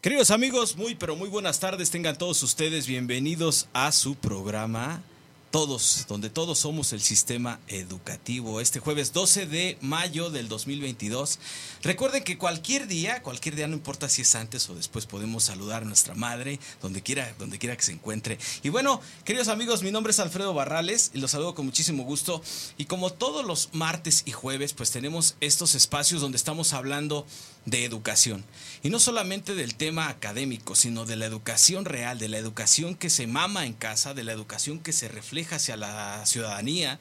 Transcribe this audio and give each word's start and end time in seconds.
Queridos 0.00 0.30
amigos, 0.30 0.76
muy 0.78 0.94
pero 0.94 1.14
muy 1.14 1.28
buenas 1.28 1.60
tardes. 1.60 1.90
Tengan 1.90 2.16
todos 2.16 2.42
ustedes 2.42 2.86
bienvenidos 2.86 3.68
a 3.74 3.92
su 3.92 4.14
programa 4.14 5.02
todos, 5.50 6.06
donde 6.08 6.30
todos 6.30 6.60
somos 6.60 6.92
el 6.92 7.00
sistema 7.00 7.58
educativo. 7.66 8.60
Este 8.60 8.78
jueves 8.78 9.12
12 9.12 9.46
de 9.46 9.78
mayo 9.80 10.30
del 10.30 10.48
2022. 10.48 11.38
Recuerden 11.82 12.22
que 12.22 12.38
cualquier 12.38 12.86
día, 12.86 13.22
cualquier 13.22 13.56
día, 13.56 13.66
no 13.66 13.74
importa 13.74 14.08
si 14.08 14.22
es 14.22 14.34
antes 14.36 14.68
o 14.70 14.74
después, 14.74 15.06
podemos 15.06 15.44
saludar 15.44 15.82
a 15.82 15.86
nuestra 15.86 16.14
madre, 16.14 16.60
donde 16.80 17.02
quiera, 17.02 17.34
donde 17.38 17.58
quiera 17.58 17.76
que 17.76 17.82
se 17.82 17.92
encuentre. 17.92 18.38
Y 18.62 18.68
bueno, 18.68 19.00
queridos 19.24 19.48
amigos, 19.48 19.82
mi 19.82 19.90
nombre 19.90 20.12
es 20.12 20.20
Alfredo 20.20 20.54
Barrales 20.54 21.10
y 21.14 21.18
los 21.18 21.32
saludo 21.32 21.54
con 21.54 21.66
muchísimo 21.66 22.04
gusto. 22.04 22.42
Y 22.78 22.84
como 22.84 23.10
todos 23.12 23.44
los 23.44 23.70
martes 23.72 24.22
y 24.26 24.32
jueves, 24.32 24.72
pues 24.72 24.92
tenemos 24.92 25.34
estos 25.40 25.74
espacios 25.74 26.20
donde 26.20 26.36
estamos 26.36 26.72
hablando 26.72 27.26
de 27.66 27.84
educación. 27.84 28.44
Y 28.82 28.90
no 28.90 28.98
solamente 28.98 29.54
del 29.54 29.74
tema 29.74 30.08
académico, 30.08 30.74
sino 30.74 31.04
de 31.04 31.16
la 31.16 31.26
educación 31.26 31.84
real, 31.84 32.18
de 32.18 32.28
la 32.28 32.38
educación 32.38 32.94
que 32.94 33.10
se 33.10 33.26
mama 33.26 33.66
en 33.66 33.74
casa, 33.74 34.14
de 34.14 34.24
la 34.24 34.32
educación 34.32 34.78
que 34.78 34.92
se 34.92 35.08
refleja 35.08 35.56
hacia 35.56 35.76
la 35.76 36.24
ciudadanía, 36.26 36.98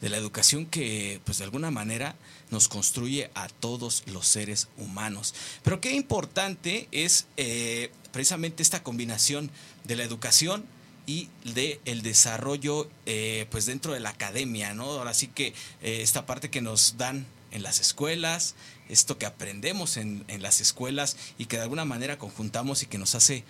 de 0.00 0.08
la 0.08 0.16
educación 0.16 0.66
que, 0.66 1.20
pues 1.24 1.38
de 1.38 1.44
alguna 1.44 1.70
manera, 1.70 2.16
nos 2.50 2.68
construye 2.68 3.30
a 3.34 3.48
todos 3.48 4.02
los 4.06 4.26
seres 4.26 4.68
humanos. 4.76 5.34
Pero 5.62 5.80
qué 5.80 5.92
importante 5.92 6.88
es 6.90 7.26
eh, 7.36 7.92
precisamente 8.12 8.62
esta 8.62 8.82
combinación 8.82 9.50
de 9.84 9.96
la 9.96 10.04
educación 10.04 10.64
y 11.06 11.28
de 11.44 11.80
el 11.84 12.02
desarrollo 12.02 12.88
eh, 13.06 13.46
pues 13.50 13.66
dentro 13.66 13.92
de 13.92 14.00
la 14.00 14.10
academia, 14.10 14.74
¿no? 14.74 14.84
Ahora 14.84 15.14
sí 15.14 15.28
que 15.28 15.48
eh, 15.82 16.02
esta 16.02 16.26
parte 16.26 16.50
que 16.50 16.60
nos 16.60 16.96
dan 16.98 17.26
en 17.50 17.62
las 17.62 17.80
escuelas, 17.80 18.54
esto 18.90 19.18
que 19.18 19.26
aprendemos 19.26 19.96
en, 19.96 20.24
las 20.40 20.60
escuelas 20.60 21.16
y 21.38 21.46
que 21.46 21.56
de 21.56 21.62
alguna 21.62 21.84
manera 21.84 22.18
conjuntamos 22.18 22.82
y 22.82 22.86
que 22.86 22.98
nos 22.98 23.14
hace 23.14 23.44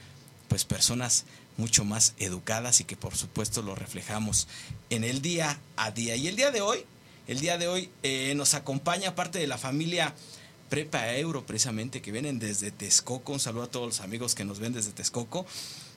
pues 0.49 0.65
personas 0.65 1.25
mucho 1.57 1.85
más 1.85 2.15
educadas 2.19 2.81
y 2.81 2.85
que 2.85 2.97
por 2.97 3.17
supuesto 3.17 3.63
lo 3.63 3.75
reflejamos 3.75 4.49
en 4.91 5.05
el 5.05 5.23
día 5.23 5.59
a 5.77 5.91
día. 5.91 6.17
Y 6.17 6.29
el 6.29 6.37
día 6.37 6.51
de 6.51 6.61
hoy, 6.61 6.85
el 7.27 7.41
día 7.41 7.59
de 7.59 7.69
hoy 7.69 7.91
eh, 8.03 8.35
nos 8.37 8.55
acompaña 8.55 9.15
parte 9.15 9.39
de 9.39 9.47
la 9.47 9.59
familia 9.59 10.15
Prepa 10.69 11.13
Euro 11.17 11.47
precisamente 11.47 12.03
que 12.03 12.13
vienen 12.13 12.39
desde 12.39 12.71
Texcoco. 12.71 13.33
Un 13.33 13.41
saludo 13.41 13.65
a 13.65 13.71
todos 13.71 13.87
los 13.87 14.01
amigos 14.01 14.35
que 14.35 14.45
nos 14.45 14.61
ven 14.61 14.73
desde 14.73 14.93
Texcoco. 14.93 15.47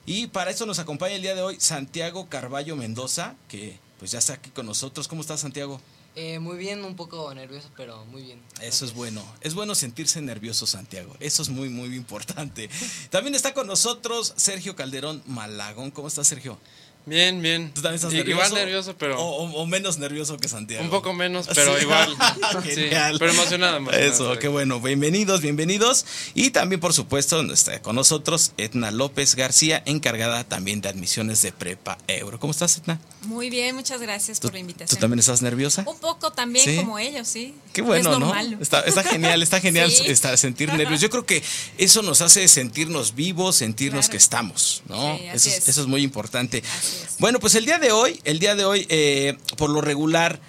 Y 0.06 0.26
para 0.28 0.50
eso 0.50 0.66
nos 0.66 0.78
acompaña 0.78 1.14
el 1.14 1.22
día 1.22 1.34
de 1.34 1.42
hoy 1.42 1.56
Santiago 1.58 2.28
Carballo 2.28 2.76
Mendoza, 2.76 3.36
que 3.48 3.78
pues 3.98 4.10
ya 4.10 4.18
está 4.18 4.34
aquí 4.34 4.50
con 4.50 4.66
nosotros. 4.66 5.08
¿Cómo 5.08 5.22
estás 5.22 5.40
Santiago? 5.40 5.80
Eh, 6.16 6.38
muy 6.38 6.56
bien, 6.56 6.84
un 6.84 6.94
poco 6.94 7.34
nervioso, 7.34 7.68
pero 7.76 8.04
muy 8.06 8.22
bien. 8.22 8.40
Eso 8.60 8.84
es 8.84 8.94
bueno. 8.94 9.24
Es 9.40 9.54
bueno 9.54 9.74
sentirse 9.74 10.20
nervioso, 10.20 10.66
Santiago. 10.66 11.14
Eso 11.18 11.42
es 11.42 11.48
muy, 11.48 11.68
muy 11.68 11.94
importante. 11.96 12.70
También 13.10 13.34
está 13.34 13.52
con 13.52 13.66
nosotros 13.66 14.32
Sergio 14.36 14.76
Calderón 14.76 15.22
Malagón. 15.26 15.90
¿Cómo 15.90 16.06
estás, 16.06 16.28
Sergio? 16.28 16.58
Bien, 17.06 17.42
bien. 17.42 17.70
¿Tú 17.74 17.82
también 17.82 17.96
estás 17.96 18.14
nervioso? 18.14 18.30
Igual 18.46 18.54
nervioso, 18.54 18.96
pero. 18.96 19.20
O, 19.20 19.44
o, 19.44 19.62
o, 19.62 19.66
menos 19.66 19.98
nervioso 19.98 20.38
que 20.38 20.48
Santiago. 20.48 20.82
Un 20.82 20.88
poco 20.90 21.12
menos, 21.12 21.46
pero 21.54 21.74
¿Sí? 21.76 21.82
igual. 21.82 22.16
Genial. 22.62 23.12
Sí, 23.12 23.18
pero 23.18 23.32
emocionado, 23.32 23.76
emocionado. 23.76 24.12
Eso, 24.12 24.38
qué 24.38 24.48
bueno. 24.48 24.80
Bienvenidos, 24.80 25.42
bienvenidos. 25.42 26.06
Y 26.32 26.50
también, 26.50 26.80
por 26.80 26.94
supuesto, 26.94 27.42
está 27.52 27.82
con 27.82 27.96
nosotros 27.96 28.52
Etna 28.56 28.90
López 28.90 29.34
García, 29.34 29.82
encargada 29.84 30.44
también 30.44 30.80
de 30.80 30.88
admisiones 30.88 31.42
de 31.42 31.52
Prepa 31.52 31.98
Euro. 32.06 32.40
¿Cómo 32.40 32.52
estás, 32.52 32.78
Etna? 32.78 32.98
Muy 33.26 33.50
bien, 33.50 33.74
muchas 33.74 34.00
gracias 34.00 34.40
por 34.40 34.54
la 34.54 34.60
invitación. 34.60 34.96
¿Tú 34.96 35.00
también 35.00 35.18
estás 35.18 35.42
nerviosa? 35.42 35.84
Un 35.86 35.98
poco 35.98 36.30
también, 36.32 36.64
¿Sí? 36.64 36.76
como 36.76 36.98
ellos, 36.98 37.28
sí. 37.28 37.54
Qué 37.74 37.82
bueno, 37.82 38.12
es 38.12 38.18
¿no? 38.18 38.60
Está, 38.60 38.80
está, 38.80 39.02
genial, 39.02 39.42
está 39.42 39.60
genial 39.60 39.90
Sí. 39.94 40.04
estar, 40.06 40.36
sentir 40.38 40.72
nervios. 40.72 41.00
Yo 41.02 41.10
creo 41.10 41.26
que 41.26 41.42
eso 41.76 42.00
nos 42.02 42.22
hace 42.22 42.48
sentirnos 42.48 43.14
vivos, 43.14 43.56
sentirnos 43.56 44.06
Claro. 44.06 44.10
que 44.12 44.16
estamos, 44.16 44.82
¿no? 44.88 45.16
Sí, 45.18 45.24
eso, 45.26 45.34
es, 45.36 45.46
es. 45.58 45.68
eso 45.68 45.80
es 45.82 45.86
muy 45.86 46.02
importante. 46.02 46.62
Así. 46.78 46.93
Bueno, 47.18 47.40
pues 47.40 47.54
el 47.54 47.64
día 47.64 47.78
de 47.78 47.92
hoy, 47.92 48.20
el 48.24 48.38
día 48.38 48.54
de 48.54 48.64
hoy, 48.64 48.86
eh, 48.90 49.36
por 49.56 49.70
lo 49.70 49.80
regular, 49.80 50.40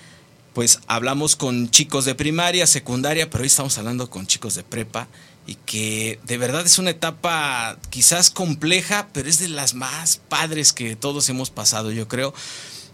pues 0.54 0.80
hablamos 0.88 1.36
con 1.36 1.70
chicos 1.70 2.06
de 2.06 2.16
primaria, 2.16 2.66
secundaria, 2.66 3.30
pero 3.30 3.42
hoy 3.42 3.48
estamos 3.48 3.78
hablando 3.78 4.10
con 4.10 4.26
chicos 4.26 4.56
de 4.56 4.64
prepa 4.64 5.08
y 5.48 5.56
que 5.56 6.20
de 6.24 6.38
verdad 6.38 6.66
es 6.66 6.80
una 6.80 6.90
etapa 6.90 7.78
quizás 7.90 8.32
compleja, 8.32 9.10
pero 9.14 9.30
es 9.30 9.38
de 9.38 9.50
las 9.50 9.74
más 9.74 10.18
padres 10.30 10.74
que 10.74 10.96
todos 10.96 11.30
hemos 11.30 11.50
pasado, 11.50 11.92
yo 11.92 12.08
creo. 12.08 12.34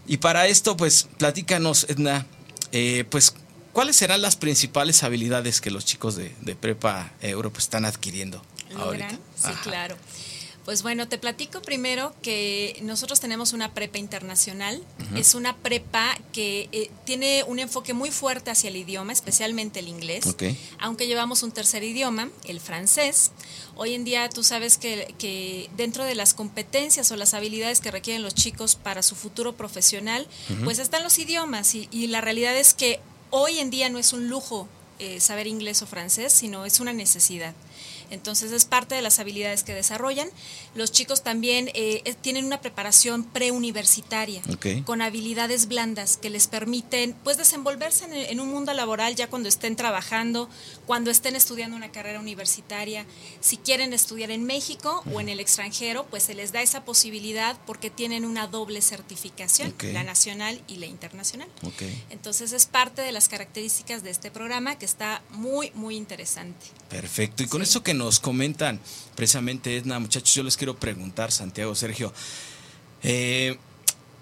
Y 0.06 0.18
para 0.18 0.46
esto, 0.48 0.76
pues, 0.76 1.08
platícanos, 1.18 1.86
Edna, 1.88 2.26
eh, 2.72 3.04
pues, 3.10 3.34
¿cuáles 3.72 3.96
serán 3.96 4.20
las 4.20 4.36
principales 4.36 5.02
habilidades 5.02 5.60
que 5.60 5.70
los 5.70 5.84
chicos 5.84 6.16
de, 6.16 6.34
de 6.40 6.56
prepa 6.56 7.12
euro 7.20 7.52
pues, 7.52 7.64
están 7.64 7.84
adquiriendo 7.84 8.42
ahorita? 8.76 9.10
Sí, 9.10 9.44
Ajá. 9.44 9.60
claro. 9.62 9.96
Pues 10.64 10.82
bueno, 10.82 11.08
te 11.08 11.18
platico 11.18 11.60
primero 11.60 12.14
que 12.22 12.78
nosotros 12.82 13.18
tenemos 13.18 13.52
una 13.52 13.74
prepa 13.74 13.98
internacional. 13.98 14.82
Es 15.16 15.34
una 15.34 15.56
prepa 15.56 16.16
que 16.32 16.68
eh, 16.70 16.90
tiene 17.04 17.44
un 17.44 17.58
enfoque 17.58 17.94
muy 17.94 18.10
fuerte 18.10 18.50
hacia 18.50 18.70
el 18.70 18.76
idioma, 18.76 19.12
especialmente 19.12 19.80
el 19.80 19.88
inglés. 19.88 20.24
Aunque 20.78 21.06
llevamos 21.08 21.42
un 21.42 21.50
tercer 21.50 21.82
idioma, 21.82 22.30
el 22.44 22.60
francés. 22.60 23.32
Hoy 23.74 23.94
en 23.94 24.04
día 24.04 24.28
tú 24.28 24.44
sabes 24.44 24.78
que, 24.78 25.14
que 25.18 25.68
dentro 25.76 26.04
de 26.04 26.14
las 26.14 26.32
competencias 26.32 27.10
o 27.10 27.16
las 27.16 27.34
habilidades 27.34 27.80
que 27.80 27.90
requieren 27.90 28.22
los 28.22 28.34
chicos 28.34 28.76
para 28.76 29.02
su 29.02 29.16
futuro 29.16 29.56
profesional, 29.56 30.28
pues 30.64 30.78
están 30.78 31.02
los 31.02 31.18
idiomas. 31.18 31.74
Y, 31.74 31.88
y 31.90 32.06
la 32.06 32.20
realidad 32.20 32.56
es 32.56 32.72
que 32.72 33.00
hoy 33.30 33.58
en 33.58 33.70
día 33.70 33.88
no 33.88 33.98
es 33.98 34.12
un 34.12 34.28
lujo 34.28 34.68
eh, 34.98 35.18
saber 35.18 35.48
inglés 35.48 35.82
o 35.82 35.86
francés, 35.86 36.32
sino 36.32 36.64
es 36.64 36.78
una 36.78 36.92
necesidad. 36.92 37.54
Entonces 38.12 38.52
es 38.52 38.64
parte 38.64 38.94
de 38.94 39.02
las 39.02 39.18
habilidades 39.18 39.64
que 39.64 39.74
desarrollan. 39.74 40.28
Los 40.76 40.92
chicos 40.92 41.22
también 41.24 41.70
eh, 41.74 42.14
tienen 42.20 42.44
una 42.44 42.60
preparación 42.60 43.24
preuniversitaria 43.24 44.42
con 44.84 45.02
habilidades 45.02 45.66
blandas 45.66 46.18
que 46.18 46.30
les 46.30 46.46
permiten 46.46 47.14
pues 47.24 47.36
desenvolverse 47.38 48.04
en, 48.04 48.12
en 48.12 48.38
un 48.40 48.48
mundo 48.50 48.72
laboral 48.74 49.16
ya 49.16 49.28
cuando 49.28 49.48
estén 49.48 49.76
trabajando, 49.76 50.48
cuando 50.86 51.10
estén 51.10 51.36
estudiando 51.36 51.76
una 51.76 51.90
carrera 51.90 52.20
universitaria. 52.20 53.06
Si 53.40 53.56
quieren 53.56 53.92
estudiar 53.92 54.30
en 54.30 54.44
México 54.44 55.02
o 55.12 55.20
en 55.20 55.28
el 55.28 55.40
extranjero, 55.40 56.06
pues 56.10 56.22
se 56.24 56.34
les 56.34 56.52
da 56.52 56.60
esa 56.62 56.84
posibilidad 56.84 57.58
porque 57.66 57.88
tienen 57.90 58.24
una 58.24 58.46
doble 58.46 58.82
certificación, 58.82 59.74
la 59.92 60.04
nacional 60.04 60.60
y 60.68 60.76
la 60.76 60.86
internacional. 60.86 61.48
Ok. 61.62 61.82
Entonces 62.10 62.52
es 62.52 62.66
parte 62.66 63.00
de 63.02 63.12
las 63.12 63.28
características 63.28 64.02
de 64.02 64.10
este 64.10 64.30
programa 64.30 64.78
que 64.78 64.84
está 64.84 65.22
muy, 65.30 65.70
muy 65.74 65.96
interesante. 65.96 66.66
Perfecto. 66.90 67.42
Y 67.42 67.46
con 67.46 67.62
Sí. 67.62 67.70
eso 67.70 67.82
que 67.82 67.94
nos 67.94 68.01
comentan 68.20 68.80
precisamente, 69.14 69.76
Edna, 69.76 69.98
muchachos, 69.98 70.34
yo 70.34 70.42
les 70.42 70.56
quiero 70.56 70.76
preguntar, 70.76 71.30
Santiago, 71.32 71.74
Sergio, 71.74 72.12
eh, 73.02 73.56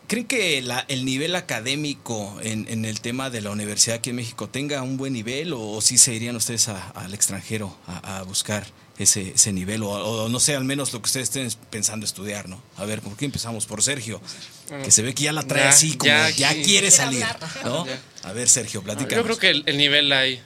¿creen 0.06 0.26
que 0.26 0.60
la- 0.62 0.84
el 0.88 1.04
nivel 1.04 1.36
académico 1.36 2.38
en, 2.42 2.66
en 2.68 2.84
el 2.84 3.00
tema 3.00 3.30
de 3.30 3.40
la 3.40 3.50
universidad 3.50 3.96
aquí 3.96 4.10
en 4.10 4.16
México 4.16 4.48
tenga 4.48 4.82
un 4.82 4.96
buen 4.96 5.12
nivel 5.12 5.52
o, 5.52 5.60
o 5.60 5.80
sí 5.80 5.98
se 5.98 6.14
irían 6.14 6.36
ustedes 6.36 6.68
a- 6.68 6.88
al 6.90 7.14
extranjero 7.14 7.76
a, 7.86 8.18
a 8.18 8.22
buscar 8.22 8.66
ese, 8.98 9.30
ese 9.34 9.52
nivel 9.52 9.82
o, 9.82 9.88
o 9.90 10.28
no 10.28 10.40
sé, 10.40 10.54
al 10.56 10.64
menos 10.64 10.92
lo 10.92 11.00
que 11.00 11.06
ustedes 11.06 11.28
estén 11.28 11.48
pensando 11.70 12.04
estudiar, 12.04 12.48
¿no? 12.48 12.62
A 12.76 12.84
ver, 12.84 13.00
¿por 13.00 13.16
qué 13.16 13.24
empezamos 13.24 13.64
por 13.66 13.82
Sergio? 13.82 14.20
Que 14.84 14.90
se 14.90 15.02
ve 15.02 15.14
que 15.14 15.24
ya 15.24 15.32
la 15.32 15.42
trae 15.42 15.62
Ya, 15.64 15.68
así, 15.70 15.96
como 15.96 16.12
ya 16.36 16.52
quiere 16.62 16.90
salir. 16.90 17.24
¿no? 17.64 17.86
A 18.24 18.32
ver, 18.32 18.48
Sergio, 18.48 18.82
platícanos. 18.82 19.16
Yo 19.16 19.24
creo 19.24 19.38
que 19.38 19.50
el, 19.50 19.62
el 19.66 19.78
nivel 19.78 20.12
hay 20.12 20.42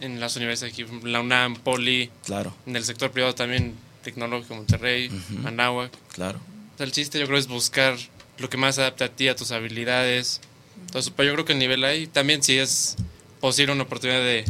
en 0.00 0.18
las 0.20 0.36
universidades 0.36 0.72
aquí, 0.74 0.84
la 1.04 1.20
UNAM, 1.20 1.56
Poli, 1.56 2.10
Claro, 2.24 2.54
en 2.66 2.76
el 2.76 2.84
sector 2.84 3.10
privado 3.10 3.34
también, 3.34 3.74
Tecnológico 4.02 4.54
Monterrey. 4.54 5.10
Anáhuac. 5.44 5.92
claro. 6.12 6.38
O 6.74 6.76
sea, 6.78 6.86
el 6.86 6.92
chiste 6.92 7.18
yo 7.20 7.26
creo 7.26 7.38
es 7.38 7.46
buscar 7.48 7.96
lo 8.38 8.48
que 8.48 8.56
más 8.56 8.76
se 8.76 8.80
adapte 8.80 9.04
a 9.04 9.08
ti, 9.10 9.28
a 9.28 9.36
tus 9.36 9.50
habilidades. 9.52 10.40
Entonces, 10.86 11.12
pero 11.14 11.28
yo 11.28 11.34
creo 11.34 11.44
que 11.44 11.52
el 11.52 11.58
nivel 11.58 11.84
hay. 11.84 12.06
También 12.06 12.42
si 12.42 12.56
es 12.58 12.96
posible 13.40 13.72
una 13.74 13.82
oportunidad 13.82 14.20
de 14.20 14.46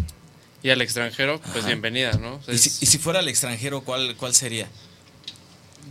ir 0.62 0.70
al 0.72 0.80
extranjero, 0.82 1.40
pues 1.40 1.58
Ajá. 1.58 1.66
bienvenida, 1.66 2.12
¿no? 2.12 2.34
O 2.36 2.42
sea, 2.44 2.54
Y 2.54 2.58
si, 2.58 2.68
es- 2.68 2.82
y 2.82 2.86
si 2.86 2.98
fuera 2.98 3.18
al 3.18 3.28
extranjero, 3.28 3.80
¿cuál, 3.82 4.14
cuál 4.16 4.32
sería? 4.34 4.68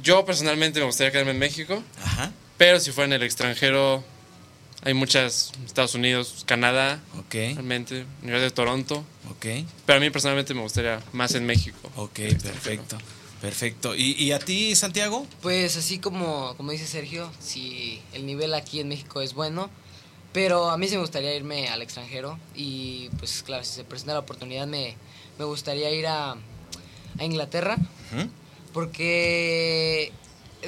Yo 0.01 0.23
personalmente 0.25 0.79
me 0.79 0.85
gustaría 0.85 1.11
quedarme 1.11 1.31
en 1.31 1.39
México, 1.39 1.83
Ajá, 2.03 2.31
pero 2.57 2.79
si 2.79 2.91
fuera 2.91 3.07
en 3.07 3.13
el 3.13 3.23
extranjero, 3.23 4.03
hay 4.83 4.93
muchas, 4.93 5.51
Estados 5.65 5.95
Unidos, 5.95 6.43
Canadá, 6.45 7.01
ok, 7.19 7.33
realmente, 7.33 8.05
Universidad 8.21 8.49
de 8.49 8.55
Toronto. 8.55 9.03
ok, 9.29 9.45
Pero 9.85 9.97
a 9.97 9.99
mí 9.99 10.09
personalmente 10.09 10.53
me 10.53 10.61
gustaría 10.61 11.01
más 11.13 11.35
en 11.35 11.45
México. 11.45 11.77
ok, 11.95 12.19
perfecto. 12.41 12.97
Perfecto. 13.41 13.95
¿Y, 13.95 14.11
y 14.21 14.33
a 14.33 14.39
ti, 14.39 14.75
Santiago? 14.75 15.25
Pues 15.41 15.77
así 15.77 15.99
como, 15.99 16.55
como 16.57 16.71
dice 16.71 16.85
Sergio, 16.85 17.31
si 17.39 18.01
el 18.11 18.25
nivel 18.25 18.53
aquí 18.53 18.81
en 18.81 18.89
México 18.89 19.21
es 19.21 19.33
bueno, 19.33 19.69
pero 20.33 20.69
a 20.69 20.77
mí 20.77 20.87
sí 20.89 20.95
me 20.95 21.01
gustaría 21.01 21.33
irme 21.35 21.69
al 21.69 21.81
extranjero 21.81 22.37
y 22.53 23.09
pues 23.17 23.41
claro, 23.43 23.63
si 23.63 23.73
se 23.75 23.83
presenta 23.85 24.13
la 24.13 24.19
oportunidad 24.19 24.67
me, 24.67 24.95
me 25.37 25.45
gustaría 25.45 25.89
ir 25.91 26.05
a, 26.07 26.33
a 27.17 27.23
Inglaterra 27.23 27.77
porque 28.73 30.11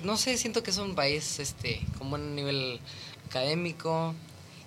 no 0.04 0.18
sé, 0.18 0.38
siento 0.38 0.64
que 0.64 0.72
es 0.72 0.78
un 0.78 0.96
país 0.96 1.40
este 1.40 1.82
con 1.98 2.10
buen 2.10 2.36
nivel 2.36 2.80
académico 3.32 4.14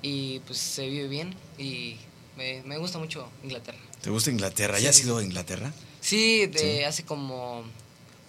y 0.02 0.40
pues 0.40 0.58
se 0.58 0.88
vive 0.88 1.06
bien 1.08 1.34
y 1.58 1.96
me, 2.36 2.62
me 2.64 2.78
gusta 2.78 2.98
mucho 2.98 3.28
Inglaterra. 3.42 3.78
¿Te 4.02 4.10
gusta 4.10 4.30
Inglaterra? 4.30 4.78
¿Ya 4.78 4.90
has 4.90 5.00
ido 5.00 5.18
a 5.18 5.22
Inglaterra? 5.22 5.72
Sí, 6.00 6.46
de 6.46 6.58
Sí. 6.58 6.82
hace 6.82 7.04
como 7.04 7.62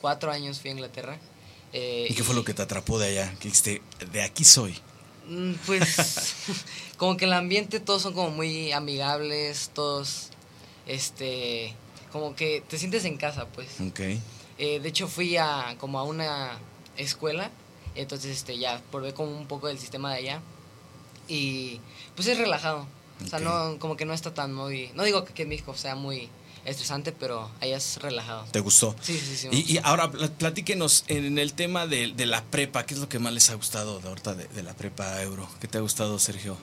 cuatro 0.01 0.31
años 0.31 0.59
fui 0.59 0.69
a 0.69 0.73
Inglaterra. 0.73 1.17
eh, 1.73 2.07
¿Y 2.09 2.13
qué 2.13 2.23
fue 2.23 2.35
lo 2.35 2.43
que 2.45 2.53
te 2.53 2.61
atrapó 2.61 2.99
de 2.99 3.07
allá? 3.07 3.31
Que 3.39 3.45
dijiste, 3.49 3.81
de 4.11 4.21
aquí 4.21 4.43
soy. 4.43 4.75
Mm, 5.27 5.53
Pues 5.65 6.33
como 6.97 7.17
que 7.17 7.25
el 7.25 7.33
ambiente 7.33 7.79
todos 7.79 8.01
son 8.03 8.13
como 8.13 8.29
muy 8.29 8.71
amigables, 8.71 9.71
todos 9.73 10.29
este 10.85 11.73
como 12.11 12.35
que 12.35 12.61
te 12.69 12.77
sientes 12.77 13.03
en 13.05 13.17
casa, 13.17 13.47
pues. 13.47 13.67
Ok. 13.81 13.99
Eh, 14.57 14.79
de 14.79 14.87
hecho 14.89 15.07
fui 15.09 15.35
a 15.35 15.75
como 15.79 15.99
a 15.99 16.03
una 16.03 16.57
escuela, 16.95 17.51
entonces 17.95 18.36
este 18.38 18.57
ya 18.57 18.81
probé 18.92 19.13
como 19.13 19.36
un 19.38 19.47
poco 19.47 19.68
del 19.68 19.80
sistema 19.80 20.12
de 20.12 20.18
allá 20.19 20.42
y 21.27 21.80
pues 22.15 22.27
es 22.27 22.38
relajado. 22.38 22.88
O 23.24 23.27
sea, 23.27 23.39
no 23.39 23.77
como 23.80 23.95
que 23.95 24.06
no 24.06 24.13
está 24.13 24.33
tan 24.33 24.53
muy 24.53 24.92
no 24.94 25.03
digo 25.03 25.24
que 25.24 25.31
aquí 25.31 25.42
en 25.44 25.50
México 25.50 25.74
sea 25.75 25.95
muy 25.95 26.30
estresante, 26.65 27.12
pero 27.12 27.50
allá 27.62 27.77
es 27.77 27.97
relajado. 28.01 28.44
¿Te 28.51 28.59
gustó? 28.59 28.95
Sí, 29.01 29.18
sí, 29.19 29.38
sí. 29.38 29.47
Y, 29.51 29.74
y 29.75 29.80
ahora 29.83 30.12
pl- 30.12 30.30
platíquenos 30.30 31.06
en 31.07 31.38
el 31.38 31.53
tema 31.53 31.86
de, 31.88 32.12
de 32.13 32.25
la 32.25 32.44
prepa, 32.44 32.86
¿qué 32.86 32.95
es 32.95 33.00
lo 33.00 33.07
que 33.07 33.19
más 33.19 33.31
les 33.33 33.50
ha 33.51 33.53
gustado 33.56 34.00
de 34.00 34.09
ahorita 34.09 34.33
de, 34.33 34.47
de 34.47 34.63
la 34.63 34.74
prepa 34.74 35.21
Euro? 35.21 35.47
¿Qué 35.62 35.68
te 35.68 35.77
ha 35.77 35.81
gustado, 35.81 36.18
Sergio? 36.19 36.57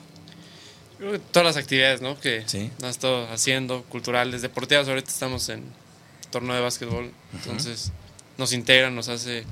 Creo 0.97 1.13
que 1.13 1.19
todas 1.19 1.45
las 1.45 1.57
actividades, 1.57 2.01
¿no? 2.01 2.19
Que 2.19 2.43
Sí. 2.47 2.69
nos 2.81 2.91
estado 2.91 3.27
haciendo, 3.31 3.83
culturales, 3.83 4.41
deportivas. 4.41 4.87
Ahorita 4.87 5.09
estamos 5.09 5.47
en 5.49 5.63
torneo 6.31 6.53
de 6.55 6.61
básquetbol, 6.61 7.11
entonces 7.33 7.91
nos 8.37 8.51
integran, 8.53 8.95
nos 8.95 9.07
hace 9.07 9.45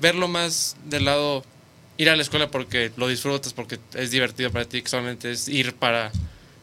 verlo 0.00 0.28
más 0.28 0.76
del 0.84 1.04
lado, 1.04 1.44
ir 1.96 2.10
a 2.10 2.16
la 2.16 2.22
escuela 2.22 2.50
porque 2.50 2.92
lo 2.96 3.08
disfrutas, 3.08 3.52
porque 3.52 3.78
es 3.94 4.10
divertido 4.10 4.50
para 4.50 4.64
ti, 4.64 4.82
que 4.82 4.88
solamente 4.88 5.32
es 5.32 5.48
ir 5.48 5.74
para 5.74 6.12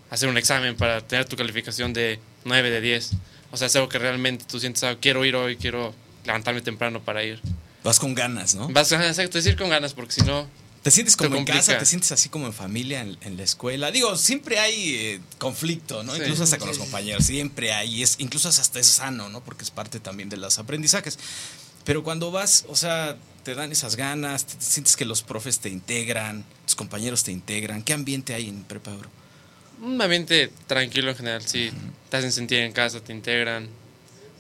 hacer 0.10 0.30
un 0.30 0.38
examen, 0.38 0.76
para 0.76 1.02
tener 1.02 1.26
tu 1.26 1.36
calificación 1.36 1.94
de 1.94 2.20
9, 2.46 2.70
de 2.70 2.82
10. 2.82 3.12
O 3.52 3.58
sea, 3.58 3.68
es 3.68 3.76
algo 3.76 3.90
que 3.90 4.00
realmente 4.00 4.46
tú 4.48 4.60
sientes, 4.60 4.84
ah, 4.84 4.96
quiero 5.00 5.26
ir 5.26 5.36
hoy, 5.36 5.58
quiero 5.58 5.94
levantarme 6.26 6.62
temprano 6.62 7.02
para 7.02 7.24
ir. 7.24 7.40
Vas 7.84 8.00
con 8.00 8.14
ganas, 8.14 8.56
¿no? 8.56 8.70
Vas, 8.70 8.92
ajá, 8.92 9.08
exacto, 9.08 9.40
es 9.40 9.46
ir 9.46 9.56
con 9.56 9.70
ganas, 9.70 9.94
porque 9.94 10.14
si 10.14 10.22
no, 10.22 10.48
¿Te 10.82 10.90
sientes 10.90 11.16
como 11.16 11.36
Te 11.36 11.38
en 11.38 11.46
casa? 11.46 11.78
¿Te 11.78 11.86
sientes 11.86 12.12
así 12.12 12.30
como 12.30 12.48
en 12.48 12.54
familia 12.54 13.02
en, 13.02 13.16
en 13.22 13.38
la 13.38 13.44
escuela? 13.44 13.92
Digo, 13.92 14.18
siempre 14.18 14.58
hay 14.58 14.96
eh, 14.96 15.22
conflicto, 15.38 16.04
¿no? 16.04 16.16
Sí. 16.16 16.22
Incluso 16.22 16.44
hasta 16.44 16.58
con 16.58 16.70
los 16.70 16.80
compañeros, 16.80 17.24
siempre 17.24 17.72
hay. 17.72 18.02
Es, 18.02 18.16
incluso 18.18 18.50
hasta 18.50 18.80
es 18.80 18.88
sano, 18.88 19.30
¿no? 19.30 19.44
Porque 19.44 19.64
es 19.64 19.70
parte 19.70 20.00
también 20.00 20.30
de 20.30 20.38
los 20.38 20.58
aprendizajes. 20.58 21.20
Pero 21.84 22.04
cuando 22.04 22.32
vas, 22.32 22.66
o 22.68 22.76
sea, 22.76 23.18
te 23.44 23.56
dan 23.56 23.72
esas 23.72 23.96
ganas, 23.96 24.46
te, 24.46 24.56
te 24.56 24.64
sientes 24.64 24.96
que 24.96 25.06
los 25.06 25.24
profes 25.24 25.60
te 25.60 25.70
integran, 25.70 26.46
tus 26.66 26.76
compañeros 26.76 27.24
te 27.24 27.32
integran. 27.32 27.82
¿Qué 27.84 27.94
ambiente 27.94 28.34
hay 28.34 28.48
en 28.50 28.64
Prepa 28.64 28.92
Euro? 28.92 29.10
Un 29.82 30.00
ambiente 30.02 30.52
tranquilo 30.68 31.10
en 31.10 31.16
general, 31.18 31.42
sí. 31.48 31.72
Te 32.10 32.18
hacen 32.18 32.32
sentir 32.32 32.60
en 32.60 32.72
casa, 32.72 33.00
te 33.04 33.14
integran. 33.14 33.68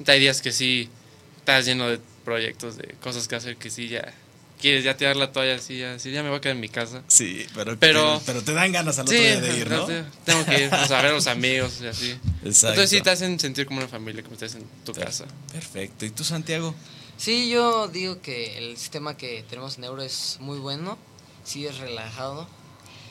Hay 0.08 0.20
días 0.20 0.42
que 0.42 0.52
sí 0.52 0.90
estás 1.38 1.66
lleno 1.66 1.88
de 1.88 2.00
proyectos, 2.24 2.78
de 2.78 2.96
cosas 3.02 3.28
que 3.28 3.36
hacer 3.36 3.58
que 3.58 3.70
sí 3.72 3.88
ya 3.88 4.14
quieres 4.60 4.84
ya 4.84 4.96
tirar 4.96 5.16
la 5.16 5.32
toalla, 5.32 5.56
así 5.56 5.80
ya, 5.80 5.98
sí, 5.98 6.12
ya 6.12 6.22
me 6.22 6.30
voy 6.30 6.38
a 6.38 6.42
quedar 6.42 6.56
en 6.56 6.62
mi 6.62 6.70
casa. 6.70 7.02
Sí, 7.08 7.48
pero, 7.56 7.76
Pero- 7.80 8.22
pero, 8.28 8.44
te 8.44 8.54
dan 8.54 8.72
ganas 8.72 9.00
al 9.00 9.08
Sí, 9.08 9.16
otro 9.16 9.26
día 9.28 9.42
de 9.42 9.58
ir, 9.58 9.70
¿no? 9.72 9.88
tengo 10.24 10.46
que 10.46 10.66
ir, 10.66 10.72
o 10.72 10.86
sea, 10.88 11.00
a 11.00 11.02
ver 11.02 11.12
a 11.12 11.14
los 11.16 11.26
amigos 11.26 11.80
y 11.82 11.88
así. 11.88 12.12
Exacto. 12.46 12.68
Entonces 12.70 12.90
sí 12.92 13.02
te 13.02 13.10
hacen 13.10 13.40
sentir 13.40 13.66
como 13.66 13.80
una 13.80 13.88
familia, 13.88 14.22
como 14.22 14.36
estás 14.36 14.54
en 14.54 14.64
tu 14.86 14.94
casa. 14.94 15.26
Perfecto. 15.52 16.06
¿Y 16.06 16.12
tú, 16.12 16.24
Santiago? 16.24 16.76
Sí, 17.22 17.52
yo 17.52 17.88
digo 17.88 18.20
que 18.20 18.58
el 18.58 18.78
sistema 18.78 19.16
que 19.16 19.44
tenemos 19.48 19.78
en 19.78 19.84
Euro 19.84 20.02
es 20.02 20.40
muy 20.42 20.58
bueno, 20.58 20.98
sí 21.44 21.68
es 21.68 21.78
relajado. 21.78 22.48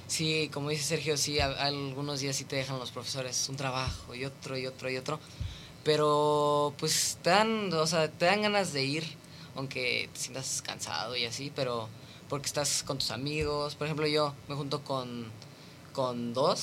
Sí, 0.09 0.51
como 0.53 0.71
dice 0.71 0.83
Sergio, 0.83 1.17
sí, 1.17 1.39
algunos 1.39 2.19
días 2.19 2.35
sí 2.35 2.45
te 2.45 2.57
dejan 2.57 2.81
los 2.81 2.91
profesores 2.91 3.49
un 3.49 3.55
trabajo 3.55 4.13
y 4.17 4.25
otro 4.25 4.59
y 4.59 4.67
otro 4.67 4.91
y 4.91 4.97
otro. 4.97 5.21
Pero 5.85 6.75
pues 6.79 7.19
te 7.23 7.31
dan, 7.31 7.73
o 7.73 7.87
sea, 7.87 8.11
te 8.11 8.25
dan 8.25 8.43
ganas 8.43 8.73
de 8.73 8.83
ir, 8.83 9.05
aunque 9.55 10.11
te 10.13 10.19
sientas 10.19 10.61
cansado 10.61 11.15
y 11.15 11.25
así, 11.25 11.53
pero 11.55 11.89
porque 12.29 12.47
estás 12.47 12.83
con 12.83 12.99
tus 12.99 13.13
amigos. 13.13 13.77
Por 13.77 13.87
ejemplo, 13.87 14.09
yo 14.09 14.35
me 14.49 14.57
junto 14.57 14.83
con, 14.83 15.31
con 15.93 16.33
dos. 16.35 16.61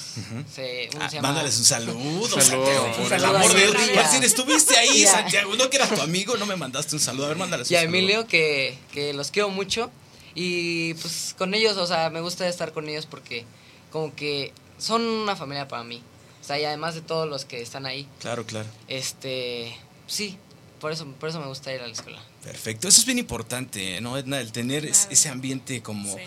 se, 0.54 0.90
uno 0.94 1.04
Ah, 1.06 1.10
se 1.10 1.16
llama- 1.18 1.28
mándales 1.30 1.58
un 1.60 1.66
saludo, 1.66 2.28
Saludo. 2.28 2.42
Santiago, 2.42 2.92
por 2.94 3.14
el 3.14 3.20
saludo 3.22 3.38
amor 3.38 3.54
de 3.54 3.60
Dios. 3.68 3.96
Martín, 3.96 4.24
estuviste 4.24 4.78
ahí, 4.78 5.02
Ya. 5.04 5.12
Santiago. 5.12 5.56
No 5.56 5.70
que 5.70 5.78
era 5.78 5.88
tu 5.88 6.02
amigo, 6.02 6.38
no 6.38 6.46
me 6.46 6.56
mandaste 6.56 6.96
un 6.96 7.02
saludo. 7.02 7.26
A 7.26 7.30
ver, 7.30 7.38
mándales 7.38 7.70
un 7.70 7.74
y 7.74 7.76
a 7.78 7.82
saludo. 7.82 7.98
Emilio 7.98 8.28
que, 8.28 8.78
que 8.92 9.14
los 9.14 9.32
quiero 9.32 9.50
mucho 9.50 9.92
y 10.36 10.94
pues 10.96 11.36
con 11.38 11.54
ellos, 11.54 11.78
o 11.78 11.88
sea, 11.88 12.10
me 12.10 12.22
gusta 12.22 12.48
estar 12.48 12.72
con 12.74 12.88
ellos 12.90 13.06
porque 13.06 13.46
como 13.92 14.14
que 14.16 14.54
son 14.78 15.02
una 15.02 15.36
familia 15.36 15.68
para 15.68 15.84
mí. 15.84 16.02
O 16.42 16.44
sea, 16.48 16.60
y 16.60 16.64
además 16.66 16.96
de 16.96 17.02
todos 17.02 17.28
los 17.28 17.44
que 17.46 17.62
están 17.62 17.86
ahí, 17.86 18.08
Claro, 18.22 18.46
claro. 18.46 18.68
este, 18.88 19.76
sí, 20.08 20.38
por 20.80 20.92
eso, 20.92 21.06
por 21.20 21.28
eso 21.30 21.40
me 21.42 21.48
gusta 21.48 21.74
ir 21.74 21.82
a 21.82 21.88
la 21.88 21.94
escuela. 21.94 22.20
Perfecto. 22.44 22.88
Eso 22.88 23.00
es 23.02 23.06
bien 23.06 23.18
importante, 23.20 24.00
¿no, 24.00 24.18
Edna? 24.18 24.40
El 24.40 24.52
tener 24.54 24.84
Claro. 24.90 25.08
ese 25.12 25.30
ambiente 25.30 25.82
como... 25.82 26.14
Sí. 26.16 26.22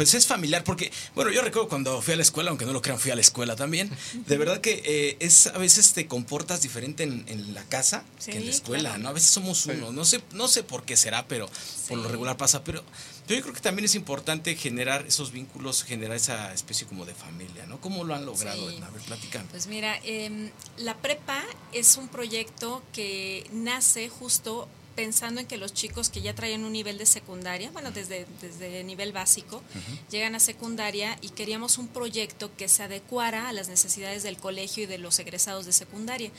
Pues 0.00 0.14
es 0.14 0.26
familiar, 0.26 0.64
porque, 0.64 0.90
bueno, 1.14 1.30
yo 1.30 1.42
recuerdo 1.42 1.68
cuando 1.68 2.00
fui 2.00 2.14
a 2.14 2.16
la 2.16 2.22
escuela, 2.22 2.48
aunque 2.48 2.64
no 2.64 2.72
lo 2.72 2.80
crean, 2.80 2.98
fui 2.98 3.10
a 3.10 3.14
la 3.14 3.20
escuela 3.20 3.54
también. 3.54 3.90
De 4.26 4.38
verdad 4.38 4.62
que 4.62 4.80
eh, 4.82 5.16
es 5.20 5.46
a 5.48 5.58
veces 5.58 5.92
te 5.92 6.06
comportas 6.06 6.62
diferente 6.62 7.02
en, 7.02 7.22
en 7.28 7.52
la 7.52 7.62
casa 7.64 8.02
que 8.24 8.38
en 8.38 8.46
la 8.46 8.50
escuela, 8.50 8.88
claro. 8.88 9.02
¿no? 9.02 9.08
A 9.10 9.12
veces 9.12 9.28
somos 9.28 9.66
uno. 9.66 9.92
No 9.92 10.06
sé, 10.06 10.22
no 10.32 10.48
sé 10.48 10.62
por 10.62 10.84
qué 10.84 10.96
será, 10.96 11.28
pero 11.28 11.50
por 11.86 11.98
lo 11.98 12.08
regular 12.08 12.38
pasa. 12.38 12.64
Pero 12.64 12.82
yo 13.28 13.38
creo 13.42 13.52
que 13.52 13.60
también 13.60 13.84
es 13.84 13.94
importante 13.94 14.56
generar 14.56 15.04
esos 15.06 15.32
vínculos, 15.32 15.84
generar 15.84 16.16
esa 16.16 16.54
especie 16.54 16.86
como 16.86 17.04
de 17.04 17.12
familia, 17.12 17.66
¿no? 17.66 17.78
¿Cómo 17.82 18.02
lo 18.02 18.14
han 18.14 18.24
logrado, 18.24 18.70
Sí. 18.70 18.76
Edna? 18.76 18.86
A 18.86 18.90
ver, 18.92 19.02
platícame. 19.02 19.48
Pues 19.50 19.66
mira, 19.66 20.00
em, 20.02 20.50
la 20.78 20.96
prepa 20.96 21.44
es 21.74 21.98
un 21.98 22.08
proyecto 22.08 22.82
que 22.94 23.46
nace 23.52 24.08
justo 24.08 24.66
pensando 25.00 25.40
en 25.40 25.46
que 25.46 25.56
los 25.56 25.72
chicos 25.72 26.10
que 26.10 26.20
ya 26.20 26.34
traían 26.34 26.62
un 26.62 26.72
nivel 26.72 26.98
de 26.98 27.06
secundaria, 27.06 27.70
bueno, 27.70 27.90
desde, 27.90 28.26
desde 28.42 28.84
nivel 28.84 29.12
básico, 29.12 29.62
llegan 30.10 30.34
a 30.34 30.40
secundaria 30.40 31.16
y 31.22 31.30
queríamos 31.30 31.78
un 31.78 31.88
proyecto 31.88 32.54
que 32.54 32.68
se 32.68 32.82
adecuara 32.82 33.48
a 33.48 33.54
las 33.54 33.68
necesidades 33.68 34.22
del 34.22 34.36
colegio 34.36 34.82
y 34.82 34.86
de 34.86 34.98
los 34.98 35.18
egresados 35.18 35.64
de 35.64 35.72
secundaria. 35.72 36.30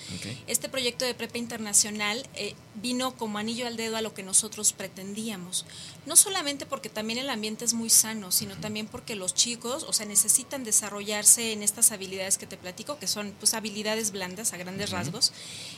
Este 0.46 0.70
proyecto 0.70 1.06
de 1.06 1.16
prepa 1.16 1.40
internacional 1.40 2.24
eh, 2.36 2.54
vino 2.76 3.18
como 3.18 3.40
anillo 3.40 3.66
al 3.66 3.78
dedo 3.78 3.98
a 3.98 4.02
lo 4.02 4.14
que 4.14 4.22
nosotros 4.22 4.74
pretendíamos. 4.74 5.66
No 6.06 6.16
solamente 6.16 6.68
porque 6.68 6.90
también 6.90 7.18
el 7.18 7.30
ambiente 7.32 7.66
es 7.66 7.74
muy 7.74 7.90
sano, 7.90 8.32
sino 8.32 8.56
también 8.58 8.86
porque 8.86 9.16
los 9.16 9.34
chicos, 9.34 9.86
o 9.88 9.94
sea, 9.94 10.06
necesitan 10.06 10.64
desarrollarse 10.64 11.52
en 11.52 11.64
estas 11.64 11.92
habilidades 11.92 12.38
que 12.38 12.46
te 12.46 12.58
platico, 12.58 13.00
que 13.00 13.08
son 13.08 13.34
pues 13.40 13.56
habilidades 13.56 14.12
blandas 14.12 14.54
a 14.54 14.58
grandes 14.58 14.92
rasgos, 14.92 15.34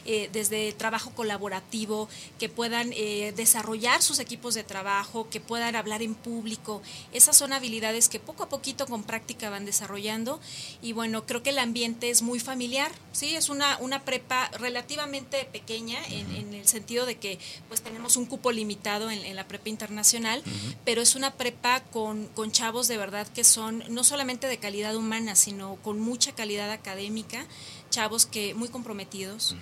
eh, 0.06 0.30
desde 0.34 0.74
trabajo 0.74 1.12
colaborativo, 1.12 2.10
que 2.40 2.50
puedan 2.74 2.92
eh, 2.94 3.34
desarrollar 3.36 4.02
sus 4.02 4.18
equipos 4.18 4.56
de 4.56 4.64
trabajo, 4.64 5.30
que 5.30 5.40
puedan 5.40 5.76
hablar 5.76 6.02
en 6.02 6.16
público. 6.16 6.82
Esas 7.12 7.38
son 7.38 7.54
habilidades 7.54 8.10
que 8.10 8.20
poco 8.20 8.42
a 8.42 8.50
poquito 8.50 8.88
con 8.88 9.04
práctica 9.04 9.52
van 9.52 9.64
desarrollando. 9.64 10.40
Y 10.82 10.94
bueno, 10.94 11.24
creo 11.28 11.44
que 11.44 11.52
el 11.52 11.60
ambiente 11.60 12.10
es 12.10 12.24
muy 12.24 12.40
familiar, 12.40 12.92
¿sí? 13.12 13.36
Es 13.36 13.50
una, 13.50 13.78
una 13.78 14.04
prepa 14.06 14.50
relativamente 14.58 15.46
pequeña 15.46 16.04
en, 16.08 16.36
en 16.36 16.54
el 16.56 16.68
sentido 16.68 17.06
de 17.06 17.20
que 17.20 17.38
pues 17.68 17.84
tenemos 17.84 18.18
un 18.18 18.26
cupo 18.26 18.52
limitado 18.52 19.12
en, 19.12 19.24
en 19.24 19.36
la 19.36 19.48
prepa 19.48 19.70
internacional, 19.70 20.42
pero 20.84 21.04
es 21.04 21.14
una 21.14 21.30
prepa 21.30 21.84
con, 21.84 22.26
con 22.30 22.52
chavos 22.52 22.88
de 22.88 22.98
verdad 22.98 23.28
que 23.28 23.44
son 23.44 23.84
no 23.90 24.04
solamente 24.04 24.48
de 24.48 24.58
calidad 24.58 24.96
humana, 24.96 25.36
sino 25.36 25.76
con 25.84 26.00
mucha 26.00 26.34
calidad 26.34 26.72
académica, 26.72 27.46
chavos 27.92 28.26
que 28.26 28.56
muy 28.56 28.70
comprometidos. 28.70 29.56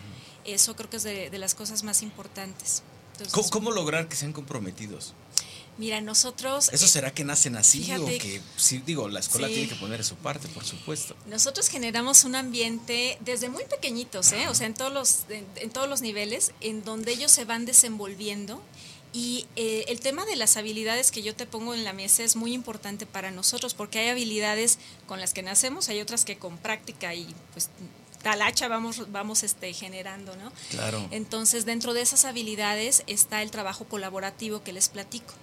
Eso 0.45 0.77
creo 0.77 0.89
que 0.89 0.97
es 0.97 1.03
de, 1.03 1.29
de 1.29 1.37
las 1.37 1.55
cosas 1.55 1.83
más 1.83 2.01
importantes. 2.01 2.83
Entonces, 3.23 3.51
¿Cómo, 3.51 3.65
cómo 3.65 3.71
lograr 3.71 4.07
que 4.07 4.15
sean 4.15 4.33
comprometidos? 4.33 5.13
Mira, 5.77 6.01
nosotros... 6.01 6.69
¿Eso 6.71 6.85
eh, 6.85 6.89
será 6.89 7.13
que 7.13 7.23
nacen 7.23 7.55
así 7.55 7.91
o 7.93 8.05
que, 8.05 8.41
sí, 8.57 8.83
digo, 8.85 9.07
la 9.07 9.19
escuela 9.19 9.47
Sí. 9.47 9.53
tiene 9.53 9.69
que 9.69 9.75
poner 9.75 10.03
su 10.03 10.15
parte, 10.15 10.47
por 10.49 10.65
supuesto? 10.65 11.15
Nosotros 11.27 11.69
generamos 11.69 12.23
un 12.23 12.35
ambiente 12.35 13.17
desde 13.21 13.49
muy 13.49 13.63
pequeñitos, 13.65 14.31
¿eh? 14.33 14.47
o 14.49 14.53
sea, 14.53 14.67
en 14.67 14.73
todos 14.73 14.93
los, 14.93 15.19
en, 15.29 15.45
en 15.55 15.69
todos 15.71 15.89
los 15.89 16.01
niveles, 16.01 16.51
en 16.59 16.83
donde 16.83 17.13
ellos 17.13 17.31
se 17.31 17.45
van 17.45 17.65
desenvolviendo. 17.65 18.61
Y 19.13 19.47
eh, 19.55 19.85
el 19.87 19.99
tema 19.99 20.25
de 20.25 20.35
las 20.35 20.55
habilidades 20.55 21.11
que 21.11 21.21
yo 21.21 21.35
te 21.35 21.45
pongo 21.45 21.73
en 21.73 21.83
la 21.83 21.93
mesa 21.93 22.23
es 22.23 22.35
muy 22.35 22.53
importante 22.53 23.05
para 23.05 23.31
nosotros, 23.31 23.73
porque 23.73 23.99
hay 23.99 24.09
habilidades 24.09 24.77
con 25.07 25.19
las 25.19 25.33
que 25.33 25.41
nacemos, 25.41 25.89
hay 25.89 25.99
otras 25.99 26.25
que 26.25 26.37
con 26.37 26.57
práctica 26.57 27.13
y 27.13 27.33
pues 27.53 27.69
talacha 28.21 28.67
vamos, 28.67 29.11
vamos 29.11 29.43
este, 29.43 29.73
generando, 29.73 30.35
¿no? 30.35 30.51
Claro. 30.69 31.07
Entonces, 31.11 31.65
dentro 31.65 31.93
de 31.93 32.01
esas 32.01 32.25
habilidades 32.25 33.03
está 33.07 33.41
el 33.41 33.51
trabajo 33.51 33.85
colaborativo 33.85 34.63
que 34.63 34.73
les 34.73 34.89
platico. 34.89 35.33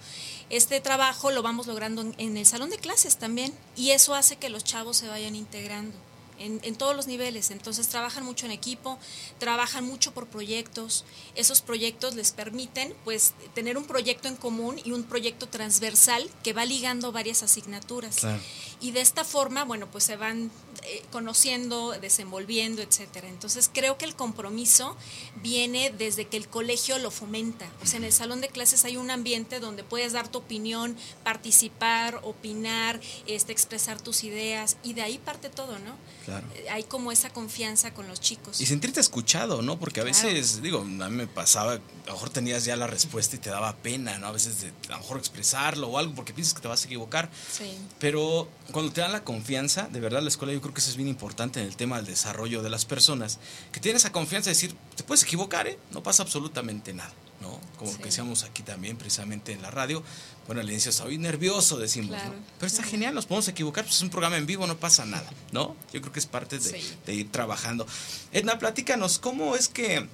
Este 0.49 0.81
trabajo 0.81 1.31
lo 1.31 1.43
vamos 1.43 1.67
logrando 1.67 2.01
en, 2.01 2.15
en 2.17 2.37
el 2.37 2.45
salón 2.45 2.69
de 2.69 2.77
clases 2.77 3.17
también 3.17 3.53
y 3.75 3.91
eso 3.91 4.15
hace 4.15 4.37
que 4.37 4.49
los 4.49 4.63
chavos 4.63 4.97
se 4.97 5.07
vayan 5.07 5.35
integrando 5.35 5.95
en, 6.39 6.59
en, 6.63 6.75
todos 6.75 6.95
los 6.95 7.07
niveles. 7.07 7.51
Entonces 7.51 7.87
trabajan 7.87 8.23
mucho 8.23 8.45
en 8.45 8.51
equipo, 8.51 8.97
trabajan 9.37 9.85
mucho 9.85 10.13
por 10.13 10.27
proyectos. 10.27 11.05
Esos 11.35 11.61
proyectos 11.61 12.15
les 12.15 12.31
permiten 12.31 12.93
pues 13.03 13.33
tener 13.53 13.77
un 13.77 13.85
proyecto 13.85 14.27
en 14.27 14.35
común 14.35 14.79
y 14.83 14.91
un 14.91 15.03
proyecto 15.03 15.47
transversal 15.47 16.29
que 16.43 16.53
va 16.53 16.65
ligando 16.65 17.11
varias 17.11 17.43
asignaturas. 17.43 18.17
Claro. 18.17 18.41
Y 18.81 18.91
de 18.91 19.01
esta 19.01 19.25
forma, 19.25 19.65
bueno, 19.65 19.87
pues 19.91 20.05
se 20.05 20.15
van 20.15 20.51
eh, 20.83 21.03
conociendo, 21.11 21.91
desenvolviendo, 21.99 22.81
etcétera. 22.81 23.27
Entonces 23.27 23.69
creo 23.73 23.97
que 23.97 24.05
el 24.05 24.15
compromiso 24.15 24.95
viene 25.41 25.93
desde 25.97 26.25
que 26.25 26.37
el 26.37 26.47
colegio 26.47 26.97
lo 26.99 27.11
fomenta. 27.11 27.69
O 27.83 27.85
sea, 27.85 27.97
en 27.97 28.05
el 28.05 28.13
salón 28.13 28.39
de 28.39 28.47
clases 28.47 28.85
hay 28.85 28.95
un 28.95 29.11
ambiente 29.11 29.59
donde 29.59 29.83
puedes 29.83 30.13
dar 30.13 30.29
tu 30.29 30.37
opinión, 30.37 30.95
participar, 31.23 32.21
opinar, 32.23 33.01
este, 33.27 33.51
expresar 33.51 33.99
tus 33.99 34.23
ideas 34.23 34.77
y 34.81 34.93
de 34.93 35.01
ahí 35.01 35.17
parte 35.17 35.49
todo, 35.49 35.77
¿no? 35.79 35.97
Claro. 36.23 36.28
Hay 36.71 36.83
como 36.83 37.11
esa 37.11 37.29
confianza 37.29 37.93
con 37.93 38.07
los 38.07 38.19
chicos. 38.19 38.59
Y 38.61 38.65
sentirte 38.65 38.99
escuchado, 38.99 39.61
¿no? 39.61 39.79
Porque 39.79 40.01
a 40.01 40.03
veces, 40.03 40.61
digo, 40.61 40.81
a 40.81 40.83
mí 40.83 41.15
me 41.15 41.27
pasaba, 41.27 41.73
a 41.73 41.79
lo 42.07 42.13
mejor 42.13 42.29
tenías 42.29 42.65
ya 42.65 42.75
la 42.75 42.87
respuesta 42.87 43.35
y 43.35 43.39
te 43.39 43.49
daba 43.49 43.75
pena, 43.77 44.17
¿no? 44.19 44.27
A 44.27 44.31
veces 44.31 44.61
de, 44.61 44.73
a 44.87 44.91
lo 44.93 44.99
mejor 44.99 45.17
expresarlo 45.17 45.87
o 45.87 45.97
algo 45.97 46.15
porque 46.15 46.33
piensas 46.33 46.53
que 46.53 46.61
te 46.61 46.67
vas 46.67 46.83
a 46.83 46.85
equivocar. 46.85 47.29
Sí. 47.51 47.77
Pero 47.99 48.49
cuando 48.71 48.91
te 48.91 49.01
dan 49.01 49.11
la 49.11 49.23
confianza, 49.23 49.87
de 49.91 49.99
verdad 49.99 50.21
la 50.21 50.29
escuela 50.29 50.53
yo 50.53 50.61
creo 50.61 50.73
que 50.73 50.81
eso 50.81 50.89
es 50.89 50.97
bien 50.97 51.09
importante 51.09 51.59
en 51.59 51.67
el 51.67 51.75
tema 51.75 51.97
del 51.97 52.05
desarrollo 52.05 52.61
de 52.61 52.69
las 52.69 52.85
personas, 52.85 53.39
que 53.71 53.79
tienes 53.79 54.03
esa 54.03 54.11
confianza 54.11 54.49
de 54.49 54.55
decir, 54.55 54.75
te 54.95 55.03
puedes 55.03 55.23
equivocar, 55.23 55.67
¿eh? 55.67 55.79
No 55.91 56.03
pasa 56.03 56.23
absolutamente 56.23 56.93
nada, 56.93 57.13
¿no? 57.41 57.59
Como 57.77 57.89
Sí. 57.91 57.97
lo 57.97 58.03
que 58.03 58.09
decíamos 58.09 58.43
aquí 58.43 58.63
también 58.63 58.97
precisamente 58.97 59.53
en 59.53 59.61
la 59.61 59.71
radio. 59.71 60.03
Bueno, 60.45 60.61
al 60.61 60.69
inicio 60.69 60.89
estaba 60.89 61.09
nervioso, 61.11 61.77
decimos, 61.77 62.09
Claro. 62.09 62.31
¿no? 62.33 62.39
Pero 62.57 62.67
está 62.67 62.83
genial, 62.83 63.13
nos 63.15 63.25
podemos 63.27 63.47
equivocar, 63.47 63.83
pues 63.85 63.97
es 63.97 64.01
un 64.01 64.09
programa 64.09 64.37
en 64.37 64.45
vivo, 64.45 64.65
no 64.67 64.77
pasa 64.77 65.05
nada, 65.05 65.29
¿no? 65.51 65.75
Yo 65.93 66.01
creo 66.01 66.11
que 66.11 66.19
es 66.19 66.25
parte 66.25 66.57
de, 66.59 66.81
Sí. 66.81 66.93
de 67.05 67.13
ir 67.13 67.31
trabajando. 67.31 67.85
Edna, 68.31 68.57
platícanos, 68.59 69.19
¿cómo 69.19 69.55
es 69.55 69.67
que, 69.69 70.07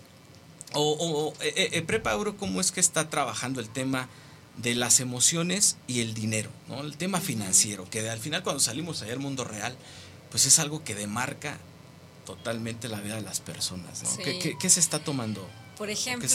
o, 0.74 0.82
o- 0.82 1.28
o, 1.30 1.34
eh, 1.42 1.70
eh, 1.74 1.82
Prepa 1.84 2.12
Euro, 2.12 2.36
cómo 2.38 2.60
es 2.62 2.72
que 2.72 2.80
está 2.82 3.10
trabajando 3.10 3.62
el 3.62 3.70
tema 3.70 4.10
de 4.58 4.76
las 4.76 5.00
emociones 5.00 5.78
y 5.88 6.02
el 6.02 6.14
dinero, 6.14 6.50
¿no? 6.68 6.82
El 6.82 6.96
tema 6.98 7.20
financiero, 7.22 7.90
que 7.90 8.10
al 8.10 8.20
final 8.20 8.44
cuando 8.44 8.60
salimos 8.60 9.02
allá 9.02 9.14
al 9.14 9.20
mundo 9.20 9.44
real, 9.46 9.76
pues 10.32 10.46
es 10.46 10.60
algo 10.60 10.84
que 10.84 10.96
demarca 10.96 11.58
totalmente 12.26 12.90
la 12.90 13.00
vida 13.02 13.16
de 13.16 13.22
las 13.22 13.40
personas, 13.40 14.04
¿no? 14.04 14.10
Sí. 14.10 14.18
¿Qué, 14.24 14.40
qué- 14.40 14.58
qué 14.60 14.70
se 14.70 14.80
está 14.80 15.00
tomando? 15.00 15.48
Por 15.78 15.90
ejemplo, 15.90 16.28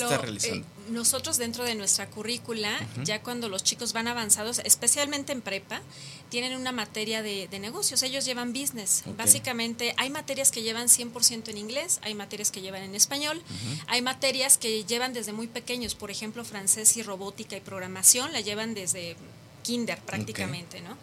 eh, 0.43 0.65
nosotros 0.89 1.37
dentro 1.37 1.65
de 1.65 1.75
nuestra 1.75 2.09
currícula, 2.09 2.71
ya 3.05 3.23
cuando 3.23 3.49
los 3.49 3.63
chicos 3.65 3.93
van 3.93 4.09
avanzados, 4.09 4.61
especialmente 4.65 5.33
en 5.33 5.41
prepa, 5.41 5.81
tienen 6.29 6.57
una 6.57 6.73
materia 6.73 7.23
de, 7.23 7.49
de 7.49 7.59
negocios. 7.59 8.03
Ellos 8.03 8.25
llevan 8.25 8.53
business. 8.53 9.03
Básicamente, 9.17 9.95
hay 9.97 10.11
materias 10.11 10.51
que 10.51 10.63
llevan 10.63 10.89
100% 10.89 11.49
en 11.49 11.59
inglés, 11.59 12.01
hay 12.03 12.15
materias 12.15 12.51
que 12.51 12.61
llevan 12.61 12.83
en 12.83 12.95
español, 12.95 13.43
hay 13.87 14.03
materias 14.03 14.59
que 14.59 14.85
llevan 14.85 15.13
desde 15.13 15.33
muy 15.33 15.47
pequeños, 15.47 15.95
por 15.95 16.11
ejemplo, 16.11 16.45
francés 16.45 16.97
y 16.97 17.03
robótica 17.03 17.57
y 17.57 17.61
programación, 17.61 18.33
la 18.33 18.41
llevan 18.41 18.75
desde 18.75 19.17
kinder 19.63 19.99
prácticamente, 20.01 20.81
¿no? 20.81 20.97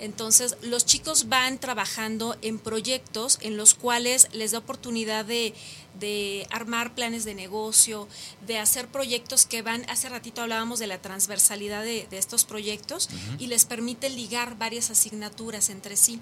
Entonces, 0.00 0.56
los 0.62 0.86
chicos 0.86 1.28
van 1.28 1.58
trabajando 1.58 2.36
en 2.40 2.58
proyectos 2.58 3.38
en 3.42 3.56
los 3.56 3.74
cuales 3.74 4.28
les 4.32 4.52
da 4.52 4.58
oportunidad 4.58 5.26
de, 5.26 5.54
de 5.98 6.46
armar 6.50 6.94
planes 6.94 7.24
de 7.24 7.34
negocio, 7.34 8.08
de 8.46 8.58
hacer 8.58 8.88
proyectos 8.88 9.46
que 9.46 9.62
van, 9.62 9.88
hace 9.88 10.08
ratito 10.08 10.42
hablábamos 10.42 10.78
de 10.78 10.86
la 10.86 11.02
transversalidad 11.02 11.82
de, 11.82 12.06
de 12.08 12.18
estos 12.18 12.44
proyectos 12.44 13.08
y 13.38 13.46
les 13.48 13.64
permite 13.64 14.10
ligar 14.10 14.56
varias 14.56 14.90
asignaturas 14.90 15.70
entre 15.70 15.96
sí. 15.96 16.20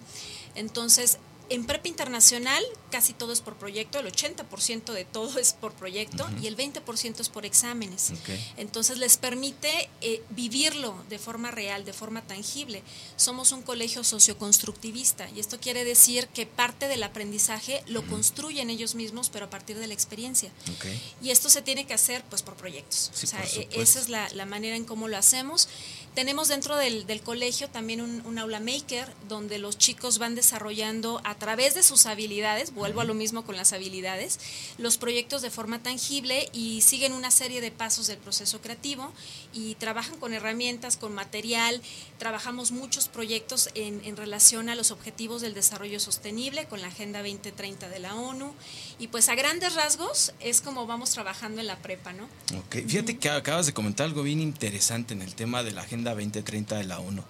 Entonces, 0.55 1.19
en 1.51 1.65
Prepa 1.65 1.89
Internacional 1.89 2.63
casi 2.91 3.13
todo 3.13 3.33
es 3.33 3.41
por 3.41 3.57
proyecto, 3.57 3.99
el 3.99 4.07
80% 4.11 4.93
de 4.93 5.05
todo 5.05 5.39
es 5.39 5.53
por 5.53 5.73
proyecto 5.75 6.27
y 6.41 6.47
el 6.47 6.57
20% 6.57 7.21
es 7.21 7.29
por 7.29 7.45
exámenes. 7.45 8.13
Entonces 8.57 8.99
les 8.99 9.17
permite 9.19 9.91
eh, 10.01 10.23
vivirlo 10.31 10.95
de 11.09 11.19
forma 11.19 11.51
real, 11.51 11.85
de 11.85 11.93
forma 11.93 12.23
tangible. 12.23 12.83
Somos 13.17 13.53
un 13.53 13.63
colegio 13.63 14.05
socioconstructivista 14.05 15.29
y 15.35 15.41
esto 15.41 15.59
quiere 15.61 15.85
decir 15.85 16.29
que 16.29 16.47
parte 16.47 16.89
del 16.89 17.03
aprendizaje 17.03 17.83
lo 17.87 18.07
construyen 18.07 18.71
ellos 18.71 18.95
mismos, 18.95 19.29
pero 19.31 19.47
a 19.47 19.51
partir 19.51 19.79
de 19.79 19.87
la 19.87 19.95
experiencia. 19.95 20.51
Ok. 20.77 20.87
Y 21.23 21.31
esto 21.31 21.51
se 21.51 21.63
tiene 21.63 21.87
que 21.87 21.95
hacer 21.95 22.25
pues 22.31 22.43
por 22.43 22.55
proyectos. 22.57 23.11
Sí, 23.13 23.27
o 23.27 23.29
sea, 23.29 23.41
por 23.41 23.49
e- 23.49 23.69
esa 23.83 24.01
es 24.01 24.09
la, 24.09 24.29
la 24.31 24.47
manera 24.47 24.77
en 24.77 24.85
cómo 24.85 25.09
lo 25.09 25.17
hacemos. 25.17 25.69
Tenemos 26.15 26.49
dentro 26.49 26.77
del, 26.77 27.07
del 27.07 27.21
colegio 27.23 27.69
también 27.69 28.01
un, 28.01 28.23
un 28.27 28.39
aula 28.39 28.61
maker 28.61 29.13
donde 29.29 29.59
los 29.59 29.79
chicos 29.79 30.19
van 30.19 30.35
desarrollando 30.35 31.21
a 31.25 31.38
través 31.39 31.75
de 31.75 31.83
sus 31.83 32.07
habilidades, 32.07 32.75
vuelvo 32.75 33.01
a 33.01 33.05
lo 33.05 33.15
mismo 33.15 33.45
con 33.45 33.57
las 33.57 33.73
habilidades, 33.73 34.39
los 34.79 34.99
proyectos 34.99 35.43
de 35.43 35.51
forma 35.51 35.83
tangible 35.83 36.49
y 36.53 36.81
siguen 36.83 37.13
una 37.13 37.31
serie 37.31 37.61
de 37.61 37.71
pasos 37.71 38.07
del 38.07 38.19
proceso 38.19 38.61
creativo 38.61 39.13
y 39.53 39.75
trabajan 39.77 40.19
con 40.19 40.33
herramientas, 40.33 40.97
con 40.97 41.15
material, 41.15 41.81
trabajamos 42.19 42.73
muchos 42.73 43.09
proyectos 43.09 43.71
en, 43.75 44.01
en 44.05 44.17
relación 44.17 44.69
a 44.69 44.75
los 44.75 44.91
objetivos 44.91 45.43
del 45.43 45.55
desarrollo 45.55 46.01
sostenible 46.01 46.67
con 46.67 46.81
la 46.81 46.89
Agenda 46.89 47.21
2030 47.21 47.89
de 47.89 47.99
la 47.99 48.15
ONU 48.15 48.53
y 48.99 49.09
pues 49.09 49.29
a 49.29 49.35
grandes 49.35 49.75
rasgos 49.75 50.33
es 50.41 50.61
como 50.61 50.87
vamos 50.87 51.11
trabajando 51.11 51.61
en 51.61 51.67
la 51.67 51.77
prepa, 51.79 52.13
¿no? 52.13 52.25
Ok, 52.59 52.77
fíjate 52.87 53.19
que 53.19 53.31
acabas 53.31 53.67
de 53.67 53.73
comentar 53.73 54.07
algo 54.07 54.23
bien 54.23 54.41
interesante 54.41 55.15
en 55.15 55.23
el 55.23 55.35
tema 55.35 55.63
de 55.63 55.73
la 55.73 55.83
Agenda 55.83 56.15
2030 56.15 56.77
de 56.77 56.85
la 56.85 56.99
ONU. 56.99 57.25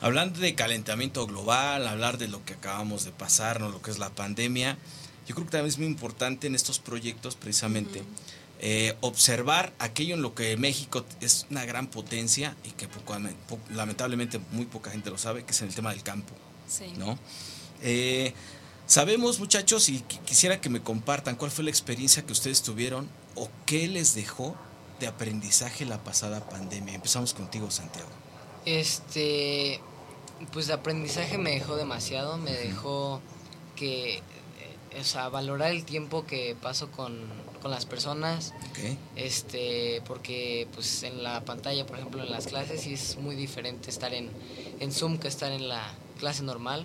Hablando 0.00 0.40
de 0.40 0.54
calentamiento 0.54 1.26
global, 1.26 1.86
hablar 1.88 2.18
de 2.18 2.28
lo 2.28 2.44
que 2.44 2.54
acabamos 2.54 3.04
de 3.04 3.12
pasar, 3.12 3.60
¿no? 3.60 3.70
lo 3.70 3.80
que 3.80 3.90
es 3.90 3.98
la 3.98 4.10
pandemia, 4.10 4.76
yo 5.26 5.34
creo 5.34 5.46
que 5.46 5.52
también 5.52 5.68
es 5.68 5.78
muy 5.78 5.86
importante 5.86 6.46
en 6.46 6.54
estos 6.54 6.78
proyectos 6.78 7.34
precisamente 7.34 8.02
eh, 8.60 8.94
observar 9.00 9.72
aquello 9.78 10.14
en 10.14 10.22
lo 10.22 10.34
que 10.34 10.56
México 10.56 11.04
es 11.20 11.46
una 11.50 11.64
gran 11.64 11.88
potencia 11.88 12.56
y 12.64 12.70
que 12.72 12.88
poco- 12.88 13.16
po- 13.48 13.58
lamentablemente 13.70 14.38
muy 14.52 14.66
poca 14.66 14.90
gente 14.90 15.10
lo 15.10 15.18
sabe, 15.18 15.44
que 15.44 15.52
es 15.52 15.60
en 15.62 15.68
el 15.68 15.74
tema 15.74 15.90
del 15.90 16.02
campo. 16.02 16.34
Sí. 16.68 16.92
¿no? 16.98 17.18
Eh, 17.82 18.32
sabemos, 18.86 19.40
muchachos, 19.40 19.88
y 19.88 19.98
qui- 20.00 20.20
quisiera 20.24 20.60
que 20.60 20.68
me 20.68 20.80
compartan 20.82 21.36
cuál 21.36 21.50
fue 21.50 21.64
la 21.64 21.70
experiencia 21.70 22.24
que 22.24 22.32
ustedes 22.32 22.62
tuvieron 22.62 23.08
o 23.34 23.48
qué 23.66 23.88
les 23.88 24.14
dejó 24.14 24.56
de 25.00 25.06
aprendizaje 25.06 25.84
la 25.84 26.02
pasada 26.04 26.48
pandemia. 26.48 26.94
Empezamos 26.94 27.34
contigo, 27.34 27.70
Santiago. 27.70 28.08
Este, 28.66 29.80
pues 30.52 30.66
de 30.66 30.74
aprendizaje 30.74 31.38
me 31.38 31.52
dejó 31.52 31.76
demasiado, 31.76 32.36
me 32.36 32.52
dejó 32.52 33.20
que, 33.76 34.16
eh, 34.16 34.20
o 35.00 35.04
sea, 35.04 35.28
valorar 35.28 35.70
el 35.70 35.84
tiempo 35.84 36.26
que 36.26 36.56
paso 36.60 36.90
con, 36.90 37.16
con 37.62 37.70
las 37.70 37.86
personas, 37.86 38.52
Ok. 38.70 38.96
este, 39.14 40.02
porque 40.06 40.66
pues 40.74 41.02
en 41.04 41.22
la 41.22 41.44
pantalla, 41.44 41.86
por 41.86 41.96
ejemplo, 41.98 42.22
en 42.22 42.30
las 42.30 42.46
clases 42.48 42.82
sí 42.82 42.94
es 42.94 43.16
muy 43.18 43.36
diferente 43.36 43.88
estar 43.88 44.12
en, 44.12 44.30
en 44.80 44.92
Zoom 44.92 45.18
que 45.18 45.28
estar 45.28 45.52
en 45.52 45.68
la 45.68 45.94
clase 46.18 46.42
normal. 46.42 46.84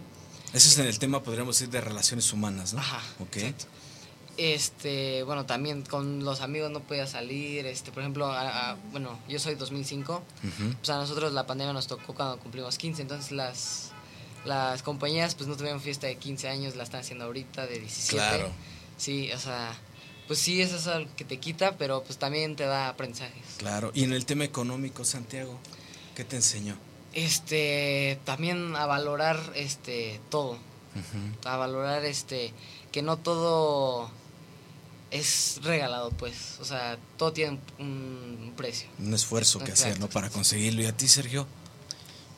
Ese 0.53 0.67
es 0.67 0.77
en 0.77 0.85
el 0.85 1.00
tema, 1.00 1.23
podríamos 1.23 1.57
decir, 1.57 1.71
de 1.71 1.81
relaciones 1.81 2.31
humanas, 2.31 2.73
¿no? 2.73 2.79
Ajá, 2.79 3.01
Ok. 3.21 3.38
exacto. 3.38 3.65
Este, 4.43 5.21
bueno, 5.21 5.45
también 5.45 5.83
con 5.83 6.24
los 6.25 6.41
amigos 6.41 6.71
no 6.71 6.79
podía 6.79 7.05
salir, 7.05 7.67
este, 7.67 7.91
por 7.91 8.01
ejemplo, 8.01 8.25
a- 8.25 8.71
a- 8.71 8.75
bueno, 8.91 9.19
yo 9.29 9.38
soy 9.38 9.53
2005, 9.53 10.15
Ujú. 10.43 10.74
pues 10.77 10.89
a 10.89 10.95
nosotros 10.98 11.31
la 11.33 11.45
pandemia 11.45 11.74
nos 11.74 11.86
tocó 11.86 12.15
cuando 12.15 12.39
cumplimos 12.39 12.79
15, 12.79 13.03
entonces 13.03 13.31
las, 13.31 13.91
las 14.43 14.81
compañías 14.81 15.36
pues 15.36 15.48
no 15.48 15.55
tuvieron 15.57 15.79
fiesta 15.79 16.07
de 16.07 16.15
15 16.15 16.50
años, 16.50 16.75
la 16.75 16.81
están 16.81 17.01
haciendo 17.01 17.25
ahorita 17.25 17.67
de 17.67 17.77
17. 17.81 18.15
Claro. 18.17 18.50
Sí, 18.98 19.31
o 19.31 19.38
sea, 19.38 19.77
pues 20.27 20.39
sí, 20.39 20.60
eso 20.60 20.77
es 20.77 20.88
algo 20.88 21.12
que 21.15 21.24
te 21.24 21.38
quita, 21.38 21.77
pero 21.77 22.01
pues 22.03 22.17
también 22.17 22.55
te 22.55 22.63
da 22.65 22.89
aprendizajes. 22.89 23.43
Claro. 23.60 23.91
Y 23.93 24.05
en 24.05 24.13
el 24.13 24.25
tema 24.25 24.43
económico, 24.43 25.05
Santiago, 25.05 25.60
¿qué 26.15 26.24
te 26.24 26.38
enseñó? 26.38 26.75
Este, 27.13 28.19
también 28.25 28.75
a 28.75 28.88
valorar 28.88 29.39
este 29.53 30.19
todo, 30.29 30.57
a 31.45 31.57
valorar 31.57 32.05
este 32.05 32.53
que 32.91 33.01
no 33.03 33.17
todo 33.17 34.10
es 35.11 35.59
regalado, 35.61 36.09
pues, 36.11 36.57
o 36.61 36.65
sea, 36.65 36.97
todo 37.17 37.33
tiene 37.33 37.59
un, 37.77 38.53
precio. 38.55 38.87
Un 38.99 39.13
esfuerzo 39.13 39.59
que 39.59 39.73
hacer. 39.73 39.99
¿no? 39.99 40.09
Para 40.09 40.29
conseguirlo. 40.29 40.81
¿Y 40.81 40.85
a 40.85 40.95
ti, 40.95 41.07
Sergio? 41.07 41.47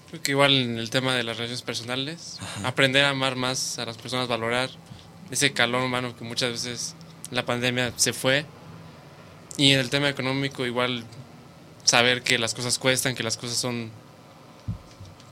Creo 0.10 0.22
que 0.22 0.32
igual 0.32 0.54
en 0.54 0.78
el 0.78 0.90
tema 0.90 1.16
de 1.16 1.24
las 1.24 1.38
relaciones 1.38 1.62
personales, 1.62 2.38
aprender 2.64 3.06
a 3.06 3.10
amar 3.10 3.36
más 3.36 3.80
a 3.80 3.86
las 3.86 3.98
personas, 3.98 4.28
valorar 4.28 4.70
ese 5.32 5.54
calor 5.54 5.84
humano 5.84 6.16
que 6.16 6.24
muchas 6.24 6.52
veces 6.52 6.96
la 7.32 7.46
pandemia 7.46 7.94
se 7.96 8.14
fue. 8.14 8.46
Y 9.58 9.72
en 9.72 9.80
el 9.80 9.90
tema 9.90 10.10
económico 10.10 10.66
igual 10.66 11.04
saber 11.84 12.24
que 12.24 12.38
las 12.40 12.54
cosas 12.54 12.80
cuestan, 12.80 13.16
que 13.16 13.24
las 13.24 13.38
cosas 13.38 13.58
son 13.58 13.92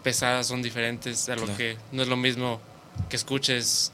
pesadas, 0.03 0.47
son 0.47 0.61
diferentes, 0.61 1.29
a 1.29 1.35
lo 1.35 1.43
Claro. 1.43 1.57
que 1.57 1.77
no 1.91 2.01
es 2.01 2.07
lo 2.07 2.17
mismo 2.17 2.59
que 3.09 3.15
escuches 3.15 3.91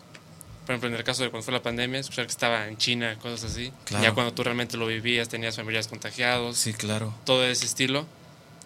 por 0.68 0.74
ejemplo, 0.76 0.90
en 0.90 0.96
el 0.96 1.04
caso 1.06 1.24
de 1.24 1.30
cuando 1.32 1.46
fue 1.46 1.54
la 1.54 1.62
pandemia, 1.64 2.00
escuchar 2.02 2.26
que 2.26 2.32
estaba 2.32 2.68
en 2.68 2.78
China, 2.78 3.18
cosas 3.20 3.52
así. 3.52 3.72
Claro. 3.86 4.04
Ya 4.04 4.14
cuando 4.14 4.34
tú 4.34 4.44
realmente 4.44 4.76
lo 4.78 4.86
vivías, 4.86 5.30
tenías 5.30 5.56
familiares 5.56 5.88
contagiados, 5.88 6.58
Sí, 6.58 6.74
claro. 6.74 7.14
todo 7.26 7.44
ese 7.46 7.66
estilo, 7.66 8.06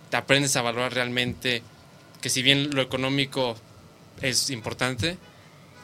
te 0.10 0.18
aprendes 0.18 0.56
a 0.56 0.62
valorar 0.64 0.94
realmente 0.94 1.62
que 2.20 2.30
si 2.30 2.42
bien 2.42 2.72
lo 2.76 2.82
económico 2.82 3.56
es 4.22 4.50
importante, 4.50 5.18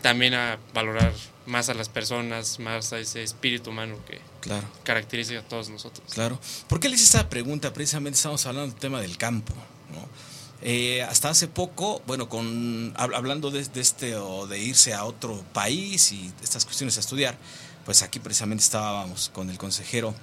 también 0.01 0.33
a 0.33 0.57
valorar 0.73 1.13
más 1.45 1.69
a 1.69 1.73
las 1.75 1.87
personas, 1.87 2.59
más 2.59 2.91
a 2.93 2.99
ese 2.99 3.21
espíritu 3.23 3.69
humano 3.69 3.97
que 4.07 4.19
Claro. 4.41 4.67
caracteriza 4.83 5.37
a 5.39 5.41
todos 5.43 5.69
nosotros. 5.69 6.13
Claro. 6.13 6.39
¿Por 6.67 6.79
qué 6.79 6.89
le 6.89 6.95
hice 6.95 7.05
esta 7.05 7.29
pregunta? 7.29 7.71
Precisamente 7.73 8.17
estamos 8.17 8.45
hablando 8.47 8.71
del 8.71 8.79
tema 8.79 9.01
del 9.01 9.17
campo. 9.17 9.53
¿no? 9.93 10.26
Eh, 10.61 11.03
hasta 11.03 11.29
hace 11.29 11.47
poco, 11.47 12.01
bueno, 12.07 12.29
con 12.29 12.93
hab- 12.95 13.15
hablando 13.15 13.51
de, 13.51 13.63
de 13.63 13.79
este 13.81 14.15
o 14.15 14.47
de 14.47 14.59
irse 14.59 14.93
a 14.93 15.05
otro 15.05 15.43
país 15.53 16.11
y 16.11 16.31
estas 16.41 16.65
cuestiones 16.65 16.97
a 16.97 16.99
estudiar, 16.99 17.37
pues 17.85 18.01
aquí 18.01 18.19
precisamente 18.19 18.63
estábamos 18.63 19.29
con 19.33 19.49
el 19.49 19.57
consejero 19.57 20.15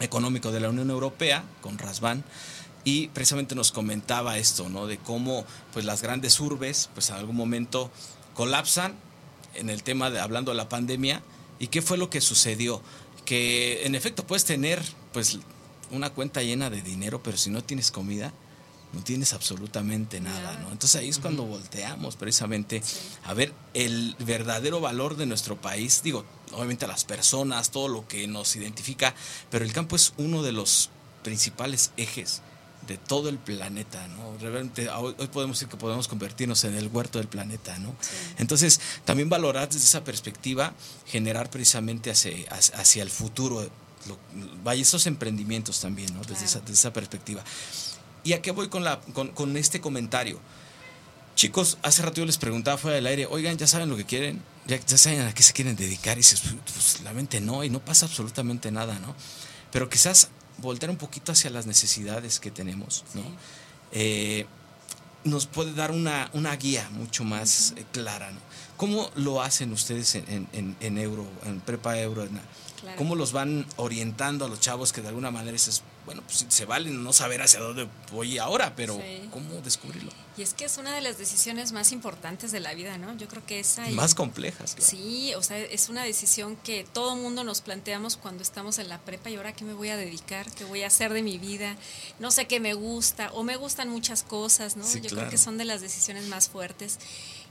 económico 0.00 0.52
de 0.52 0.60
la 0.60 0.70
Unión 0.70 0.90
Europea, 0.90 1.44
con 1.60 1.76
Rasvan, 1.76 2.24
y 2.84 3.08
precisamente 3.08 3.54
nos 3.54 3.70
comentaba 3.70 4.38
esto, 4.38 4.68
¿no? 4.70 4.86
De 4.86 4.96
cómo 4.96 5.44
pues 5.72 5.84
las 5.84 6.00
grandes 6.00 6.40
urbes, 6.40 6.88
pues 6.94 7.10
en 7.10 7.16
algún 7.16 7.36
momento 7.36 7.90
colapsan 8.34 8.94
en 9.54 9.68
el 9.68 9.82
tema 9.82 10.10
de 10.10 10.20
hablando 10.20 10.50
de 10.52 10.56
la 10.56 10.68
pandemia 10.68 11.22
y 11.58 11.66
qué 11.66 11.82
fue 11.82 11.98
lo 11.98 12.08
que 12.08 12.20
sucedió, 12.22 12.80
que 13.26 13.84
en 13.84 13.94
efecto 13.94 14.26
puedes 14.26 14.44
tener 14.44 14.80
pues 15.12 15.40
una 15.90 16.10
cuenta 16.10 16.42
llena 16.42 16.70
de 16.70 16.80
dinero, 16.80 17.22
pero 17.22 17.36
si 17.36 17.50
no 17.50 17.62
tienes 17.62 17.90
comida, 17.90 18.32
no 18.92 19.02
tienes 19.02 19.32
absolutamente 19.34 20.20
nada, 20.20 20.58
¿no? 20.62 20.70
Entonces 20.72 20.96
ahí 21.00 21.08
es 21.08 21.18
cuando 21.18 21.44
volteamos 21.44 22.16
precisamente 22.16 22.82
a 23.24 23.34
ver 23.34 23.52
el 23.74 24.16
verdadero 24.20 24.80
valor 24.80 25.16
de 25.16 25.26
nuestro 25.26 25.60
país, 25.60 26.00
digo, 26.02 26.24
obviamente 26.52 26.84
a 26.86 26.88
las 26.88 27.04
personas, 27.04 27.70
todo 27.70 27.88
lo 27.88 28.08
que 28.08 28.26
nos 28.26 28.56
identifica, 28.56 29.14
pero 29.50 29.64
el 29.64 29.72
campo 29.72 29.94
es 29.96 30.14
uno 30.16 30.42
de 30.42 30.52
los 30.52 30.90
principales 31.22 31.90
ejes 31.96 32.40
de 32.86 32.96
todo 32.96 33.28
el 33.28 33.36
planeta, 33.36 34.06
¿no? 34.08 34.38
Realmente 34.40 34.88
hoy, 34.88 35.14
hoy 35.18 35.26
podemos 35.26 35.58
decir 35.58 35.68
que 35.68 35.76
podemos 35.76 36.08
convertirnos 36.08 36.64
en 36.64 36.74
el 36.74 36.88
huerto 36.88 37.18
del 37.18 37.28
planeta, 37.28 37.76
¿no? 37.78 37.94
Entonces, 38.38 38.80
también 39.04 39.28
valorar 39.28 39.68
desde 39.68 39.84
esa 39.84 40.04
perspectiva, 40.04 40.72
generar 41.06 41.50
precisamente 41.50 42.10
hacia, 42.10 42.32
hacia- 42.50 42.76
hacia 42.78 43.02
el 43.02 43.10
futuro, 43.10 43.68
lo- 44.06 44.18
vaya, 44.64 44.80
esos 44.80 45.06
emprendimientos 45.06 45.80
también, 45.80 46.14
¿no? 46.14 46.20
Desde, 46.20 46.32
Claro. 46.34 46.46
esa, 46.46 46.60
desde 46.60 46.72
esa 46.74 46.92
perspectiva. 46.94 47.44
¿Y 48.28 48.34
a 48.34 48.42
qué 48.42 48.50
voy 48.50 48.68
con, 48.68 48.84
la, 48.84 49.00
con, 49.14 49.28
con 49.28 49.56
este 49.56 49.80
comentario? 49.80 50.38
Chicos, 51.34 51.78
hace 51.82 52.02
rato 52.02 52.16
yo 52.16 52.26
les 52.26 52.36
preguntaba 52.36 52.76
fuera 52.76 52.96
del 52.96 53.06
aire, 53.06 53.24
oigan, 53.24 53.56
¿ya 53.56 53.66
saben 53.66 53.88
lo 53.88 53.96
que 53.96 54.04
quieren? 54.04 54.42
¿Ya, 54.66 54.76
ya 54.84 54.98
saben 54.98 55.22
a 55.22 55.32
qué 55.32 55.42
se 55.42 55.54
quieren 55.54 55.76
dedicar? 55.76 56.18
Y 56.18 56.20
dices, 56.20 56.42
pues 56.74 57.00
la 57.04 57.14
mente 57.14 57.40
no, 57.40 57.64
y 57.64 57.70
no 57.70 57.78
pasa 57.82 58.04
absolutamente 58.04 58.70
nada, 58.70 58.98
¿no? 58.98 59.14
Pero 59.72 59.88
quizás 59.88 60.28
voltear 60.58 60.90
un 60.90 60.98
poquito 60.98 61.32
hacia 61.32 61.48
las 61.48 61.64
necesidades 61.66 62.38
que 62.38 62.50
tenemos, 62.50 63.04
¿no? 63.14 63.22
Eh, 63.92 64.44
nos 65.24 65.46
puede 65.46 65.72
dar 65.72 65.90
una, 65.90 66.28
una 66.34 66.54
guía 66.56 66.86
mucho 66.92 67.24
más 67.24 67.72
eh, 67.78 67.84
clara, 67.92 68.30
¿no? 68.30 68.40
¿Cómo 68.76 69.10
lo 69.14 69.40
hacen 69.40 69.72
ustedes 69.72 70.16
en, 70.16 70.24
en- 70.28 70.48
en- 70.52 70.76
en 70.80 70.98
Euro, 70.98 71.26
en 71.46 71.60
Prepa 71.60 71.98
Euro? 71.98 72.24
en- 72.24 72.40
Claro. 72.78 72.96
¿Cómo 72.96 73.16
los 73.16 73.32
van 73.32 73.66
orientando 73.76 74.44
a 74.44 74.48
los 74.48 74.60
chavos 74.60 74.92
que 74.92 75.00
de 75.02 75.08
alguna 75.08 75.32
manera 75.32 75.50
dices, 75.50 75.82
bueno, 76.08 76.22
pues 76.22 76.46
se 76.48 76.64
vale 76.64 76.88
no 76.90 77.12
saber 77.12 77.42
hacia 77.42 77.60
dónde 77.60 77.86
voy 78.12 78.38
ahora, 78.38 78.74
pero 78.74 78.94
Sí. 78.96 79.28
¿cómo 79.30 79.60
descubrirlo? 79.60 80.10
Y 80.38 80.42
es 80.42 80.54
que 80.54 80.64
es 80.64 80.78
una 80.78 80.94
de 80.94 81.02
las 81.02 81.18
decisiones 81.18 81.72
más 81.72 81.92
importantes 81.92 82.50
de 82.50 82.60
la 82.60 82.72
vida, 82.72 82.96
¿no? 82.96 83.14
Yo 83.18 83.28
creo 83.28 83.44
que 83.44 83.60
esa... 83.60 83.90
y- 83.90 83.94
Más 83.94 84.14
complejas, 84.14 84.74
claro. 84.74 84.90
Sí, 84.90 85.34
o 85.34 85.42
sea, 85.42 85.58
es 85.58 85.90
una 85.90 86.04
decisión 86.04 86.56
que 86.56 86.84
todo 86.94 87.14
mundo 87.14 87.44
nos 87.44 87.60
planteamos 87.60 88.16
cuando 88.16 88.42
estamos 88.42 88.78
en 88.78 88.88
la 88.88 88.98
prepa 89.02 89.28
y 89.28 89.36
ahora 89.36 89.52
qué 89.52 89.64
me 89.64 89.74
voy 89.74 89.90
a 89.90 89.98
dedicar, 89.98 90.50
qué 90.52 90.64
voy 90.64 90.82
a 90.82 90.86
hacer 90.86 91.12
de 91.12 91.22
mi 91.22 91.36
vida, 91.36 91.76
no 92.20 92.30
sé 92.30 92.46
qué 92.46 92.58
me 92.58 92.72
gusta 92.72 93.30
o 93.34 93.42
me 93.42 93.56
gustan 93.56 93.90
muchas 93.90 94.22
cosas, 94.22 94.76
¿no? 94.76 94.84
Sí, 94.84 95.00
Yo 95.02 95.10
claro. 95.10 95.16
creo 95.16 95.30
que 95.30 95.36
son 95.38 95.58
de 95.58 95.66
las 95.66 95.82
decisiones 95.82 96.24
más 96.28 96.48
fuertes. 96.48 96.98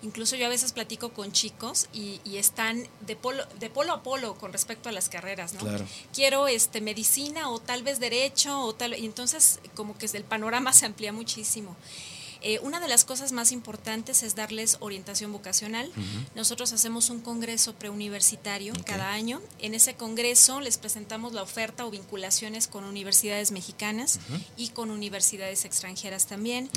Incluso 0.04 0.36
yo 0.36 0.46
a 0.46 0.50
veces 0.50 0.74
platico 0.74 1.10
con 1.10 1.32
chicos 1.32 1.88
y, 1.94 2.22
y 2.24 2.38
están 2.38 2.88
de 3.02 3.16
polo, 3.16 3.44
de 3.60 3.70
polo 3.70 3.94
a 3.94 4.04
polo 4.04 4.36
con 4.36 4.54
respecto 4.54 4.90
a 4.90 4.92
las 4.92 5.10
carreras, 5.10 5.54
¿no? 5.54 5.62
Claro. 5.62 5.86
Quiero 6.14 6.48
este 6.48 6.82
medicina 6.82 7.50
o 7.50 7.60
tal 7.60 7.84
vez 7.84 8.00
derecho 8.00 8.62
o 8.62 8.74
tal 8.74 8.98
y 8.98 9.06
entonces 9.06 9.60
como 9.76 9.98
que 9.98 10.06
el 10.06 10.24
panorama 10.24 10.74
se 10.74 10.86
amplía 10.86 11.12
muchísimo. 11.12 11.76
Eh, 12.48 12.62
una 12.64 12.80
de 12.80 12.88
las 12.88 13.04
cosas 13.04 13.34
más 13.34 13.52
importantes 13.52 14.24
es 14.24 14.34
darles 14.34 14.78
orientación 14.80 15.34
vocacional. 15.34 15.92
Nosotros 16.34 16.72
hacemos 16.72 17.10
un 17.10 17.20
congreso 17.20 17.76
preuniversitario 17.76 18.74
cada 18.86 19.12
año. 19.12 19.42
En 19.60 19.76
ese 19.76 19.96
congreso 19.96 20.62
les 20.62 20.78
presentamos 20.78 21.34
la 21.34 21.42
oferta 21.42 21.86
o 21.86 21.92
vinculaciones 21.92 22.70
con 22.70 22.86
universidades 22.86 23.52
mexicanas 23.52 24.22
y 24.56 24.70
con 24.70 24.92
universidades 24.92 25.66
extranjeras 25.66 26.26
también. 26.26 26.70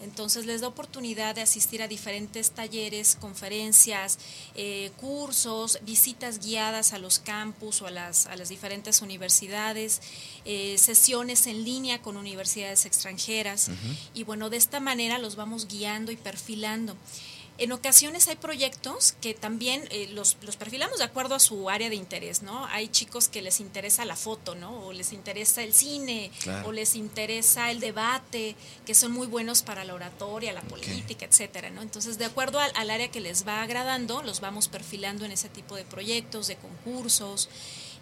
Entonces 0.00 0.46
les 0.46 0.60
da 0.60 0.68
oportunidad 0.68 1.34
de 1.34 1.42
asistir 1.42 1.82
a 1.82 1.88
diferentes 1.88 2.52
talleres, 2.52 3.16
conferencias, 3.20 4.20
eh, 4.54 4.92
cursos, 4.96 5.80
visitas 5.82 6.38
guiadas 6.38 6.92
a 6.92 6.98
los 6.98 7.18
campus 7.18 7.82
o 7.82 7.88
a 7.88 7.90
las, 7.90 8.26
a 8.26 8.36
las 8.36 8.48
diferentes 8.48 9.02
universidades, 9.02 10.00
eh, 10.44 10.78
sesiones 10.78 11.48
en 11.48 11.64
línea 11.64 12.00
con 12.00 12.16
universidades 12.16 12.86
extranjeras. 12.86 13.70
Y 14.14 14.22
bueno, 14.22 14.50
de 14.50 14.58
esta 14.58 14.78
manera 14.78 15.15
los 15.18 15.36
vamos 15.36 15.66
guiando 15.68 16.12
y 16.12 16.16
perfilando. 16.16 16.96
En 17.58 17.72
ocasiones 17.72 18.28
hay 18.28 18.36
proyectos 18.36 19.12
que 19.22 19.32
también 19.32 19.82
eh, 19.90 20.08
los, 20.12 20.36
los 20.42 20.56
perfilamos 20.56 20.98
de 20.98 21.04
acuerdo 21.04 21.34
a 21.34 21.38
su 21.38 21.70
área 21.70 21.88
de 21.88 21.96
interés, 21.96 22.42
¿no? 22.42 22.66
Hay 22.66 22.88
chicos 22.88 23.28
que 23.28 23.40
les 23.40 23.60
interesa 23.60 24.04
la 24.04 24.14
foto, 24.14 24.54
¿no? 24.54 24.84
O 24.84 24.92
les 24.92 25.14
interesa 25.14 25.62
el 25.62 25.72
cine, 25.72 26.30
Claro. 26.42 26.68
o 26.68 26.72
les 26.72 26.94
interesa 26.94 27.70
el 27.70 27.80
debate, 27.80 28.56
que 28.84 28.94
son 28.94 29.12
muy 29.12 29.26
buenos 29.26 29.62
para 29.62 29.84
la 29.84 29.94
oratoria, 29.94 30.52
la 30.52 30.60
política, 30.60 31.24
etcétera, 31.24 31.70
¿no? 31.70 31.80
Entonces, 31.80 32.18
de 32.18 32.26
acuerdo 32.26 32.60
al, 32.60 32.70
al 32.74 32.90
área 32.90 33.10
que 33.10 33.20
les 33.20 33.46
va 33.48 33.62
agradando, 33.62 34.22
los 34.22 34.40
vamos 34.40 34.68
perfilando 34.68 35.24
en 35.24 35.32
ese 35.32 35.48
tipo 35.48 35.76
de 35.76 35.84
proyectos, 35.86 36.48
de 36.48 36.56
concursos. 36.56 37.48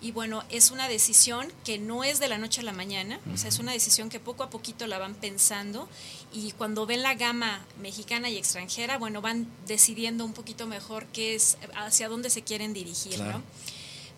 Y 0.04 0.12
bueno, 0.12 0.44
es 0.50 0.70
una 0.70 0.86
decisión 0.86 1.50
que 1.64 1.78
no 1.78 2.04
es 2.04 2.20
de 2.20 2.28
la 2.28 2.36
noche 2.36 2.60
a 2.60 2.64
la 2.64 2.72
mañana, 2.72 3.18
o 3.32 3.36
sea, 3.38 3.48
es 3.48 3.58
una 3.58 3.72
decisión 3.72 4.10
que 4.10 4.20
poco 4.20 4.42
a 4.42 4.50
poquito 4.50 4.86
la 4.86 4.98
van 4.98 5.14
pensando 5.14 5.88
y 6.32 6.52
cuando 6.52 6.84
ven 6.84 7.02
la 7.02 7.14
gama 7.14 7.64
mexicana 7.80 8.28
y 8.28 8.36
extranjera, 8.36 8.98
bueno, 8.98 9.22
van 9.22 9.46
decidiendo 9.66 10.24
un 10.26 10.34
poquito 10.34 10.66
mejor 10.66 11.06
qué 11.06 11.34
es, 11.34 11.56
hacia 11.74 12.08
dónde 12.10 12.28
se 12.28 12.42
quieren 12.42 12.74
dirigir, 12.74 13.14
Claro. 13.14 13.38
¿no? 13.38 13.44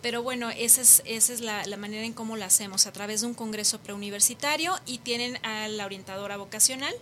Pero 0.03 0.23
bueno, 0.23 0.51
esa 0.51 0.83
es, 0.83 1.03
esa 1.05 1.33
es 1.33 1.41
la, 1.41 1.65
la 1.67 1.77
manera 1.77 2.05
en 2.05 2.13
cómo 2.13 2.37
lo 2.37 2.45
hacemos, 2.45 2.87
a 2.87 2.93
través 2.93 3.23
de 3.23 3.27
un 3.29 3.35
congreso 3.35 3.79
preuniversitario 3.81 4.79
y 4.87 4.99
tienen 4.99 5.37
a 5.45 5.67
la 5.69 5.85
orientadora 5.87 6.37
vocacional, 6.37 6.95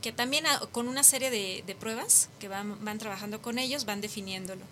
que 0.00 0.12
también 0.12 0.46
a- 0.46 0.60
con 0.72 0.86
una 0.86 1.02
serie 1.02 1.30
de, 1.30 1.64
de 1.66 1.74
pruebas 1.74 2.28
que 2.40 2.48
van, 2.48 2.84
van 2.84 2.98
trabajando 2.98 3.40
con 3.40 3.58
ellos, 3.58 3.84
van 3.84 4.00
definiéndolo. 4.00 4.62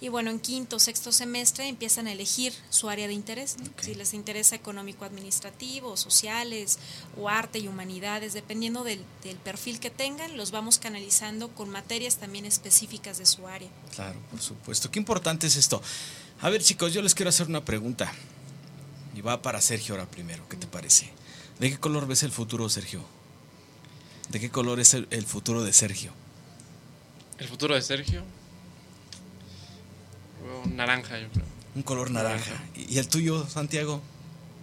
Y 0.00 0.08
bueno, 0.08 0.30
en 0.30 0.40
quinto, 0.40 0.78
sexto 0.78 1.10
semestre 1.10 1.68
empiezan 1.68 2.06
a 2.06 2.12
elegir 2.12 2.52
su 2.68 2.90
área 2.90 3.06
de 3.06 3.14
interés, 3.14 3.56
si 3.80 3.94
les 3.94 4.12
interesa 4.12 4.54
económico-administrativo, 4.54 5.96
sociales 5.96 6.78
o 7.16 7.30
arte 7.30 7.58
y 7.58 7.68
humanidades, 7.68 8.34
dependiendo 8.34 8.84
del, 8.84 9.02
del 9.24 9.36
perfil 9.38 9.80
que 9.80 9.90
tengan, 9.90 10.36
los 10.36 10.50
vamos 10.50 10.78
canalizando 10.78 11.48
con 11.48 11.70
materias 11.70 12.16
también 12.16 12.44
específicas 12.44 13.16
de 13.16 13.24
su 13.24 13.48
área. 13.48 13.70
Claro, 13.94 14.20
por 14.30 14.42
supuesto. 14.42 14.90
Qué 14.90 14.98
importante 14.98 15.46
es 15.46 15.56
esto. 15.56 15.80
A 16.42 16.50
ver, 16.50 16.62
chicos, 16.62 16.92
yo 16.92 17.00
les 17.00 17.14
quiero 17.14 17.30
hacer 17.30 17.46
una 17.46 17.64
pregunta. 17.64 18.12
Y 19.14 19.22
va 19.22 19.40
para 19.40 19.62
Sergio 19.62 19.94
ahora 19.94 20.10
primero. 20.10 20.46
¿Qué 20.50 20.58
te 20.58 20.66
parece? 20.66 21.10
¿De 21.58 21.70
qué 21.70 21.78
color 21.78 22.06
ves 22.06 22.22
el 22.22 22.32
futuro, 22.32 22.68
Sergio? 22.68 23.02
¿De 24.28 24.40
qué 24.40 24.50
color 24.50 24.78
es 24.78 24.92
el, 24.92 25.08
el 25.10 25.24
futuro 25.24 25.64
de 25.64 25.72
Sergio? 25.72 26.12
El 27.38 27.48
futuro 27.48 27.74
de 27.74 27.80
Sergio. 27.80 28.24
Naranja, 30.74 31.18
yo 31.18 31.28
creo. 31.28 31.44
Un 31.74 31.82
color 31.82 32.10
naranja. 32.10 32.64
¿Y 32.74 32.94
y 32.94 32.98
el 32.98 33.08
tuyo, 33.08 33.46
Santiago? 33.48 34.00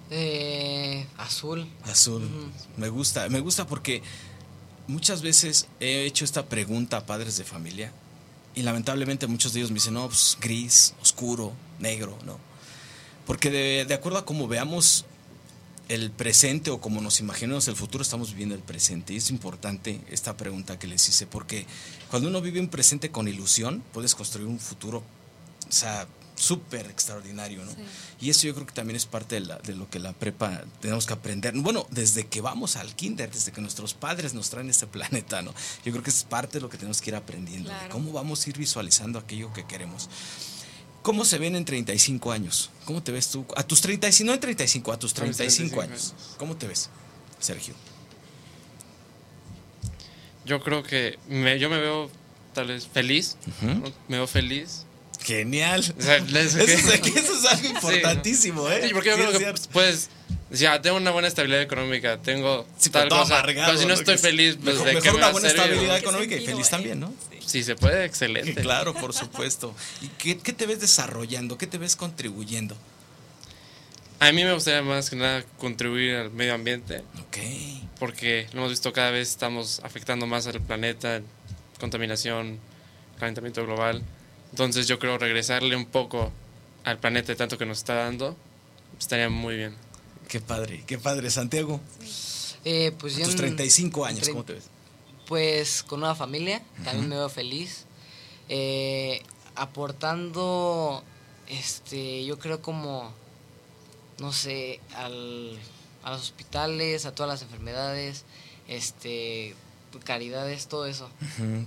Eh, 0.09 1.05
azul. 1.17 1.67
Azul. 1.85 2.29
Me 2.77 2.89
gusta, 2.89 3.29
me 3.29 3.39
gusta 3.39 3.65
porque 3.67 4.01
muchas 4.87 5.21
veces 5.21 5.67
he 5.79 6.05
hecho 6.05 6.25
esta 6.25 6.45
pregunta 6.45 6.97
a 6.97 7.05
padres 7.05 7.37
de 7.37 7.43
familia 7.43 7.91
y 8.55 8.63
lamentablemente 8.63 9.27
muchos 9.27 9.53
de 9.53 9.59
ellos 9.59 9.71
me 9.71 9.75
dicen, 9.75 9.95
no, 9.95 10.07
pues 10.07 10.37
gris, 10.39 10.93
oscuro, 11.01 11.53
negro, 11.79 12.17
¿no? 12.25 12.37
Porque 13.25 13.49
de, 13.49 13.85
de 13.85 13.93
acuerdo 13.93 14.19
a 14.19 14.25
cómo 14.25 14.47
veamos 14.47 15.05
el 15.89 16.11
presente 16.11 16.71
o 16.71 16.79
como 16.79 17.01
nos 17.01 17.19
imaginamos 17.19 17.67
el 17.67 17.75
futuro, 17.75 18.01
estamos 18.01 18.31
viviendo 18.31 18.55
el 18.55 18.61
presente. 18.61 19.13
Y 19.13 19.17
es 19.17 19.29
importante 19.29 20.01
esta 20.09 20.35
pregunta 20.37 20.79
que 20.79 20.87
les 20.87 21.07
hice, 21.07 21.27
porque 21.27 21.65
cuando 22.09 22.29
uno 22.29 22.41
vive 22.41 22.59
un 22.59 22.69
presente 22.69 23.11
con 23.11 23.27
ilusión, 23.27 23.83
puedes 23.93 24.15
construir 24.15 24.47
un 24.47 24.59
futuro, 24.59 25.03
o 25.73 25.75
sea, 25.75 26.07
súper 26.35 26.85
extraordinario, 26.87 27.63
¿no? 27.65 27.71
Sí. 27.71 27.77
Y 28.21 28.29
eso 28.29 28.45
yo 28.47 28.53
creo 28.53 28.65
que 28.67 28.73
también 28.73 28.95
es 28.95 29.05
parte 29.05 29.35
de, 29.35 29.41
la- 29.41 29.57
de 29.59 29.75
lo 29.75 29.89
que 29.89 29.97
la 29.99 30.13
prepa 30.13 30.63
tenemos 30.81 31.05
que 31.07 31.13
aprender. 31.13 31.53
Bueno, 31.55 31.87
desde 31.89 32.27
que 32.27 32.41
vamos 32.41 32.75
al 32.75 32.95
kinder, 32.95 33.31
desde 33.31 33.51
que 33.51 33.61
nuestros 33.61 33.93
padres 33.93 34.33
nos 34.33 34.49
traen 34.49 34.69
este 34.69 34.85
planeta, 34.95 35.41
¿no? 35.41 35.51
Yo 35.85 35.91
creo 35.91 36.03
que 36.03 36.09
es 36.11 36.23
parte 36.23 36.53
de 36.57 36.61
lo 36.61 36.69
que 36.69 36.77
tenemos 36.77 37.01
que 37.01 37.09
ir 37.09 37.15
aprendiendo. 37.15 37.69
de 37.69 37.75
Claro. 37.75 37.91
¿Cómo 37.91 38.11
vamos 38.11 38.45
a 38.45 38.49
ir 38.49 38.57
visualizando 38.57 39.17
aquello 39.19 39.51
que 39.53 39.65
queremos? 39.65 40.09
¿Cómo 41.01 41.25
se 41.25 41.37
ven 41.37 41.55
en 41.55 41.65
35 41.65 42.31
años? 42.31 42.69
¿Cómo 42.85 43.01
te 43.03 43.11
ves 43.11 43.29
tú? 43.29 43.45
A 43.57 43.63
tus 43.63 43.81
35, 43.81 44.25
no 44.27 44.33
en 44.33 44.39
35, 44.39 44.91
a 44.93 44.99
tus 44.99 45.11
A 45.19 45.23
mis 45.25 45.35
35 45.37 45.75
35 45.75 45.81
años. 45.81 46.35
¿Cómo 46.37 46.55
te 46.55 46.67
ves, 46.67 46.89
Sergio? 47.39 47.73
Yo 50.45 50.61
creo 50.61 50.83
que 50.83 51.17
me- 51.29 51.57
yo 51.59 51.69
me 51.69 51.77
veo 51.79 52.09
tal 52.53 52.67
vez 52.67 52.87
feliz. 52.87 53.37
Ujú. 53.47 53.67
¿no? 53.75 53.83
Me 54.07 54.17
veo 54.17 54.27
feliz. 54.27 54.85
Genial. 55.23 55.93
O 55.97 56.01
sea, 56.01 56.19
les- 56.19 56.55
Eso 56.55 56.91
es, 56.93 57.05
eso 57.07 57.33
es 57.33 57.45
algo 57.45 57.67
importantísimo, 57.75 58.69
¿eh? 58.69 58.81
Sí, 58.87 58.93
porque 58.93 59.09
yo 59.09 59.15
Sí, 59.17 59.21
creo 59.37 59.39
que 59.53 59.61
pues 59.71 60.09
ya 60.51 60.81
tengo 60.81 60.97
una 60.97 61.11
buena 61.11 61.27
estabilidad 61.27 61.61
económica, 61.61 62.17
tengo 62.17 62.67
Sí, 62.77 62.89
tal 62.89 63.07
todo 63.09 63.19
cosa. 63.21 63.39
amargado, 63.39 63.67
pero 63.67 63.79
si 63.81 63.85
no 63.87 63.93
estoy 63.93 64.15
Que 64.15 64.21
feliz, 64.21 64.55
pues 64.61 64.75
mejor, 64.75 64.87
de 64.87 64.93
mejor 64.93 65.03
qué 65.03 65.11
me 65.11 65.17
una 65.17 65.31
buena 65.31 65.47
estabilidad 65.47 65.93
¿Qué 65.93 65.99
económica 65.99 66.35
y 66.35 66.45
feliz 66.45 66.65
hay? 66.65 66.71
también, 66.71 66.99
¿no? 66.99 67.13
Si 67.45 67.63
se 67.63 67.75
puede, 67.75 68.05
excelente. 68.05 68.61
Claro, 68.61 68.93
por 68.93 69.13
supuesto. 69.15 69.73
¿Y 70.01 70.07
qué, 70.09 70.37
qué 70.37 70.53
te 70.53 70.65
ves 70.65 70.79
desarrollando? 70.79 71.57
¿Qué 71.57 71.67
te 71.67 71.77
ves 71.77 71.95
contribuyendo? 71.95 72.77
A 74.19 74.31
mí 74.31 74.43
me 74.43 74.53
gustaría 74.53 74.81
más 74.81 75.09
que 75.09 75.15
nada 75.17 75.43
contribuir 75.57 76.15
al 76.15 76.31
medio 76.31 76.53
ambiente, 76.53 77.03
Ok. 77.19 77.37
porque 77.99 78.47
lo 78.53 78.59
hemos 78.59 78.69
visto 78.71 78.93
cada 78.93 79.11
vez 79.11 79.29
estamos 79.29 79.81
afectando 79.83 80.25
más 80.27 80.47
al 80.47 80.61
planeta, 80.61 81.21
contaminación, 81.79 82.57
calentamiento 83.19 83.65
global. 83.65 84.01
Entonces 84.53 84.87
yo 84.87 84.99
creo 84.99 85.17
regresarle 85.17 85.75
un 85.75 85.87
poco 85.87 86.31
al 86.83 86.99
planeta 86.99 87.29
de 87.31 87.35
tanto 87.35 87.57
que 87.57 87.65
nos 87.65 87.79
está 87.79 87.95
dando 87.95 88.37
estaría 88.99 89.27
muy 89.27 89.55
bien. 89.55 89.75
Qué 90.27 90.39
padre, 90.39 90.83
qué 90.85 90.99
padre. 90.99 91.31
Santiago, 91.31 91.81
Eh, 92.63 92.91
pues 92.99 93.15
a 93.15 93.19
yo 93.19 93.25
tus 93.25 93.33
en- 93.33 93.37
35 93.39 94.05
años, 94.05 94.29
¿cómo 94.29 94.43
te 94.45 94.53
ves? 94.53 94.65
Pues 95.25 95.81
con 95.81 96.01
una 96.03 96.13
familia, 96.13 96.61
también 96.83 97.09
me 97.09 97.15
veo 97.15 97.29
feliz. 97.29 97.85
Eh, 98.47 99.23
aportando, 99.55 101.03
este, 101.47 102.23
yo 102.25 102.37
creo 102.37 102.61
como, 102.61 103.11
no 104.19 104.31
sé, 104.33 104.79
al, 104.95 105.57
a 106.03 106.11
los 106.11 106.21
hospitales, 106.21 107.05
a 107.07 107.15
todas 107.15 107.29
las 107.31 107.41
enfermedades, 107.41 108.23
este, 108.67 109.55
caridades, 109.99 110.67
todo 110.67 110.85
eso. 110.85 111.09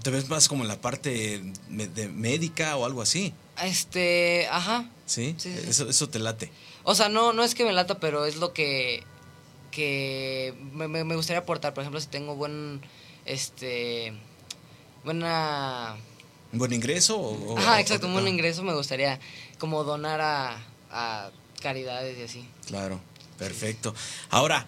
¿Te 0.03 0.11
ves 0.11 0.29
más 0.29 0.49
como 0.49 0.63
en 0.63 0.69
la 0.69 0.81
parte 0.81 1.43
de 1.69 2.09
médica 2.09 2.77
o 2.77 2.85
algo 2.85 3.03
así? 3.03 3.33
Este, 3.63 4.49
ajá. 4.51 4.89
¿Sí? 5.07 5.35
Sí, 5.39 5.53
sí, 5.55 5.61
sí. 5.63 5.71
Eso, 5.71 5.89
eso 5.89 6.09
te 6.09 6.19
late. 6.19 6.51
O 6.85 6.95
sea, 6.95 7.09
no, 7.09 7.33
no 7.33 7.43
es 7.43 7.55
que 7.55 7.65
me 7.65 7.73
lata, 7.73 7.99
pero 7.99 8.27
es 8.27 8.37
lo 8.37 8.53
que, 8.53 9.03
que 9.71 10.55
me, 10.73 11.03
gustaría 11.15 11.41
aportar. 11.41 11.75
Por 11.75 11.83
ejemplo, 11.83 12.01
si 12.01 12.09
tengo 12.09 12.37
buen, 12.37 12.81
este, 13.25 14.13
buena... 15.05 15.97
¿Un 16.53 16.59
buen 16.59 16.73
ingreso? 16.73 17.19
O, 17.19 17.59
Ajá, 17.59 17.77
o- 17.77 17.79
exacto, 17.79 18.07
un 18.07 18.13
buen 18.13 18.29
ingreso 18.29 18.63
me 18.63 18.75
gustaría 18.75 19.19
como 19.59 19.85
donar 19.85 20.21
a, 20.21 20.65
a 20.91 21.31
caridades 21.61 22.19
y 22.19 22.23
así. 22.23 22.49
Claro, 22.67 23.01
perfecto. 23.39 23.95
Ahora, 24.31 24.67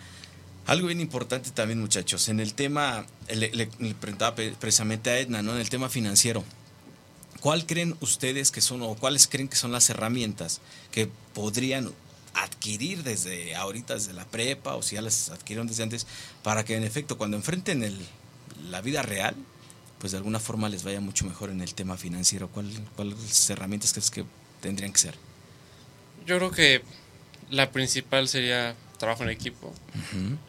algo 0.68 0.86
bien 0.86 1.00
importante 1.00 1.50
también, 1.50 1.80
muchachos, 1.80 2.28
en 2.28 2.38
el 2.40 2.54
tema, 2.54 3.06
le, 3.34 3.50
le- 3.50 3.94
preguntaba 4.00 4.36
precisamente 4.36 5.10
a 5.10 5.18
Edna, 5.18 5.42
¿no? 5.42 5.52
En 5.54 5.60
el 5.60 5.68
tema 5.70 5.88
financiero. 5.88 6.44
¿Cuál 7.40 7.66
creen 7.66 7.96
ustedes 8.00 8.50
que 8.50 8.60
son, 8.60 8.82
o 8.82 8.94
cuáles 8.94 9.26
creen 9.26 9.48
que 9.48 9.56
son 9.56 9.72
las 9.72 9.88
herramientas 9.90 10.60
que 10.92 11.08
podrían 11.34 11.90
adquirir 12.34 13.02
desde 13.02 13.56
ahorita, 13.56 13.94
desde 13.94 14.12
la 14.12 14.24
prepa, 14.26 14.74
o 14.76 14.82
si 14.82 14.94
ya 14.96 15.02
las 15.02 15.30
adquirieron 15.30 15.66
desde 15.66 15.82
antes, 15.84 16.06
para 16.42 16.64
que 16.64 16.76
en 16.76 16.84
efecto, 16.84 17.16
cuando 17.18 17.36
enfrenten 17.36 17.82
el, 17.82 17.96
la 18.70 18.80
vida 18.80 19.02
real, 19.02 19.34
pues 20.00 20.12
de 20.12 20.18
alguna 20.18 20.38
forma 20.38 20.68
les 20.68 20.84
vaya 20.84 21.00
mucho 21.00 21.24
mejor 21.24 21.50
en 21.50 21.60
el 21.62 21.74
tema 21.74 21.96
financiero? 21.96 22.48
¿Cuál- 22.48 22.70
¿Cuáles 22.94 23.48
herramientas 23.50 23.92
crees 23.92 24.10
que 24.10 24.24
tendrían 24.60 24.92
que 24.92 24.98
ser? 24.98 25.14
Yo 26.26 26.36
creo 26.36 26.50
que 26.50 26.82
la 27.50 27.70
principal 27.72 28.28
sería 28.28 28.74
trabajo 28.98 29.22
en 29.22 29.30
equipo, 29.30 29.72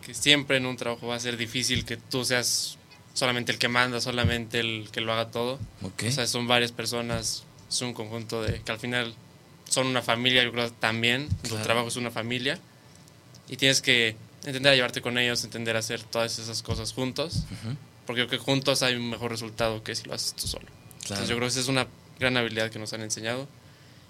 que 0.05 0.13
siempre 0.13 0.57
en 0.57 0.65
un 0.65 0.75
trabajo 0.75 1.07
va 1.07 1.15
a 1.15 1.19
ser 1.19 1.37
difícil 1.37 1.85
que 1.85 1.97
tú 1.97 2.25
seas 2.25 2.77
solamente 3.13 3.51
el 3.51 3.57
que 3.59 3.67
manda, 3.67 4.01
solamente 4.01 4.59
el 4.59 4.89
que 4.91 5.01
lo 5.01 5.13
haga 5.13 5.29
todo. 5.31 5.59
Ok. 5.83 6.03
O 6.07 6.11
sea, 6.11 6.25
son 6.27 6.47
varias 6.47 6.71
personas, 6.71 7.43
es 7.69 7.81
un 7.81 7.93
conjunto 7.93 8.41
de 8.41 8.61
que 8.61 8.71
al 8.71 8.79
final 8.79 9.13
son 9.69 9.87
una 9.87 10.01
familia, 10.01 10.43
yo 10.43 10.51
creo 10.51 10.71
también, 10.71 11.29
tu 11.47 11.55
trabajo 11.57 11.87
es 11.89 11.95
una 11.95 12.09
familia 12.11 12.57
y 13.47 13.57
tienes 13.57 13.81
que 13.81 14.15
entender 14.43 14.71
a 14.71 14.75
llevarte 14.75 15.01
con 15.01 15.17
ellos, 15.17 15.43
entender 15.43 15.75
a 15.75 15.79
hacer 15.79 16.01
todas 16.01 16.39
esas 16.39 16.63
cosas 16.63 16.91
juntos, 16.93 17.43
Ujú. 17.51 17.75
porque 18.07 18.25
creo 18.27 18.39
que 18.39 18.43
juntos 18.43 18.81
hay 18.81 18.95
un 18.95 19.09
mejor 19.09 19.29
resultado 19.31 19.83
que 19.83 19.95
si 19.95 20.05
lo 20.07 20.15
haces 20.15 20.33
tú 20.33 20.47
solo. 20.47 20.65
Claro. 20.65 21.21
Entonces 21.23 21.29
yo 21.29 21.35
creo 21.35 21.47
que 21.47 21.51
esa 21.51 21.59
es 21.59 21.67
una 21.67 21.87
gran 22.19 22.35
habilidad 22.37 22.71
que 22.71 22.79
nos 22.79 22.93
han 22.93 23.01
enseñado 23.01 23.47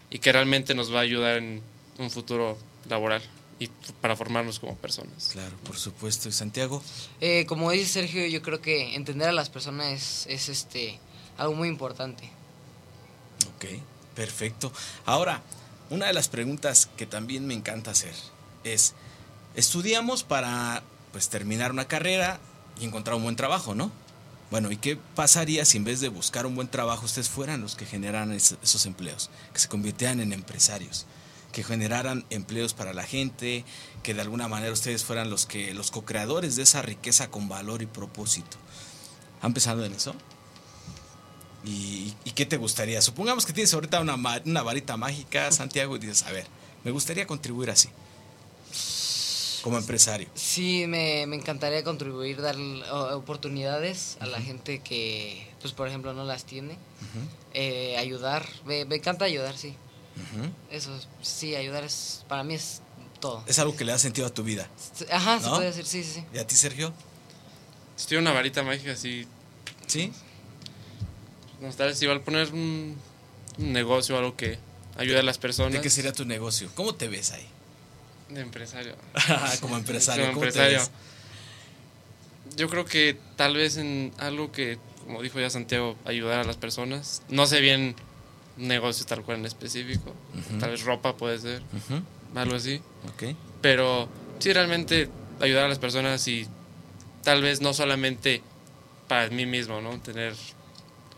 y 0.09 0.19
que 0.19 0.31
realmente 0.31 0.73
nos 0.75 0.93
va 0.93 0.99
a 0.99 1.01
ayudar 1.01 1.37
en 1.37 1.61
un 1.97 2.09
futuro 2.09 2.57
laboral 2.87 3.21
y 3.59 3.67
para 4.01 4.15
formarnos 4.15 4.59
como 4.59 4.75
personas. 4.77 5.29
Claro, 5.33 5.55
por 5.65 5.77
supuesto. 5.77 6.29
¿Y 6.29 6.31
Santiago? 6.31 6.81
Eh, 7.19 7.45
como 7.45 7.71
dice 7.71 7.85
Sergio, 8.01 8.25
yo 8.27 8.41
creo 8.41 8.61
que 8.61 8.95
entender 8.95 9.27
a 9.27 9.33
las 9.33 9.49
personas 9.49 9.91
es, 9.91 10.25
es 10.27 10.49
este, 10.49 10.97
algo 11.37 11.53
muy 11.55 11.67
importante. 11.67 12.23
Ok, 13.55 13.65
perfecto. 14.15 14.71
Ahora, 15.05 15.41
una 15.89 16.07
de 16.07 16.13
las 16.13 16.29
preguntas 16.29 16.87
que 16.97 17.05
también 17.05 17.45
me 17.47 17.53
encanta 17.53 17.91
hacer 17.91 18.13
es, 18.63 18.93
estudiamos 19.55 20.23
para 20.23 20.83
pues 21.11 21.29
terminar 21.29 21.71
una 21.71 21.87
carrera 21.87 22.39
y 22.79 22.85
encontrar 22.85 23.15
un 23.17 23.23
buen 23.23 23.35
trabajo, 23.35 23.75
¿no? 23.75 23.91
Bueno, 24.51 24.71
¿y 24.71 24.77
qué 24.77 24.97
pasaría 25.15 25.63
si 25.65 25.77
en 25.77 25.83
vez 25.83 25.99
de 25.99 26.07
buscar 26.09 26.45
un 26.45 26.55
buen 26.55 26.67
trabajo 26.69 27.05
ustedes 27.05 27.29
fueran 27.29 27.61
los 27.61 27.75
que 27.75 27.85
generaran 27.85 28.31
es- 28.31 28.55
esos 28.63 28.85
empleos? 28.85 29.29
Que 29.53 29.59
se 29.59 29.67
convirtieran 29.67 30.19
en 30.21 30.33
empresarios, 30.33 31.05
que 31.51 31.63
generaran 31.63 32.25
empleos 32.29 32.73
para 32.73 32.93
la 32.93 33.03
gente, 33.03 33.65
que 34.03 34.13
de 34.13 34.21
alguna 34.21 34.47
manera 34.47 34.71
ustedes 34.71 35.03
fueran 35.03 35.29
los 35.29 35.45
que 35.45 35.73
los 35.73 35.91
co-creadores 35.91 36.55
de 36.55 36.63
esa 36.63 36.81
riqueza 36.81 37.29
con 37.29 37.49
valor 37.49 37.81
y 37.81 37.85
propósito. 37.85 38.57
¿Han 39.41 39.53
pensado 39.53 39.83
en 39.85 39.93
eso? 39.93 40.13
¿Y, 41.65 42.13
y 42.23 42.31
qué 42.31 42.45
te 42.45 42.57
gustaría? 42.57 43.01
Supongamos 43.01 43.45
que 43.45 43.53
tienes 43.53 43.73
ahorita 43.73 43.99
una, 43.99 44.15
una 44.45 44.61
varita 44.61 44.95
mágica, 44.97 45.51
Santiago, 45.51 45.95
y 45.95 45.99
dices, 45.99 46.23
a 46.23 46.31
ver, 46.31 46.47
me 46.83 46.91
gustaría 46.91 47.27
contribuir 47.27 47.69
así, 47.69 47.89
como 49.61 49.77
empresario. 49.77 50.29
Sí, 50.35 50.85
me, 50.87 51.25
me 51.27 51.35
encantaría 51.35 51.83
contribuir, 51.83 52.41
dar 52.41 52.55
oportunidades 53.13 54.17
a 54.19 54.25
la 54.25 54.39
gente 54.39 54.79
que, 54.79 55.47
pues 55.61 55.73
por 55.73 55.87
ejemplo, 55.87 56.13
no 56.13 56.23
las 56.23 56.45
tiene. 56.45 56.77
Eh, 57.53 57.97
ayudar, 57.97 58.47
me, 58.65 58.85
me 58.85 58.95
encanta 58.95 59.25
ayudar, 59.25 59.57
sí. 59.57 59.75
Eso, 60.71 60.97
sí, 61.21 61.55
ayudar 61.55 61.83
es, 61.83 62.25
para 62.27 62.43
mí 62.43 62.55
es 62.55 62.81
todo. 63.19 63.43
Es 63.47 63.59
algo 63.59 63.75
que 63.75 63.85
le 63.85 63.91
da 63.91 63.99
sentido 63.99 64.27
a 64.27 64.33
tu 64.33 64.43
vida. 64.43 64.67
Ajá, 65.11 65.39
se 65.39 65.45
¿No? 65.47 65.55
puede 65.55 65.67
decir, 65.67 65.85
sí, 65.85 66.03
sí, 66.03 66.11
sí. 66.15 66.25
¿Y 66.33 66.37
a 66.39 66.47
ti, 66.47 66.55
Sergio? 66.55 66.93
Si 67.95 68.05
tuviera 68.05 68.21
una 68.21 68.31
varita 68.31 68.63
mágica 68.63 68.93
así, 68.93 69.27
¿Sí? 69.87 70.13
me 71.59 71.67
gustaría 71.67 71.93
si 71.93 72.05
igual 72.05 72.21
poner 72.21 72.53
un, 72.53 72.95
un 73.57 73.73
negocio, 73.73 74.17
algo 74.17 74.35
que 74.35 74.57
ayude 74.97 75.19
a 75.19 75.23
las 75.23 75.37
personas. 75.37 75.73
¿De 75.73 75.81
qué 75.81 75.89
sería 75.89 76.13
tu 76.13 76.25
negocio? 76.25 76.69
¿Cómo 76.75 76.95
te 76.95 77.07
ves 77.07 77.31
ahí? 77.31 77.47
De 78.29 78.41
empresario. 78.41 78.95
como 79.61 79.77
empresario. 79.77 80.25
Como 80.25 80.35
¿cómo 80.35 80.51
te 80.51 80.59
empresario. 80.59 80.81
Yo 82.55 82.69
creo 82.69 82.85
que 82.85 83.17
tal 83.35 83.55
vez 83.55 83.77
en 83.77 84.13
algo 84.17 84.51
que, 84.51 84.77
como 85.05 85.21
dijo 85.21 85.39
ya 85.39 85.49
Santiago, 85.49 85.97
ayudar 86.05 86.39
a 86.39 86.43
las 86.43 86.57
personas. 86.57 87.21
No 87.29 87.47
sé 87.47 87.59
bien 87.61 87.95
negocio 88.59 89.05
tal 89.05 89.23
cual 89.23 89.39
en 89.39 89.45
específico. 89.45 90.13
Tal 90.59 90.71
vez 90.71 90.83
ropa 90.83 91.15
puede 91.15 91.39
ser, 91.39 91.61
algo 92.35 92.55
así. 92.55 92.81
Pero 93.61 94.09
sí, 94.39 94.53
realmente 94.53 95.09
ayudar 95.39 95.65
a 95.65 95.69
las 95.69 95.79
personas 95.79 96.27
y 96.27 96.47
tal 97.23 97.41
vez 97.41 97.61
no 97.61 97.73
solamente 97.73 98.41
para 99.07 99.29
mí 99.29 99.45
mismo, 99.45 99.81
¿no? 99.81 99.99
Tener, 99.99 100.35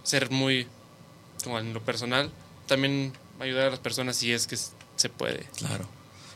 ser 0.04 0.32
muy, 0.32 0.68
como 1.44 1.60
en 1.60 1.74
lo 1.74 1.82
personal, 1.82 2.32
también 2.68 3.14
ayudar 3.40 3.68
a 3.68 3.70
las 3.72 3.80
personas 3.80 4.16
si 4.16 4.32
es 4.32 4.48
que 4.48 4.58
se 4.58 5.10
puede. 5.10 5.46
Claro. 5.58 5.86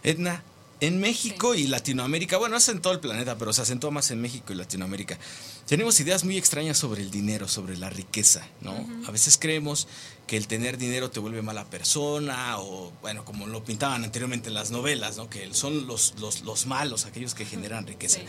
Edna, 0.03 0.43
en 0.81 0.99
México 0.99 1.55
y 1.55 1.67
Latinoamérica, 1.67 2.37
bueno, 2.37 2.57
es 2.57 2.67
en 2.69 2.81
todo 2.81 2.93
el 2.93 2.99
planeta, 2.99 3.37
pero 3.37 3.53
se 3.53 3.61
acentúa 3.61 3.91
más 3.91 4.11
en 4.11 4.21
México 4.21 4.51
y 4.51 4.55
Latinoamérica. 4.55 5.17
Tenemos 5.65 5.99
ideas 5.99 6.23
muy 6.23 6.37
extrañas 6.37 6.77
sobre 6.77 7.01
el 7.01 7.11
dinero, 7.11 7.47
sobre 7.47 7.77
la 7.77 7.89
riqueza, 7.89 8.47
¿no? 8.61 8.73
A 9.07 9.11
veces 9.11 9.37
creemos 9.37 9.87
que 10.27 10.37
el 10.37 10.47
tener 10.47 10.77
dinero 10.77 11.09
te 11.11 11.19
vuelve 11.19 11.41
mala 11.41 11.65
persona 11.65 12.59
o, 12.59 12.91
bueno, 13.01 13.23
como 13.25 13.47
lo 13.47 13.63
pintaban 13.63 14.03
anteriormente 14.03 14.49
en 14.49 14.53
las 14.53 14.71
novelas, 14.71 15.17
¿no? 15.17 15.29
Que 15.29 15.53
son 15.53 15.87
los, 15.87 16.15
los, 16.19 16.41
los 16.41 16.65
malos, 16.65 17.05
aquellos 17.05 17.33
que 17.33 17.45
generan 17.45 17.87
riqueza. 17.87 18.19
Sí. 18.19 18.25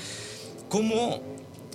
¿Cómo, 0.69 1.23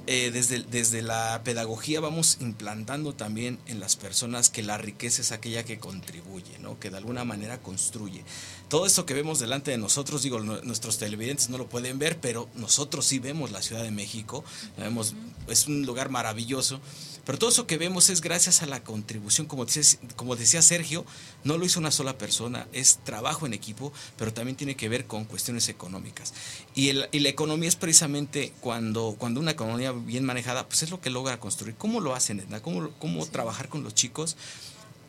eh, 0.08 0.32
desde, 0.32 0.64
desde 0.64 1.02
la 1.02 1.42
pedagogía 1.44 2.00
vamos 2.00 2.38
implantando 2.40 3.14
también 3.14 3.60
en 3.68 3.80
las 3.80 3.96
personas 3.96 4.50
que 4.50 4.64
la 4.64 4.78
riqueza 4.78 5.22
es 5.22 5.32
aquella 5.32 5.64
que 5.64 5.80
contribuye, 5.80 6.58
¿no? 6.60 6.80
que 6.80 6.90
de 6.90 6.98
alguna 6.98 7.24
manera 7.24 7.60
construye. 7.60 8.24
Todo 8.68 8.86
esto 8.86 9.06
que 9.06 9.14
vemos 9.14 9.40
delante 9.40 9.72
de 9.72 9.78
nosotros, 9.78 10.24
digo, 10.24 10.40
nuestros 10.40 10.98
televidentes 10.98 11.50
no 11.50 11.58
lo 11.58 11.70
pueden 11.70 12.00
ver, 12.00 12.20
pero 12.20 12.50
nosotros 12.56 13.06
sí 13.06 13.20
vemos 13.20 13.52
la 13.52 13.62
Ciudad 13.62 13.84
de 13.84 13.92
México, 13.92 14.44
vemos, 14.78 15.14
es 15.48 15.68
un 15.68 15.86
lugar 15.86 16.10
maravilloso 16.10 16.82
pero 17.26 17.38
todo 17.38 17.50
eso 17.50 17.68
que 17.68 17.78
vemos 17.78 18.10
es 18.10 18.22
gracias 18.22 18.62
a 18.62 18.66
la 18.66 18.84
contribución, 18.84 19.48
como 19.48 19.66
decía, 19.66 19.84
como 20.16 20.36
decía 20.36 20.62
Sergio, 20.62 21.06
no 21.44 21.58
lo 21.58 21.66
hizo 21.66 21.80
una 21.80 21.92
sola 21.92 22.18
persona, 22.18 22.68
es 22.74 23.00
trabajo 23.04 23.46
en 23.46 23.54
equipo, 23.54 23.94
pero 24.18 24.34
también 24.34 24.58
tiene 24.58 24.76
que 24.76 24.90
ver 24.90 25.06
con 25.06 25.26
cuestiones 25.26 25.70
económicas. 25.70 26.34
Y, 26.74 26.92
la 26.94 27.30
economía 27.30 27.70
es 27.70 27.76
precisamente 27.76 28.54
cuando, 28.60 29.16
cuando 29.18 29.40
una 29.40 29.52
economía 29.52 29.92
bien 29.92 30.26
manejada, 30.26 30.68
pues 30.68 30.84
es 30.84 30.90
lo 30.90 31.00
que 31.00 31.12
logra 31.12 31.40
construir. 31.40 31.76
¿Cómo 31.76 32.00
lo 32.00 32.16
hacen, 32.16 32.40
Edna? 32.40 32.62
¿Cómo, 32.62 32.90
cómo 33.00 33.26
trabajar 33.28 33.70
con 33.70 33.84
los 33.84 33.94
chicos? 33.94 34.36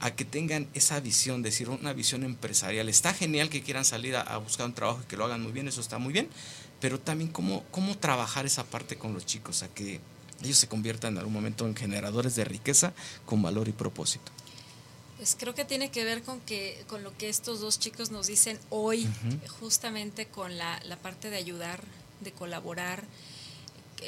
a 0.03 0.11
que 0.17 0.25
tengan 0.25 0.69
esa 0.75 0.99
visión, 0.99 1.43
decir, 1.43 1.69
una 1.69 1.93
visión 1.93 2.25
empresarial. 2.25 2.89
Está 2.89 3.15
genial 3.15 3.49
que 3.49 3.63
quieran 3.63 3.85
salir 3.85 4.17
a, 4.17 4.37
buscar 4.39 4.67
un 4.67 4.75
trabajo 4.75 5.01
y 5.05 5.07
que 5.07 5.17
lo 5.17 5.25
hagan 5.25 5.41
muy 5.41 5.53
bien, 5.53 5.69
eso 5.69 5.81
está 5.81 5.99
muy 5.99 6.13
bien, 6.13 6.29
pero 6.81 6.99
también 6.99 7.31
cómo, 7.31 7.65
cómo 7.71 7.97
trabajar 7.97 8.45
esa 8.45 8.65
parte 8.65 8.97
con 8.97 9.15
los 9.15 9.25
chicos, 9.27 9.63
a 9.63 9.69
que 9.69 10.01
ellos 10.43 10.59
se 10.59 10.69
conviertan 10.69 11.15
en 11.15 11.19
algún 11.19 11.33
momento 11.33 11.67
en 11.67 11.75
generadores 11.77 12.35
de 12.35 12.45
riqueza 12.45 12.93
con 13.27 13.43
valor 13.43 13.69
y 13.69 13.73
propósito. 13.73 14.33
Pues 15.17 15.37
creo 15.39 15.55
que 15.55 15.65
tiene 15.65 15.91
que 15.91 16.05
ver 16.05 16.23
con 16.23 16.41
que 16.41 16.85
con 16.89 17.05
lo 17.05 17.17
que 17.17 17.29
estos 17.29 17.61
dos 17.61 17.79
chicos 17.79 18.11
nos 18.11 18.27
dicen 18.27 18.59
hoy, 18.71 19.09
justamente 19.61 20.27
con 20.27 20.59
la, 20.59 20.81
parte 21.01 21.31
de 21.31 21.37
ayudar, 21.37 21.81
de 22.21 22.33
colaborar. 22.33 23.05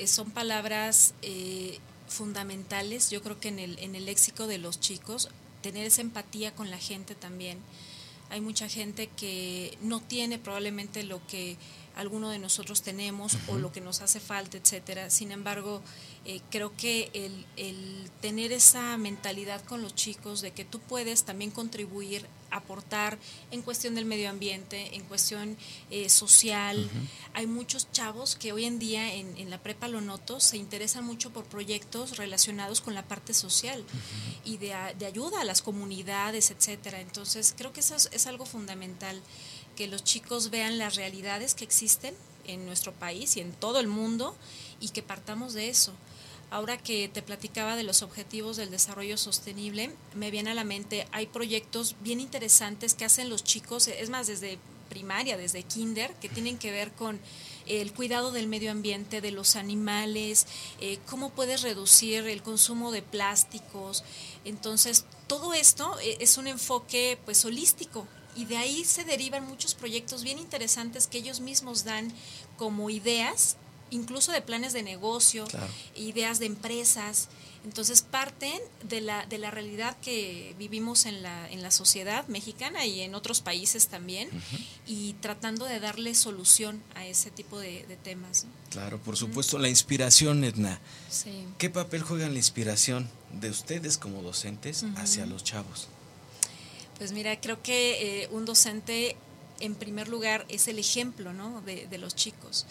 son 0.07 0.33
palabras 0.33 1.15
eh, 1.23 1.79
fundamentales, 2.09 3.11
yo 3.11 3.23
creo 3.23 3.39
que 3.39 3.49
en 3.49 3.61
el, 3.61 3.79
en 3.79 3.95
el 3.95 4.07
léxico 4.07 4.49
de 4.49 4.59
los 4.59 4.81
chicos, 4.81 5.29
tener 5.63 5.87
esa 5.87 6.01
empatía 6.01 6.55
con 6.55 6.71
la 6.71 6.79
gente 6.79 7.15
también. 7.15 7.59
Hay 8.31 8.41
mucha 8.41 8.69
gente 8.69 9.07
que 9.07 9.79
no 9.83 10.01
tiene 10.01 10.39
probablemente 10.39 11.05
lo 11.05 11.25
que 11.27 11.57
alguno 11.97 12.31
de 12.31 12.39
nosotros 12.39 12.83
tenemos 12.83 13.39
o 13.49 13.57
lo 13.57 13.73
que 13.73 13.81
nos 13.81 14.01
hace 14.01 14.21
falta, 14.21 14.57
etcétera. 14.57 15.11
Sin 15.11 15.33
embargo, 15.33 15.83
eh, 16.25 16.41
creo 16.51 16.75
que 16.77 17.11
el, 17.13 17.47
el, 17.57 18.11
tener 18.21 18.53
esa 18.53 18.97
mentalidad 18.97 19.63
con 19.65 19.83
los 19.83 19.95
chicos 19.95 20.41
de 20.41 20.53
que 20.53 20.65
tú 20.65 20.81
puedes 20.81 21.25
también 21.25 21.51
contribuir, 21.51 22.27
aportar 22.51 23.19
en 23.51 23.63
cuestión 23.63 23.95
del 23.95 24.05
medio 24.05 24.31
ambiente, 24.31 24.95
en 24.95 25.03
cuestión 25.05 25.57
eh, 25.91 26.09
social. 26.09 26.89
Hay 27.35 27.47
muchos 27.47 27.91
chavos 27.93 28.37
que 28.37 28.53
hoy 28.53 28.65
en 28.65 28.79
día 28.79 29.13
en, 29.15 29.37
en, 29.37 29.51
la 29.51 29.59
prepa 29.59 29.89
lo 29.89 30.01
noto, 30.01 30.41
se 30.41 30.57
interesan 30.57 31.05
mucho 31.05 31.31
por 31.31 31.45
proyectos 31.45 32.17
relacionados 32.17 32.81
con 32.81 32.95
la 32.95 33.03
parte 33.03 33.35
social 33.35 33.85
y 34.45 34.59
de, 34.59 34.75
de, 34.99 35.07
ayuda 35.07 35.41
a 35.41 35.45
las 35.45 35.63
comunidades, 35.63 36.51
etcétera. 36.51 37.01
Entonces, 37.01 37.55
creo 37.57 37.73
que 37.73 37.81
eso 37.81 37.97
es, 37.97 38.09
es 38.13 38.27
algo 38.27 38.47
fundamental, 38.47 39.21
que 39.75 39.87
los 39.87 40.05
chicos 40.05 40.51
vean 40.51 40.79
las 40.79 40.97
realidades 40.97 41.55
que 41.55 41.65
existen 41.65 42.15
en 42.47 42.67
nuestro 42.67 42.93
país 42.93 43.37
y 43.37 43.41
en 43.41 43.53
todo 43.53 43.81
el 43.81 43.87
mundo 43.87 44.37
y 44.81 44.91
que 44.91 45.03
partamos 45.03 45.55
de 45.55 45.69
eso. 45.69 45.93
Ahora 46.51 46.79
que 46.79 47.09
te 47.09 47.23
platicaba 47.23 47.75
de 47.75 47.83
los 47.83 48.03
objetivos 48.03 48.57
del 48.57 48.71
desarrollo 48.71 49.17
sostenible, 49.17 49.91
me 50.15 50.31
viene 50.31 50.51
a 50.51 50.55
la 50.55 50.65
mente, 50.65 51.09
hay 51.11 51.27
proyectos 51.27 51.97
bien 52.01 52.21
interesantes 52.21 52.95
que 52.95 53.05
hacen 53.05 53.29
los 53.29 53.43
chicos, 53.43 53.89
es 53.89 54.11
más, 54.11 54.27
desde 54.27 54.59
primaria, 54.89 55.37
desde 55.37 55.63
kinder, 55.63 56.13
que 56.21 56.29
tienen 56.29 56.59
que 56.59 56.71
ver 56.71 56.93
con 56.93 57.19
el 57.67 57.93
cuidado 57.93 58.31
del 58.31 58.47
medio 58.47 58.71
ambiente, 58.71 59.21
de 59.21 59.31
los 59.31 59.57
animales, 59.57 60.47
eh, 60.81 60.99
cómo 61.07 61.31
puedes 61.31 61.63
reducir 61.63 62.27
el 62.29 62.43
consumo 62.43 62.93
de 62.93 63.03
plásticos. 63.03 64.05
Entonces, 64.45 65.07
todo 65.27 65.55
esto 65.55 65.99
eh, 66.01 66.19
es 66.21 66.37
un 66.37 66.47
enfoque 66.47 67.19
pues 67.25 67.45
holístico 67.45 68.07
y 68.37 68.47
de 68.47 68.57
ahí 68.57 68.85
se 68.85 69.05
derivan 69.05 69.47
muchos 69.47 69.75
proyectos 69.75 70.23
bien 70.23 70.39
interesantes 70.39 71.07
que 71.07 71.19
ellos 71.19 71.41
mismos 71.41 71.85
dan 71.85 72.13
como 72.57 72.91
ideas 72.91 73.57
incluso 73.91 74.33
de 74.33 74.43
planes 74.43 74.73
de 74.73 74.83
negocio, 74.83 75.47
ideas 75.95 76.39
de 76.39 76.47
empresas. 76.47 77.29
Entonces 77.65 78.03
parten 78.03 78.61
de 78.83 79.01
la, 79.01 79.25
de 79.25 79.39
la 79.39 79.51
realidad 79.51 79.97
que 80.03 80.55
vivimos 80.59 81.07
en 81.07 81.23
la, 81.23 81.51
en 81.51 81.63
la 81.63 81.71
sociedad 81.71 82.27
mexicana 82.29 82.85
y 82.85 83.01
en 83.01 83.15
otros 83.15 83.41
países 83.41 83.89
también, 83.89 84.29
y 84.87 85.15
tratando 85.15 85.65
de 85.65 85.81
darle 85.81 86.15
solución 86.15 86.83
a 86.95 87.07
ese 87.07 87.31
tipo 87.31 87.59
de, 87.59 87.87
temas. 88.03 88.47
Claro, 88.69 88.99
por 88.99 89.17
supuesto, 89.17 89.59
la 89.59 89.71
inspiración, 89.71 90.45
Edna. 90.45 90.79
¿Qué 91.57 91.71
papel 91.71 92.03
juega 92.03 92.29
la 92.29 92.37
inspiración 92.37 93.09
de 93.33 93.49
ustedes 93.49 93.97
como 93.97 94.21
docentes 94.21 94.85
hacia 94.97 95.25
los 95.25 95.43
chavos? 95.43 95.89
Pues 96.99 97.13
mira, 97.13 97.41
creo 97.41 97.63
que 97.63 98.23
eh, 98.23 98.29
un 98.31 98.45
docente, 98.45 99.17
en 99.61 99.75
primer 99.75 100.09
lugar, 100.09 100.45
es 100.49 100.69
el 100.69 100.79
ejemplo 100.79 101.33
¿no? 101.33 101.61
de, 101.63 101.87
de 101.87 101.99
los 101.99 102.15
chicos. 102.15 102.67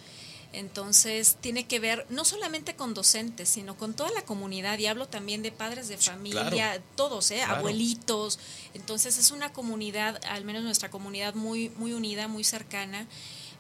Entonces, 0.54 1.38
tiene 1.42 1.66
que 1.66 1.80
ver 1.80 2.06
no 2.10 2.24
solamente 2.24 2.76
con 2.76 2.94
docentes, 2.94 3.50
sino 3.50 3.76
con 3.76 3.96
toda 3.96 4.12
la 4.12 4.24
comunidad. 4.24 4.78
Y 4.78 4.86
hablo 4.86 5.08
también 5.08 5.42
de 5.42 5.52
padres 5.52 5.88
de 5.88 5.98
familia, 5.98 6.80
todos, 6.96 7.32
¿eh? 7.32 7.42
abuelitos. 7.42 8.40
Entonces, 8.76 9.18
es 9.18 9.32
una 9.32 9.52
comunidad, 9.52 10.22
al 10.30 10.46
menos 10.46 10.64
nuestra 10.64 10.92
comunidad, 10.92 11.34
muy, 11.34 11.70
muy 11.70 11.94
unida, 11.94 12.28
muy 12.28 12.44
cercana, 12.44 13.08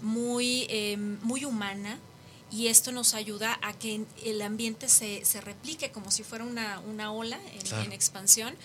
muy, 0.02 0.68
em, 0.70 1.20
muy 1.24 1.46
humana. 1.46 2.00
Y 2.52 2.68
esto 2.68 2.92
nos 2.92 3.16
ayuda 3.16 3.58
a 3.64 3.74
que 3.74 4.06
el 4.24 4.42
ambiente 4.44 4.88
se, 4.88 5.26
se 5.26 5.42
replique 5.42 5.92
como 5.92 6.12
si 6.12 6.22
fuera 6.22 6.44
una, 6.44 6.80
una 6.82 7.12
ola 7.12 7.40
en, 7.54 7.86
en 7.86 7.92
expansión 7.92 8.56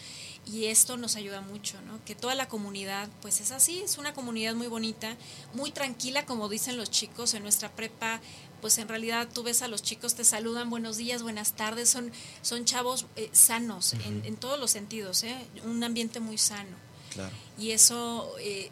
y 0.51 0.67
esto 0.67 0.97
nos 0.97 1.17
ayuda 1.17 1.41
mucho, 1.41 1.81
¿no? 1.83 2.03
Que 2.05 2.15
toda 2.15 2.35
la 2.35 2.49
comunidad, 2.49 3.09
pues 3.21 3.41
es 3.41 3.51
así, 3.51 3.81
es 3.81 3.99
una 3.99 4.15
comunidad 4.15 4.55
muy 4.55 4.67
bonita, 4.67 5.17
muy 5.53 5.71
tranquila, 5.71 6.25
como 6.25 6.49
dicen 6.49 6.77
los 6.77 6.91
chicos 6.91 7.35
en 7.35 7.43
nuestra 7.43 7.71
prepa, 7.71 8.21
pues 8.61 8.79
en 8.79 8.89
realidad 8.89 9.29
tú 9.33 9.43
ves 9.43 9.63
a 9.63 9.69
los 9.69 9.83
chicos, 9.83 10.15
te 10.15 10.25
saludan, 10.25 10.71
buenos 10.71 10.97
días, 10.97 11.23
buenas 11.23 11.53
tardes, 11.53 11.91
son, 11.91 12.11
son 12.43 12.65
chavos 12.65 13.07
eh, 13.17 13.29
sanos 13.33 13.93
en, 13.93 14.25
en, 14.25 14.37
todos 14.37 14.59
los 14.59 14.71
sentidos, 14.71 15.23
¿eh? 15.23 15.37
Un 15.65 15.85
ambiente 15.85 16.19
muy 16.19 16.39
sano. 16.39 16.89
Claro. 17.13 17.35
Y 17.59 17.73
eso 17.73 18.35
eh, 18.39 18.71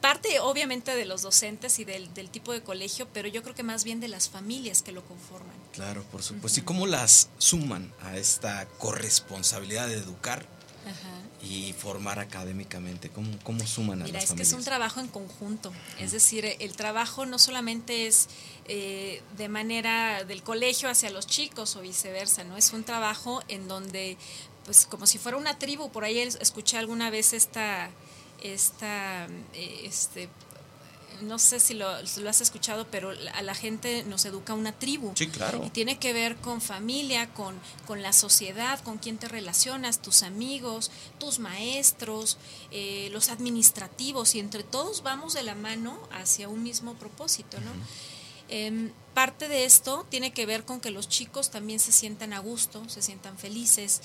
parte 0.00 0.40
obviamente 0.40 0.94
de 0.94 1.04
los 1.04 1.22
docentes 1.22 1.78
y 1.78 1.84
del, 1.84 2.12
del, 2.14 2.30
tipo 2.30 2.52
de 2.52 2.62
colegio, 2.62 3.08
pero 3.12 3.28
yo 3.28 3.42
creo 3.42 3.54
que 3.54 3.62
más 3.62 3.84
bien 3.84 4.00
de 4.00 4.08
las 4.08 4.28
familias 4.28 4.82
que 4.82 4.92
lo 4.92 5.04
conforman. 5.04 5.54
Claro, 5.72 6.02
por 6.10 6.22
supuesto. 6.22 6.60
¿Y 6.60 6.62
cómo 6.64 6.86
las 6.86 7.28
suman 7.38 7.92
a 8.02 8.16
esta 8.16 8.66
corresponsabilidad 8.78 9.86
de 9.86 9.94
educar 9.94 10.46
y 11.42 11.72
formar 11.72 12.18
académicamente? 12.18 13.10
¿Cómo, 13.10 13.28
cómo 13.42 13.66
suman 13.66 14.02
a 14.02 14.04
Mira, 14.04 14.18
es 14.18 14.32
que 14.32 14.42
es 14.42 14.52
un 14.52 14.64
trabajo 14.64 15.00
en 15.00 15.08
conjunto. 15.08 15.72
Es 15.98 16.12
decir, 16.12 16.44
el 16.58 16.76
trabajo 16.76 17.26
no 17.26 17.38
solamente 17.38 18.06
es 18.06 18.28
eh, 18.66 19.22
de 19.36 19.48
manera 19.48 20.24
del 20.24 20.42
colegio 20.42 20.88
hacia 20.88 21.10
los 21.10 21.26
chicos 21.26 21.76
o 21.76 21.80
viceversa, 21.80 22.44
¿no? 22.44 22.56
Es 22.56 22.72
un 22.72 22.84
trabajo 22.84 23.42
en 23.48 23.68
donde, 23.68 24.16
pues 24.64 24.86
como 24.86 25.06
si 25.06 25.18
fuera 25.18 25.36
una 25.36 25.58
tribu, 25.58 25.90
por 25.90 26.04
ahí 26.04 26.18
escuché 26.18 26.78
alguna 26.78 27.10
vez 27.10 27.32
esta, 27.32 27.90
esta 28.42 29.26
eh, 29.52 29.82
este, 29.84 30.28
no 31.22 31.38
sé 31.38 31.60
si 31.60 31.74
lo, 31.74 31.88
has 31.88 32.40
escuchado, 32.40 32.86
pero 32.90 33.10
a 33.10 33.42
la 33.42 33.54
gente 33.54 34.04
nos 34.04 34.24
educa 34.24 34.54
una 34.54 34.72
tribu. 34.72 35.12
Sí, 35.14 35.28
claro. 35.28 35.62
Y 35.64 35.70
tiene 35.70 35.98
que 35.98 36.12
ver 36.12 36.36
con 36.36 36.60
familia, 36.60 37.32
con, 37.32 37.58
con 37.86 38.02
la 38.02 38.12
sociedad, 38.12 38.80
con 38.80 38.98
quién 38.98 39.18
te 39.18 39.28
relacionas, 39.28 40.02
tus 40.02 40.22
amigos, 40.22 40.90
tus 41.18 41.38
maestros, 41.38 42.38
eh, 42.70 43.08
los 43.12 43.28
administrativos, 43.28 44.34
y 44.34 44.40
entre 44.40 44.62
todos 44.62 45.02
vamos 45.02 45.34
de 45.34 45.42
la 45.42 45.54
mano 45.54 45.98
hacia 46.12 46.48
un 46.48 46.62
mismo 46.62 46.94
propósito, 46.94 47.58
¿no? 47.60 47.70
Em, 48.48 48.92
parte 49.14 49.48
de 49.48 49.64
esto 49.64 50.06
tiene 50.10 50.32
que 50.32 50.44
ver 50.44 50.64
con 50.64 50.80
que 50.80 50.90
los 50.90 51.08
chicos 51.08 51.50
también 51.50 51.80
se 51.80 51.92
sientan 51.92 52.32
a 52.34 52.40
gusto, 52.40 52.86
se 52.88 53.00
sientan 53.00 53.38
felices 53.38 54.02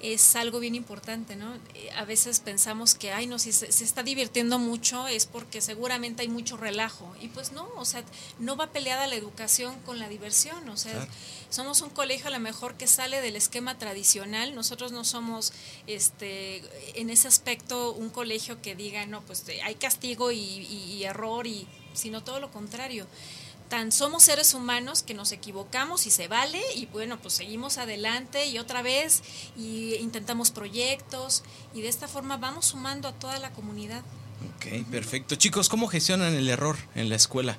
es 0.00 0.36
algo 0.36 0.60
bien 0.60 0.74
importante, 0.74 1.36
¿no? 1.36 1.54
Eh, 1.74 1.90
a 1.96 2.04
veces 2.04 2.40
pensamos 2.40 2.94
que, 2.94 3.12
ay, 3.12 3.26
no, 3.26 3.38
si 3.38 3.52
se, 3.52 3.66
está 3.66 4.02
divirtiendo 4.02 4.58
mucho 4.58 5.08
es 5.08 5.26
porque 5.26 5.60
seguramente 5.60 6.22
hay 6.22 6.28
mucho 6.28 6.56
relajo. 6.56 7.14
Y 7.20 7.28
pues 7.28 7.52
no, 7.52 7.68
o 7.76 7.84
sea, 7.84 8.04
no 8.38 8.56
va 8.56 8.70
peleada 8.70 9.06
la 9.06 9.16
educación 9.16 9.78
con 9.80 9.98
la 9.98 10.08
diversión. 10.08 10.68
O 10.68 10.76
sea, 10.76 11.06
somos 11.50 11.80
un 11.80 11.90
colegio 11.90 12.28
a 12.28 12.30
lo 12.30 12.38
mejor 12.38 12.74
que 12.74 12.86
sale 12.86 13.20
del 13.20 13.36
esquema 13.36 13.78
tradicional. 13.78 14.54
Nosotros 14.54 14.92
no 14.92 15.04
somos, 15.04 15.52
este, 15.86 16.62
en 17.00 17.10
ese 17.10 17.28
aspecto, 17.28 17.92
un 17.92 18.10
colegio 18.10 18.62
que 18.62 18.76
diga, 18.76 19.04
no, 19.06 19.22
pues 19.22 19.44
hay 19.64 19.74
castigo 19.74 20.30
y, 20.30 20.38
y 20.38 21.04
error, 21.04 21.46
y, 21.46 21.66
sino 21.92 22.22
todo 22.22 22.38
lo 22.38 22.50
contrario 22.50 23.06
tan 23.68 23.92
somos 23.92 24.24
seres 24.24 24.54
humanos 24.54 25.02
que 25.02 25.14
nos 25.14 25.32
equivocamos 25.32 26.06
y 26.06 26.10
se 26.10 26.28
vale 26.28 26.60
y 26.74 26.86
bueno, 26.86 27.18
pues 27.20 27.34
seguimos 27.34 27.78
adelante 27.78 28.46
y 28.46 28.58
otra 28.58 28.82
vez 28.82 29.22
y 29.56 29.94
intentamos 29.96 30.50
proyectos 30.50 31.42
y 31.74 31.82
de 31.82 31.88
esta 31.88 32.08
forma 32.08 32.36
vamos 32.36 32.66
sumando 32.66 33.08
a 33.08 33.12
toda 33.12 33.38
la 33.38 33.50
comunidad. 33.52 34.02
Ok, 34.56 34.86
perfecto. 34.90 35.34
Chicos, 35.34 35.68
¿cómo 35.68 35.88
gestionan 35.88 36.34
el 36.34 36.48
error 36.48 36.76
en 36.94 37.08
la 37.08 37.16
escuela? 37.16 37.58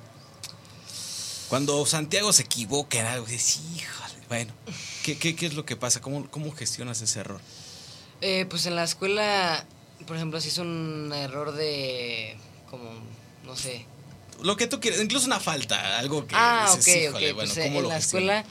Cuando 1.48 1.84
Santiago 1.84 2.32
se 2.32 2.42
equivoca 2.42 2.98
en 3.00 3.06
algo, 3.06 3.26
dice, 3.26 3.60
híjole, 3.74 4.14
Bueno, 4.28 4.52
¿qué, 5.02 5.18
qué, 5.18 5.34
qué 5.34 5.46
es 5.46 5.54
lo 5.54 5.64
que 5.64 5.76
pasa? 5.76 6.00
¿Cómo, 6.00 6.30
cómo 6.30 6.52
gestionas 6.52 7.02
ese 7.02 7.20
error? 7.20 7.40
Eh, 8.20 8.46
pues 8.48 8.66
en 8.66 8.76
la 8.76 8.84
escuela, 8.84 9.66
por 10.06 10.16
ejemplo, 10.16 10.40
si 10.40 10.48
es 10.48 10.58
un 10.58 11.10
error 11.14 11.52
de, 11.52 12.36
como, 12.70 12.90
no 13.44 13.56
sé. 13.56 13.86
Lo 14.42 14.56
que 14.56 14.66
tú 14.66 14.80
quieres, 14.80 15.00
incluso 15.00 15.26
una 15.26 15.40
falta, 15.40 15.98
algo 15.98 16.26
que 16.26 16.34
ah, 16.36 16.72
dices, 16.76 16.86
ok, 16.96 17.02
"Híjole, 17.10 17.30
ok. 17.30 17.34
bueno, 17.36 17.52
Pues 17.54 17.66
¿cómo 17.66 17.76
en 17.78 17.82
lo 17.82 17.88
la 17.88 17.94
gestiono?". 17.96 18.32
escuela, 18.32 18.44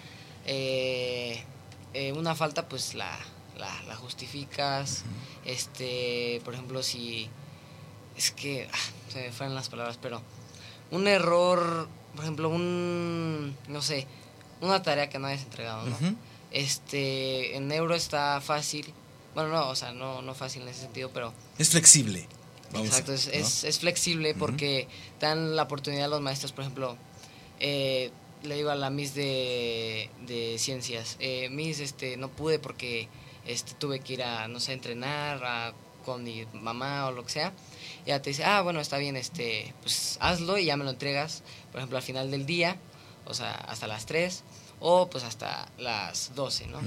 eh, 0.45 1.43
eh, 1.93 2.11
una 2.13 2.35
falta, 2.35 2.67
pues 2.67 2.93
la, 2.95 3.17
la, 3.57 3.83
la 3.83 3.95
justificas. 3.95 5.03
Este, 5.45 6.41
por 6.45 6.53
ejemplo, 6.53 6.83
si. 6.83 7.29
Es 8.17 8.31
que. 8.31 8.67
ah, 8.71 8.77
se 9.11 9.21
me 9.21 9.31
fueron 9.31 9.55
las 9.55 9.69
palabras, 9.69 9.97
pero. 10.01 10.21
Un 10.91 11.07
error, 11.07 11.87
por 12.15 12.23
ejemplo, 12.23 12.49
un. 12.49 13.55
No 13.67 13.81
sé. 13.81 14.07
Una 14.61 14.81
tarea 14.83 15.09
que 15.09 15.19
no 15.19 15.27
hayas 15.27 15.43
entregado, 15.43 15.85
¿no? 15.85 15.97
Este, 16.51 17.55
en 17.55 17.71
euro 17.71 17.95
está 17.95 18.41
fácil. 18.41 18.93
Bueno, 19.35 19.49
no, 19.51 19.69
o 19.69 19.75
sea, 19.75 19.93
no, 19.93 20.21
no 20.21 20.33
fácil 20.35 20.63
en 20.63 20.69
ese 20.69 20.81
sentido, 20.81 21.11
pero 21.13 21.33
Es 21.57 21.69
flexible. 21.69 22.27
Vamos 22.71 22.87
a- 22.87 22.91
Exacto, 22.91 23.13
es, 23.13 23.27
¿no? 23.27 23.33
es, 23.33 23.63
es 23.63 23.79
flexible 23.79 24.33
porque 24.35 24.87
dan 25.19 25.55
la 25.55 25.63
oportunidad 25.63 26.05
a 26.05 26.07
los 26.09 26.21
maestros, 26.21 26.51
por 26.51 26.63
ejemplo, 26.63 26.97
eh, 27.59 28.11
le 28.43 28.55
digo 28.55 28.69
a 28.69 28.75
la 28.75 28.89
Miss 28.89 29.13
de, 29.15 30.09
de 30.25 30.57
ciencias, 30.59 31.17
eh, 31.19 31.49
Miss, 31.49 31.79
este, 31.79 32.15
no 32.17 32.29
pude 32.29 32.57
porque 32.59 33.07
este, 33.45 33.73
tuve 33.73 33.99
que 33.99 34.13
ir 34.13 34.23
a, 34.23 34.47
no 34.47 34.59
sé, 34.59 34.73
entrenar 34.73 35.43
a- 35.43 35.73
con 36.05 36.23
mi 36.23 36.45
mamá 36.53 37.07
o 37.07 37.11
lo 37.11 37.23
que 37.25 37.29
sea. 37.31 37.51
Y 38.05 38.09
ya 38.09 38.21
te 38.21 38.29
dice, 38.31 38.43
ah, 38.45 38.61
bueno, 38.61 38.79
está 38.79 38.97
bien, 38.97 39.15
este, 39.17 39.73
pues 39.81 40.17
hazlo 40.21 40.57
y 40.57 40.65
ya 40.65 40.77
me 40.77 40.83
lo 40.85 40.91
entregas, 40.91 41.43
por 41.71 41.79
ejemplo, 41.79 41.97
al 41.97 42.03
final 42.03 42.31
del 42.31 42.45
día, 42.45 42.77
o 43.25 43.33
sea, 43.33 43.51
hasta 43.51 43.85
las 43.87 44.05
3 44.05 44.43
o 44.81 45.09
pues 45.09 45.23
hasta 45.23 45.67
las 45.77 46.33
12, 46.35 46.67
¿no? 46.67 46.79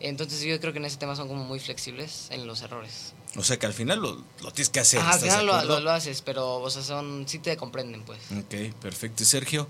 Entonces 0.00 0.40
yo 0.42 0.58
creo 0.60 0.72
que 0.72 0.78
en 0.78 0.84
ese 0.84 0.96
tema 0.98 1.16
son 1.16 1.28
como 1.28 1.44
muy 1.44 1.60
flexibles 1.60 2.26
en 2.30 2.46
los 2.46 2.62
errores. 2.62 3.14
O 3.36 3.42
sea 3.44 3.58
que 3.58 3.66
al 3.66 3.74
final 3.74 4.00
lo, 4.00 4.22
lo 4.42 4.50
tienes 4.52 4.68
que 4.70 4.80
hacer. 4.80 5.00
Ajá, 5.00 5.10
al 5.10 5.14
¿estás 5.16 5.32
de 5.32 5.38
final 5.40 5.46
lo, 5.46 5.64
lo, 5.74 5.80
lo 5.80 5.90
haces, 5.90 6.22
pero, 6.22 6.56
o 6.56 6.70
sea, 6.70 6.82
son, 6.82 7.24
sí 7.28 7.38
te 7.38 7.56
comprenden, 7.56 8.02
pues. 8.04 8.18
Ok, 8.38 8.74
perfecto. 8.80 9.22
¿Y 9.22 9.26
Sergio? 9.26 9.68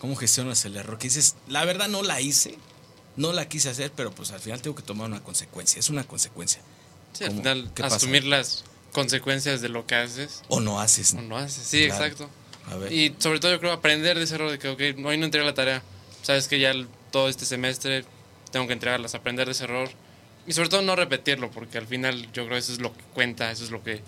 ¿Cómo 0.00 0.16
gestionas 0.16 0.64
el 0.64 0.76
error? 0.76 0.98
Que 0.98 1.04
dices, 1.08 1.36
la 1.48 1.64
verdad 1.64 1.88
no 1.88 2.02
la 2.02 2.20
hice, 2.20 2.58
no 3.16 3.32
la 3.32 3.48
quise 3.48 3.68
hacer, 3.70 3.92
pero 3.94 4.10
pues 4.12 4.32
al 4.32 4.40
final 4.40 4.60
tengo 4.62 4.74
que 4.76 4.82
tomar 4.82 5.08
una 5.08 5.22
consecuencia. 5.22 5.78
Es 5.78 5.90
una 5.90 6.04
consecuencia. 6.04 6.60
Sí, 7.12 7.24
al 7.24 7.32
final, 7.32 7.70
asumir 7.82 8.24
las 8.24 8.64
consecuencias 8.92 9.60
de 9.60 9.68
lo 9.68 9.86
que 9.86 9.94
haces 9.94 10.42
O 10.48 10.60
no 10.60 10.80
haces. 10.80 11.14
o 11.14 11.22
no 11.22 11.36
haces. 11.36 11.64
Sí, 11.66 11.86
Claro. 11.86 12.04
exacto. 12.04 12.30
A 12.70 12.76
ver. 12.76 12.92
Y 12.92 13.14
sobre 13.18 13.38
todo 13.40 13.52
yo 13.52 13.60
creo 13.60 13.72
aprender 13.72 14.16
de 14.18 14.24
ese 14.24 14.34
error 14.36 14.50
de 14.50 14.58
que, 14.58 14.68
ok, 14.68 14.80
hoy 15.06 15.18
no 15.18 15.24
entregué 15.26 15.44
la 15.46 15.54
tarea. 15.54 15.82
Sabes 16.22 16.48
que 16.48 16.58
ya 16.58 16.72
todo 17.10 17.28
este 17.28 17.44
semestre 17.44 18.04
tengo 18.50 18.66
que 18.66 18.72
entregarlas, 18.72 19.14
aprender 19.14 19.46
de 19.46 19.52
ese 19.52 19.64
error. 19.64 19.90
Y 20.46 20.52
sobre 20.52 20.68
todo 20.68 20.82
no 20.82 20.96
repetirlo, 20.96 21.50
porque 21.50 21.78
al 21.78 21.86
final 21.86 22.22
yo 22.32 22.44
creo 22.44 22.50
que 22.50 22.58
eso 22.58 22.72
es 22.72 22.80
lo 22.80 22.92
que 22.92 23.02
cuenta, 23.14 23.50
eso 23.50 23.64
es 23.64 23.70
lo 23.70 23.82
que 23.82 24.02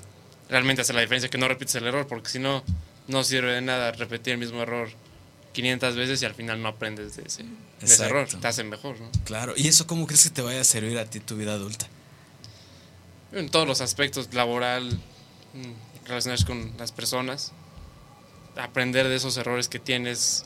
realmente 0.48 0.82
hace 0.82 0.92
la 0.92 1.00
diferencia, 1.00 1.30
que 1.30 1.38
no 1.38 1.48
repites 1.48 1.74
el 1.76 1.86
error, 1.86 2.06
porque 2.06 2.28
si 2.28 2.38
no, 2.38 2.64
no 3.08 3.22
sirve 3.22 3.52
de 3.52 3.60
nada 3.60 3.92
repetir 3.92 4.34
el 4.34 4.38
mismo 4.38 4.62
error 4.62 4.88
500 5.52 5.96
veces 5.96 6.20
y 6.22 6.24
al 6.24 6.34
final 6.34 6.60
no 6.60 6.68
aprendes 6.68 7.16
de 7.16 7.22
ese, 7.26 7.44
de 7.44 7.48
ese 7.82 7.94
Exacto. 7.94 8.04
error, 8.04 8.28
te 8.28 8.46
hacen 8.46 8.68
mejor, 8.68 9.00
¿no? 9.00 9.10
Claro. 9.24 9.54
¿Y 9.56 9.68
eso 9.68 9.86
cómo 9.86 10.06
crees 10.06 10.24
que 10.24 10.30
te 10.30 10.42
vaya 10.42 10.60
a 10.60 10.64
servir 10.64 10.98
a 10.98 11.04
ti 11.06 11.20
tu 11.20 11.36
vida 11.36 11.52
adulta? 11.52 11.86
En 13.32 13.48
todos 13.48 13.66
los 13.66 13.80
aspectos, 13.80 14.34
laboral, 14.34 14.90
mm, 15.54 16.06
relacionarse 16.08 16.44
con 16.44 16.72
las 16.76 16.90
personas, 16.90 17.52
aprender 18.56 19.08
de 19.08 19.16
esos 19.16 19.36
errores 19.36 19.68
que 19.68 19.78
tienes, 19.78 20.44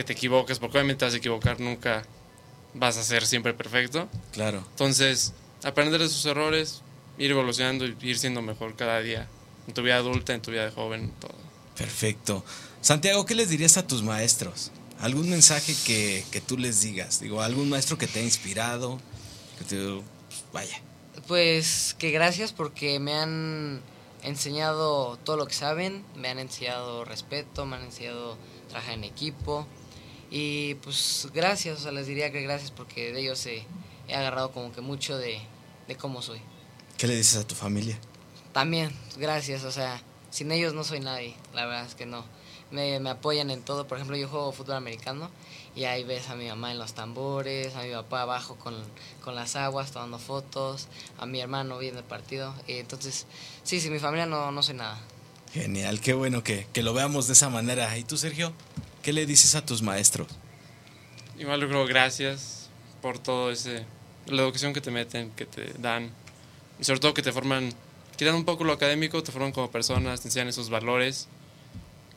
que 0.00 0.04
te 0.04 0.12
equivoques, 0.14 0.58
porque 0.58 0.78
obviamente 0.78 1.00
te 1.00 1.04
vas 1.04 1.12
a 1.12 1.18
equivocar, 1.18 1.60
nunca 1.60 2.02
vas 2.72 2.96
a 2.96 3.04
ser 3.04 3.26
siempre 3.26 3.52
perfecto. 3.52 4.08
Claro. 4.32 4.64
Entonces, 4.70 5.34
aprender 5.62 6.00
de 6.00 6.06
esos 6.06 6.24
errores, 6.24 6.80
ir 7.18 7.30
evolucionando 7.32 7.84
y 7.84 7.94
ir 8.00 8.18
siendo 8.18 8.40
mejor 8.40 8.76
cada 8.76 9.02
día, 9.02 9.28
en 9.68 9.74
tu 9.74 9.82
vida 9.82 9.96
adulta, 9.96 10.32
en 10.32 10.40
tu 10.40 10.52
vida 10.52 10.64
de 10.64 10.70
joven, 10.70 11.12
todo. 11.20 11.34
Perfecto. 11.76 12.42
Santiago, 12.80 13.26
¿qué 13.26 13.34
les 13.34 13.50
dirías 13.50 13.76
a 13.76 13.86
tus 13.86 14.02
maestros? 14.02 14.70
¿Algún 15.00 15.28
mensaje 15.28 15.76
que, 15.84 16.24
que 16.30 16.40
tú 16.40 16.56
les 16.56 16.80
digas? 16.80 17.20
Digo, 17.20 17.42
algún 17.42 17.68
maestro 17.68 17.98
que 17.98 18.06
te 18.06 18.20
ha 18.20 18.22
inspirado, 18.22 18.98
que 19.58 19.64
te... 19.66 20.02
vaya. 20.50 20.80
Pues 21.26 21.94
que 21.98 22.10
gracias 22.10 22.52
porque 22.52 22.98
me 23.00 23.12
han 23.12 23.82
enseñado 24.22 25.18
todo 25.18 25.36
lo 25.36 25.46
que 25.46 25.52
saben, 25.54 26.06
me 26.16 26.28
han 26.28 26.38
enseñado 26.38 27.04
respeto, 27.04 27.66
me 27.66 27.76
han 27.76 27.84
enseñado 27.84 28.38
trabajar 28.70 28.94
en 28.94 29.04
equipo 29.04 29.66
y 30.30 30.74
pues 30.76 31.28
gracias, 31.34 31.80
o 31.80 31.82
sea, 31.82 31.92
les 31.92 32.06
diría 32.06 32.30
que 32.30 32.40
gracias 32.42 32.70
porque 32.70 33.12
de 33.12 33.20
ellos 33.20 33.44
he, 33.46 33.66
he 34.08 34.14
agarrado 34.14 34.52
como 34.52 34.72
que 34.72 34.80
mucho 34.80 35.18
de, 35.18 35.40
de 35.88 35.96
cómo 35.96 36.22
soy. 36.22 36.40
¿Qué 36.96 37.06
le 37.06 37.16
dices 37.16 37.40
a 37.40 37.46
tu 37.46 37.54
familia? 37.54 37.98
También, 38.52 38.90
gracias, 39.16 39.64
o 39.64 39.72
sea, 39.72 40.02
sin 40.30 40.52
ellos 40.52 40.74
no 40.74 40.84
soy 40.84 41.00
nadie, 41.00 41.34
la 41.54 41.66
verdad 41.66 41.86
es 41.86 41.94
que 41.94 42.06
no. 42.06 42.24
Me, 42.70 43.00
me 43.00 43.10
apoyan 43.10 43.50
en 43.50 43.62
todo, 43.62 43.88
por 43.88 43.98
ejemplo, 43.98 44.16
yo 44.16 44.28
juego 44.28 44.52
fútbol 44.52 44.76
americano 44.76 45.28
y 45.74 45.84
ahí 45.84 46.04
ves 46.04 46.28
a 46.28 46.36
mi 46.36 46.46
mamá 46.46 46.70
en 46.70 46.78
los 46.78 46.94
tambores, 46.94 47.74
a 47.74 47.82
mi 47.82 47.90
papá 47.92 48.22
abajo 48.22 48.56
con, 48.56 48.76
con 49.24 49.34
las 49.34 49.56
aguas 49.56 49.90
tomando 49.90 50.20
fotos, 50.20 50.86
a 51.18 51.26
mi 51.26 51.40
hermano 51.40 51.78
viendo 51.78 51.98
el 51.98 52.06
partido. 52.06 52.54
Y 52.68 52.74
entonces, 52.74 53.26
sí, 53.64 53.80
sin 53.80 53.92
mi 53.92 53.98
familia 53.98 54.26
no, 54.26 54.52
no 54.52 54.62
soy 54.62 54.76
nada. 54.76 55.00
Genial, 55.52 56.00
qué 56.00 56.12
bueno 56.12 56.44
que, 56.44 56.68
que 56.72 56.84
lo 56.84 56.94
veamos 56.94 57.26
de 57.26 57.32
esa 57.32 57.48
manera. 57.48 57.98
¿Y 57.98 58.04
tú, 58.04 58.16
Sergio? 58.16 58.52
¿Qué 59.02 59.12
le 59.12 59.26
dices 59.26 59.54
a 59.54 59.64
tus 59.64 59.82
maestros? 59.82 60.28
Igual 61.38 61.60
yo 61.60 61.68
creo 61.68 61.86
gracias 61.86 62.68
por 63.00 63.18
todo 63.18 63.50
ese, 63.50 63.84
la 64.26 64.42
educación 64.42 64.74
que 64.74 64.80
te 64.80 64.90
meten, 64.90 65.30
que 65.30 65.46
te 65.46 65.72
dan, 65.78 66.10
y 66.78 66.84
sobre 66.84 67.00
todo 67.00 67.14
que 67.14 67.22
te 67.22 67.32
forman, 67.32 67.72
quitan 68.16 68.34
un 68.34 68.44
poco 68.44 68.64
lo 68.64 68.72
académico, 68.74 69.22
te 69.22 69.32
forman 69.32 69.52
como 69.52 69.70
personas, 69.70 70.20
te 70.20 70.28
enseñan 70.28 70.48
esos 70.48 70.68
valores, 70.68 71.28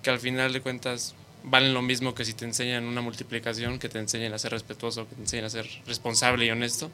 que 0.01 0.09
al 0.09 0.19
final 0.19 0.51
de 0.51 0.61
cuentas 0.61 1.15
valen 1.43 1.73
lo 1.73 1.81
mismo 1.81 2.13
que 2.13 2.25
si 2.25 2.33
te 2.33 2.45
enseñan 2.45 2.83
una 2.83 3.01
multiplicación, 3.01 3.79
que 3.79 3.87
te 3.87 3.99
enseñan 3.99 4.33
a 4.33 4.39
ser 4.39 4.51
respetuoso, 4.51 5.07
que 5.07 5.15
te 5.15 5.21
enseñan 5.21 5.45
a 5.45 5.49
ser 5.49 5.69
responsable 5.85 6.45
y 6.45 6.51
honesto. 6.51 6.91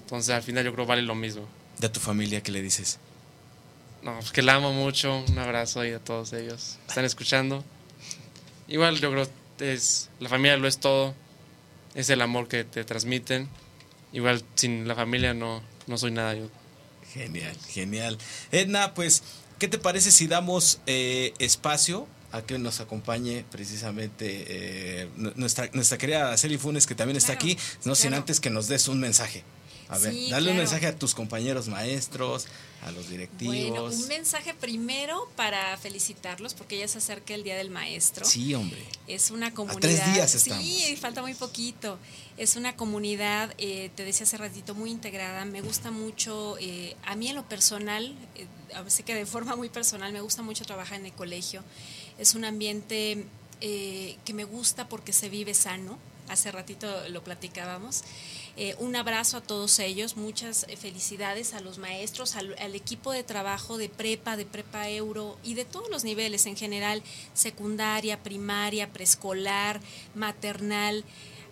Entonces 0.00 0.34
al 0.34 0.42
final 0.42 0.64
yo 0.64 0.72
creo 0.72 0.86
vale 0.86 1.02
lo 1.02 1.14
mismo. 1.14 1.46
De 1.78 1.88
tu 1.88 2.00
familia, 2.00 2.42
¿qué 2.42 2.52
le 2.52 2.62
dices? 2.62 2.98
No, 4.02 4.14
pues 4.14 4.32
que 4.32 4.42
la 4.42 4.54
amo 4.54 4.72
mucho, 4.72 5.24
un 5.28 5.38
abrazo 5.38 5.80
ahí 5.80 5.92
a 5.92 5.98
todos 5.98 6.32
ellos. 6.32 6.78
Están 6.88 7.04
escuchando. 7.04 7.64
Igual 8.72 8.98
yo 9.00 9.10
creo 9.12 9.28
es 9.60 10.08
la 10.18 10.28
familia 10.28 10.56
lo 10.56 10.66
es 10.66 10.78
todo. 10.78 11.14
Es 11.94 12.08
el 12.10 12.22
amor 12.22 12.48
que 12.48 12.64
te 12.64 12.84
transmiten. 12.84 13.48
Igual 14.12 14.42
sin 14.54 14.88
la 14.88 14.94
familia 14.94 15.34
no, 15.34 15.62
no 15.86 15.98
soy 15.98 16.10
nada 16.10 16.34
yo. 16.34 16.48
Genial, 17.12 17.54
genial. 17.68 18.18
Edna, 18.50 18.94
pues, 18.94 19.22
¿qué 19.58 19.68
te 19.68 19.76
parece 19.78 20.10
si 20.10 20.26
damos 20.26 20.80
eh, 20.86 21.34
espacio 21.38 22.08
a 22.32 22.40
que 22.40 22.58
nos 22.58 22.80
acompañe 22.80 23.44
precisamente 23.50 24.44
eh, 24.48 25.08
nu- 25.16 25.32
nuestra, 25.36 25.68
nuestra 25.74 25.98
querida 25.98 26.28
Araceli 26.28 26.56
Funes, 26.56 26.86
que 26.86 26.94
también 26.94 27.18
está 27.18 27.36
Claro, 27.36 27.52
aquí, 27.52 27.58
no 27.84 27.94
sin 27.94 28.14
antes 28.14 28.40
que 28.40 28.48
nos 28.48 28.68
des 28.68 28.88
un 28.88 28.98
mensaje? 29.00 29.44
A 29.92 29.98
ver, 29.98 30.12
Sí, 30.12 30.30
dale 30.30 30.50
un 30.50 30.56
mensaje 30.56 30.86
a 30.86 30.96
tus 30.96 31.14
compañeros 31.14 31.68
maestros, 31.68 32.46
a 32.82 32.90
los 32.90 33.08
directivos. 33.08 33.54
Bueno, 33.54 33.84
un 33.84 34.08
mensaje 34.08 34.54
primero 34.54 35.28
para 35.36 35.76
felicitarlos 35.76 36.54
porque 36.54 36.78
ya 36.78 36.88
se 36.88 36.98
acerca 36.98 37.34
el 37.34 37.44
Día 37.44 37.56
del 37.56 37.70
Maestro. 37.70 38.24
Sí, 38.24 38.54
hombre. 38.54 38.82
Es 39.06 39.30
una 39.30 39.52
comunidad. 39.52 39.80
tres 39.80 40.12
días 40.12 40.34
estamos. 40.34 40.64
Sí, 40.64 40.96
falta 40.96 41.22
muy 41.22 41.34
poquito. 41.34 41.98
Es 42.36 42.56
una 42.56 42.74
comunidad, 42.74 43.54
eh, 43.58 43.90
te 43.94 44.04
decía 44.04 44.24
hace 44.24 44.36
ratito, 44.36 44.74
muy 44.74 44.90
integrada. 44.90 45.44
Me 45.44 45.60
gusta 45.60 45.90
mucho, 45.90 46.56
eh, 46.58 46.96
a 47.04 47.14
mí 47.14 47.28
en 47.28 47.36
lo 47.36 47.48
personal, 47.48 48.16
eh, 48.34 48.46
a 48.74 48.82
veces 48.82 49.04
que 49.04 49.14
de 49.14 49.26
forma 49.26 49.54
muy 49.56 49.68
personal, 49.68 50.12
me 50.12 50.20
gusta 50.20 50.42
mucho 50.42 50.64
trabajar 50.64 50.98
en 50.98 51.06
el 51.06 51.12
colegio. 51.12 51.62
Es 52.18 52.34
un 52.34 52.44
ambiente 52.44 53.26
eh, 53.60 54.16
que 54.24 54.34
me 54.34 54.42
gusta 54.42 54.88
porque 54.88 55.12
se 55.12 55.28
vive 55.28 55.54
sano. 55.54 55.96
Hace 56.28 56.50
ratito 56.50 57.08
lo 57.10 57.22
platicábamos. 57.22 58.02
Eh, 58.56 58.74
un 58.78 58.96
abrazo 58.96 59.38
a 59.38 59.40
todos 59.40 59.78
ellos, 59.78 60.16
muchas 60.16 60.66
eh, 60.68 60.76
felicidades 60.76 61.54
a 61.54 61.60
los 61.60 61.78
maestros, 61.78 62.36
al, 62.36 62.54
equipo 62.74 63.10
de 63.12 63.24
trabajo 63.24 63.78
de 63.78 63.88
prepa, 63.88 64.36
de 64.36 64.44
prepa 64.44 64.90
euro 64.90 65.38
y 65.42 65.54
de 65.54 65.64
todos 65.64 65.88
los 65.88 66.04
niveles 66.04 66.44
en 66.44 66.56
general, 66.56 67.02
secundaria, 67.32 68.22
primaria, 68.22 68.92
preescolar, 68.92 69.80
maternal. 70.14 71.04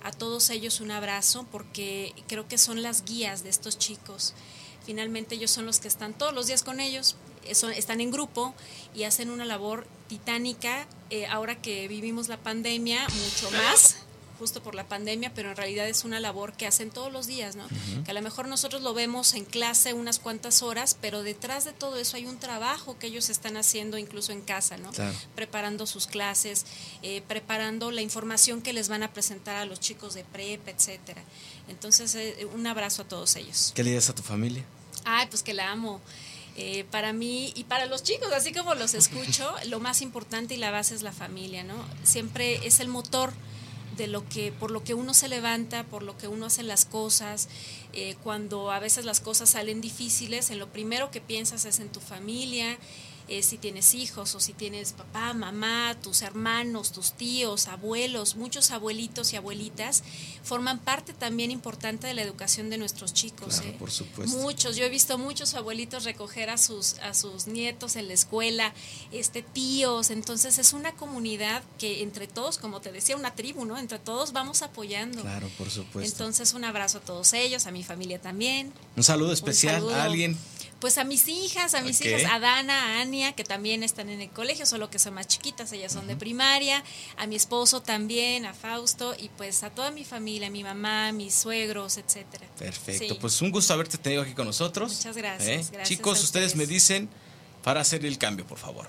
A 0.02 0.12
todos 0.12 0.50
ellos 0.50 0.80
un 0.80 0.90
abrazo 0.90 1.46
porque 1.50 2.12
creo 2.26 2.46
que 2.48 2.58
son 2.58 2.82
las 2.82 3.04
guías 3.04 3.42
de 3.42 3.48
estos 3.50 3.78
chicos. 3.78 4.34
Finalmente 4.84 5.34
ellos 5.36 5.50
son 5.50 5.66
los 5.66 5.78
que 5.80 5.88
están 5.88 6.12
todos 6.14 6.34
los 6.34 6.46
días 6.48 6.62
con 6.62 6.80
ellos, 6.80 7.16
eh, 7.44 7.54
son- 7.54 7.72
están 7.72 8.00
en 8.00 8.10
grupo 8.10 8.54
y 8.94 9.04
hacen 9.04 9.30
una 9.30 9.44
labor 9.44 9.86
titánica. 10.08 10.86
eh, 11.12 11.26
ahora 11.26 11.60
que 11.60 11.88
vivimos 11.88 12.28
la 12.28 12.36
pandemia, 12.36 13.04
mucho 13.08 13.50
más 13.50 13.96
justo 14.40 14.62
por 14.62 14.74
la 14.74 14.88
pandemia, 14.88 15.34
pero 15.34 15.50
en 15.50 15.56
realidad 15.56 15.86
es 15.86 16.04
una 16.04 16.18
labor 16.18 16.54
que 16.54 16.66
hacen 16.66 16.90
todos 16.90 17.12
los 17.12 17.26
días, 17.26 17.56
¿no? 17.56 17.66
Que 18.04 18.10
a 18.10 18.14
lo 18.14 18.22
mejor 18.22 18.48
nosotros 18.48 18.80
lo 18.80 18.94
vemos 18.94 19.34
en 19.34 19.44
clase 19.44 19.92
unas 19.92 20.18
cuantas 20.18 20.62
horas, 20.62 20.96
pero 20.98 21.22
detrás 21.22 21.66
de 21.66 21.74
todo 21.74 21.98
eso 21.98 22.16
hay 22.16 22.24
un 22.24 22.38
trabajo 22.38 22.98
que 22.98 23.08
ellos 23.08 23.28
están 23.28 23.58
haciendo 23.58 23.98
incluso 23.98 24.32
en 24.32 24.40
casa, 24.40 24.78
¿no? 24.78 24.92
Claro. 24.92 25.14
Preparando 25.34 25.86
sus 25.86 26.06
clases, 26.06 26.64
eh, 27.02 27.22
preparando 27.28 27.90
la 27.90 28.00
información 28.00 28.62
que 28.62 28.72
les 28.72 28.88
van 28.88 29.02
a 29.02 29.12
presentar 29.12 29.56
a 29.56 29.66
los 29.66 29.78
chicos 29.78 30.14
de 30.14 30.24
prepa, 30.24 30.70
etcétera. 30.70 31.22
Entonces, 31.68 32.14
eh, 32.14 32.48
un 32.54 32.66
abrazo 32.66 33.02
a 33.02 33.04
todos 33.04 33.36
ellos. 33.36 33.72
¿Qué 33.74 33.84
le 33.84 33.90
dices 33.90 34.08
a 34.08 34.14
tu 34.14 34.22
familia? 34.22 34.64
Ay, 35.04 35.26
pues 35.28 35.42
que 35.42 35.52
la 35.52 35.70
amo. 35.70 36.00
Eh, 36.56 36.84
para 36.90 37.12
mí 37.12 37.52
y 37.54 37.64
para 37.64 37.84
los 37.86 38.02
chicos, 38.02 38.32
así 38.32 38.52
como 38.52 38.74
los 38.74 38.94
escucho, 38.94 39.54
lo 39.66 39.80
más 39.80 40.00
importante 40.00 40.54
y 40.54 40.56
la 40.56 40.70
base 40.70 40.94
es 40.94 41.02
la 41.02 41.12
familia, 41.12 41.62
¿no? 41.62 41.74
Siempre 42.04 42.66
es 42.66 42.80
el 42.80 42.88
motor 42.88 43.34
de 43.96 44.06
lo 44.06 44.28
que, 44.28 44.52
por 44.52 44.70
lo 44.70 44.84
que 44.84 44.94
uno 44.94 45.14
se 45.14 45.28
levanta, 45.28 45.84
por 45.84 46.02
lo 46.02 46.16
que 46.16 46.28
uno 46.28 46.46
hace 46.46 46.62
las 46.62 46.84
cosas. 46.84 47.48
Eh, 47.92 48.16
cuando 48.22 48.70
a 48.70 48.78
veces 48.78 49.04
las 49.04 49.20
cosas 49.20 49.50
salen 49.50 49.80
difíciles, 49.80 50.50
en 50.50 50.58
lo 50.58 50.68
primero 50.68 51.10
que 51.10 51.20
piensas 51.20 51.64
es 51.64 51.80
en 51.80 51.88
tu 51.88 52.00
familia, 52.00 52.78
eh, 53.30 53.44
si 53.44 53.58
tienes 53.58 53.94
hijos 53.94 54.34
o 54.34 54.40
si 54.40 54.52
tienes 54.52 54.92
papá, 54.92 55.32
mamá, 55.34 55.96
tus 56.02 56.22
hermanos, 56.22 56.90
tus 56.90 57.12
tíos, 57.12 57.68
abuelos, 57.68 58.34
muchos 58.34 58.72
abuelitos 58.72 59.32
y 59.32 59.36
abuelitas, 59.36 60.02
forman 60.42 60.80
parte 60.80 61.12
también 61.12 61.52
importante 61.52 62.08
de 62.08 62.14
la 62.14 62.22
educación 62.22 62.70
de 62.70 62.78
nuestros 62.78 63.14
chicos. 63.14 63.60
Claro, 63.60 63.68
¿eh? 63.68 63.76
por 63.78 63.92
supuesto. 63.92 64.36
Muchos, 64.38 64.74
yo 64.74 64.84
he 64.84 64.88
visto 64.88 65.16
muchos 65.16 65.54
abuelitos 65.54 66.02
recoger 66.02 66.50
a 66.50 66.58
sus, 66.58 66.94
a 66.98 67.14
sus 67.14 67.46
nietos 67.46 67.94
en 67.94 68.08
la 68.08 68.14
escuela, 68.14 68.74
este, 69.12 69.42
tíos, 69.42 70.10
entonces 70.10 70.58
es 70.58 70.72
una 70.72 70.92
comunidad 70.96 71.62
que 71.78 72.02
entre 72.02 72.26
todos, 72.26 72.58
como 72.58 72.80
te 72.80 72.90
decía, 72.90 73.16
una 73.16 73.36
tribu, 73.36 73.64
¿no? 73.64 73.78
Entre 73.78 74.00
todos 74.00 74.32
vamos 74.32 74.62
apoyando. 74.62 75.22
Claro, 75.22 75.48
por 75.56 75.70
supuesto. 75.70 76.00
Entonces 76.12 76.52
un 76.52 76.64
abrazo 76.64 76.98
a 76.98 77.00
todos 77.02 77.32
ellos, 77.32 77.66
a 77.66 77.70
mi 77.70 77.84
familia 77.84 78.20
también. 78.20 78.72
un 78.96 79.04
saludo 79.04 79.32
especial 79.32 79.76
saludo. 79.76 79.94
a 79.94 80.02
alguien. 80.02 80.36
Pues 80.80 80.96
a 80.98 81.04
mis 81.04 81.28
hijas, 81.28 81.74
a 81.74 81.82
mis 81.82 82.00
hijas, 82.00 82.22
a 82.30 82.38
Dana, 82.40 82.96
a 82.98 83.00
Ania, 83.02 83.32
que 83.34 83.44
también 83.44 83.82
están 83.82 84.08
en 84.08 84.20
el 84.22 84.30
colegio, 84.30 84.64
solo 84.64 84.88
que 84.90 84.98
son 84.98 85.12
más 85.14 85.26
chiquitas, 85.26 85.70
ellas 85.72 85.92
son 85.92 86.06
de 86.06 86.16
primaria, 86.16 86.82
a 87.18 87.26
mi 87.26 87.36
esposo 87.36 87.82
también, 87.82 88.46
a 88.46 88.54
Fausto, 88.54 89.14
y 89.18 89.28
pues 89.36 89.62
a 89.62 89.70
toda 89.70 89.90
mi 89.90 90.04
familia, 90.04 90.48
a 90.48 90.50
mi 90.50 90.64
mamá, 90.64 91.12
mis 91.12 91.34
suegros, 91.34 91.98
etcétera. 91.98 92.46
Perfecto, 92.58 93.14
Sí. 93.14 93.18
pues 93.20 93.40
un 93.42 93.50
gusto 93.50 93.74
haberte 93.74 93.98
tenido 93.98 94.22
aquí 94.22 94.32
con 94.32 94.46
nosotros. 94.46 94.94
Muchas 94.96 95.16
gracias, 95.16 95.48
¿Eh? 95.48 95.68
gracias 95.72 95.88
Chicos, 95.88 96.20
a 96.20 96.24
ustedes 96.24 96.56
me 96.56 96.66
dicen 96.66 97.08
para 97.62 97.82
hacer 97.82 98.04
el 98.06 98.16
cambio, 98.16 98.46
por 98.46 98.58
favor. 98.58 98.86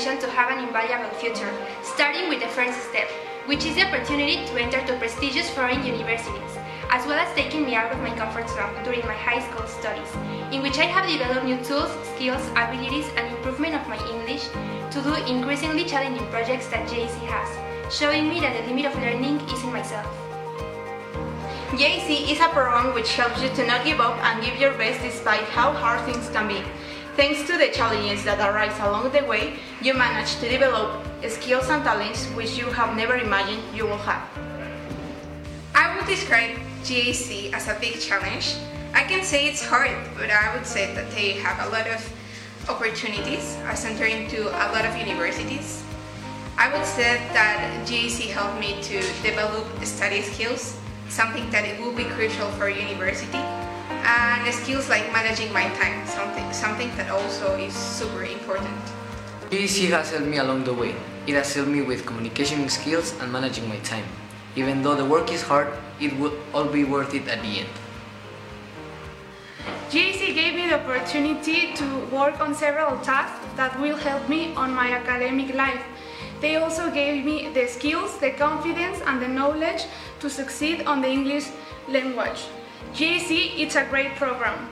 To 0.00 0.30
have 0.30 0.50
an 0.50 0.64
invaluable 0.64 1.14
future, 1.18 1.52
starting 1.82 2.30
with 2.30 2.40
the 2.40 2.48
first 2.48 2.88
step, 2.88 3.06
which 3.44 3.66
is 3.66 3.74
the 3.74 3.84
opportunity 3.84 4.46
to 4.46 4.56
enter 4.56 4.80
to 4.86 4.96
prestigious 4.96 5.50
foreign 5.50 5.84
universities, 5.84 6.56
as 6.88 7.04
well 7.04 7.18
as 7.18 7.28
taking 7.36 7.66
me 7.66 7.74
out 7.74 7.92
of 7.92 8.00
my 8.00 8.08
comfort 8.16 8.48
zone 8.48 8.72
during 8.82 9.04
my 9.04 9.12
high 9.12 9.44
school 9.44 9.66
studies, 9.66 10.08
in 10.52 10.62
which 10.62 10.78
I 10.78 10.88
have 10.88 11.04
developed 11.04 11.44
new 11.44 11.60
tools, 11.62 11.92
skills, 12.16 12.40
abilities, 12.56 13.12
and 13.16 13.28
improvement 13.36 13.74
of 13.74 13.86
my 13.88 14.00
English 14.08 14.48
to 14.88 15.02
do 15.04 15.12
increasingly 15.28 15.84
challenging 15.84 16.26
projects 16.28 16.68
that 16.68 16.88
GAC 16.88 17.12
has, 17.28 17.92
showing 17.92 18.26
me 18.30 18.40
that 18.40 18.56
the 18.56 18.66
limit 18.72 18.86
of 18.86 18.96
learning 18.96 19.36
is 19.52 19.62
in 19.62 19.70
myself. 19.70 20.08
JAC 21.76 22.32
is 22.32 22.40
a 22.40 22.48
program 22.48 22.94
which 22.94 23.12
helps 23.12 23.42
you 23.42 23.50
to 23.50 23.66
not 23.66 23.84
give 23.84 24.00
up 24.00 24.16
and 24.24 24.42
give 24.42 24.56
your 24.56 24.72
best 24.80 25.02
despite 25.02 25.44
how 25.52 25.72
hard 25.72 26.00
things 26.08 26.30
can 26.30 26.48
be. 26.48 26.64
Thanks 27.16 27.42
to 27.48 27.58
the 27.58 27.68
challenges 27.68 28.24
that 28.24 28.38
arise 28.38 28.78
along 28.78 29.10
the 29.10 29.24
way, 29.24 29.58
you 29.82 29.94
manage 29.94 30.36
to 30.36 30.48
develop 30.48 31.04
skills 31.28 31.68
and 31.68 31.82
talents 31.82 32.26
which 32.38 32.56
you 32.56 32.66
have 32.66 32.96
never 32.96 33.16
imagined 33.16 33.62
you 33.74 33.84
will 33.84 33.98
have. 33.98 34.22
I 35.74 35.96
would 35.96 36.06
describe 36.06 36.56
GAC 36.84 37.52
as 37.52 37.68
a 37.68 37.76
big 37.80 38.00
challenge. 38.00 38.56
I 38.94 39.02
can 39.02 39.24
say 39.24 39.48
it's 39.48 39.64
hard, 39.64 39.90
but 40.16 40.30
I 40.30 40.54
would 40.54 40.64
say 40.64 40.94
that 40.94 41.10
they 41.10 41.32
have 41.32 41.66
a 41.66 41.70
lot 41.70 41.88
of 41.88 42.00
opportunities 42.68 43.58
as 43.66 43.84
entering 43.84 44.28
to 44.28 44.48
a 44.48 44.66
lot 44.72 44.84
of 44.84 44.96
universities. 44.96 45.82
I 46.56 46.72
would 46.72 46.86
say 46.86 47.18
that 47.34 47.86
GAC 47.86 48.30
helped 48.30 48.60
me 48.60 48.80
to 48.82 49.00
develop 49.22 49.66
study 49.84 50.22
skills, 50.22 50.76
something 51.08 51.50
that 51.50 51.64
it 51.64 51.80
will 51.80 51.92
be 51.92 52.04
crucial 52.04 52.48
for 52.52 52.68
university, 52.70 53.42
and 54.04 54.46
the 54.46 54.52
skills 54.52 54.88
like 54.88 55.12
managing 55.12 55.52
my 55.52 55.68
time, 55.80 56.06
something 56.06 56.52
something 56.52 56.88
that 56.96 57.10
also 57.10 57.56
is 57.56 57.74
super 57.74 58.24
important. 58.24 58.80
GAC 59.50 59.90
has 59.90 60.10
helped 60.10 60.26
me 60.26 60.38
along 60.38 60.64
the 60.64 60.74
way. 60.74 60.94
It 61.26 61.34
has 61.34 61.52
helped 61.54 61.70
me 61.70 61.82
with 61.82 62.06
communication 62.06 62.68
skills 62.68 63.14
and 63.20 63.32
managing 63.32 63.68
my 63.68 63.78
time. 63.80 64.06
Even 64.56 64.82
though 64.82 64.94
the 64.94 65.04
work 65.04 65.30
is 65.30 65.42
hard, 65.42 65.68
it 66.00 66.16
will 66.18 66.34
all 66.54 66.64
be 66.64 66.84
worth 66.84 67.14
it 67.14 67.26
at 67.28 67.42
the 67.42 67.60
end. 67.60 67.72
GAC 69.90 70.34
gave 70.34 70.54
me 70.54 70.68
the 70.68 70.78
opportunity 70.78 71.74
to 71.74 71.84
work 72.14 72.40
on 72.40 72.54
several 72.54 72.98
tasks 73.02 73.44
that 73.56 73.74
will 73.80 73.96
help 73.96 74.28
me 74.28 74.54
on 74.54 74.72
my 74.72 74.92
academic 74.92 75.54
life. 75.54 75.82
They 76.40 76.56
also 76.56 76.90
gave 76.90 77.24
me 77.24 77.50
the 77.52 77.66
skills, 77.66 78.16
the 78.18 78.30
confidence, 78.30 79.02
and 79.04 79.20
the 79.20 79.28
knowledge 79.28 79.84
to 80.20 80.30
succeed 80.30 80.86
on 80.86 81.02
the 81.02 81.08
English 81.08 81.50
language. 81.88 82.46
GAC 82.94 83.58
is 83.58 83.76
a 83.76 83.84
great 83.84 84.16
program. 84.16 84.68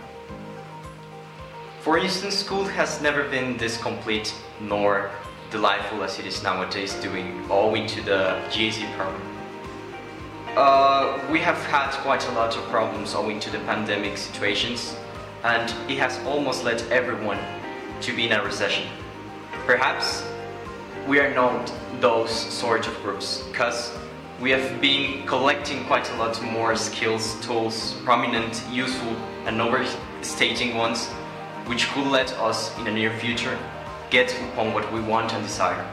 For 1.80 1.98
instance, 1.98 2.36
school 2.36 2.64
has 2.64 3.00
never 3.00 3.28
been 3.28 3.56
this 3.56 3.76
complete 3.76 4.34
nor 4.60 5.10
delightful 5.50 6.02
as 6.02 6.18
it 6.18 6.26
is 6.26 6.42
nowadays, 6.42 6.94
doing 6.94 7.48
all 7.50 7.74
into 7.74 8.02
the 8.02 8.40
GAC 8.50 8.84
program. 8.96 9.22
Uh, 10.56 11.18
we 11.30 11.38
have 11.38 11.58
had 11.66 11.90
quite 12.02 12.26
a 12.28 12.32
lot 12.32 12.56
of 12.56 12.62
problems 12.64 13.14
owing 13.14 13.38
to 13.40 13.50
the 13.50 13.58
pandemic 13.60 14.18
situations, 14.18 14.96
and 15.44 15.70
it 15.90 15.98
has 15.98 16.18
almost 16.26 16.64
led 16.64 16.82
everyone 16.90 17.38
to 18.00 18.14
be 18.14 18.26
in 18.26 18.32
a 18.32 18.42
recession. 18.42 18.86
Perhaps 19.66 20.24
we 21.06 21.20
are 21.20 21.32
not 21.32 21.72
those 22.00 22.30
sort 22.30 22.86
of 22.86 22.94
groups, 23.02 23.42
because 23.50 23.96
we 24.40 24.50
have 24.52 24.80
been 24.80 25.26
collecting 25.26 25.84
quite 25.86 26.08
a 26.12 26.16
lot 26.16 26.40
more 26.42 26.76
skills, 26.76 27.34
tools, 27.40 27.94
prominent, 28.04 28.62
useful, 28.70 29.16
and 29.46 29.60
overstating 29.60 30.76
ones, 30.76 31.08
which 31.66 31.88
could 31.88 32.06
let 32.06 32.32
us 32.38 32.76
in 32.78 32.84
the 32.84 32.90
near 32.90 33.10
future 33.18 33.58
get 34.10 34.32
upon 34.52 34.72
what 34.72 34.90
we 34.92 35.00
want 35.00 35.32
and 35.34 35.44
desire. 35.44 35.84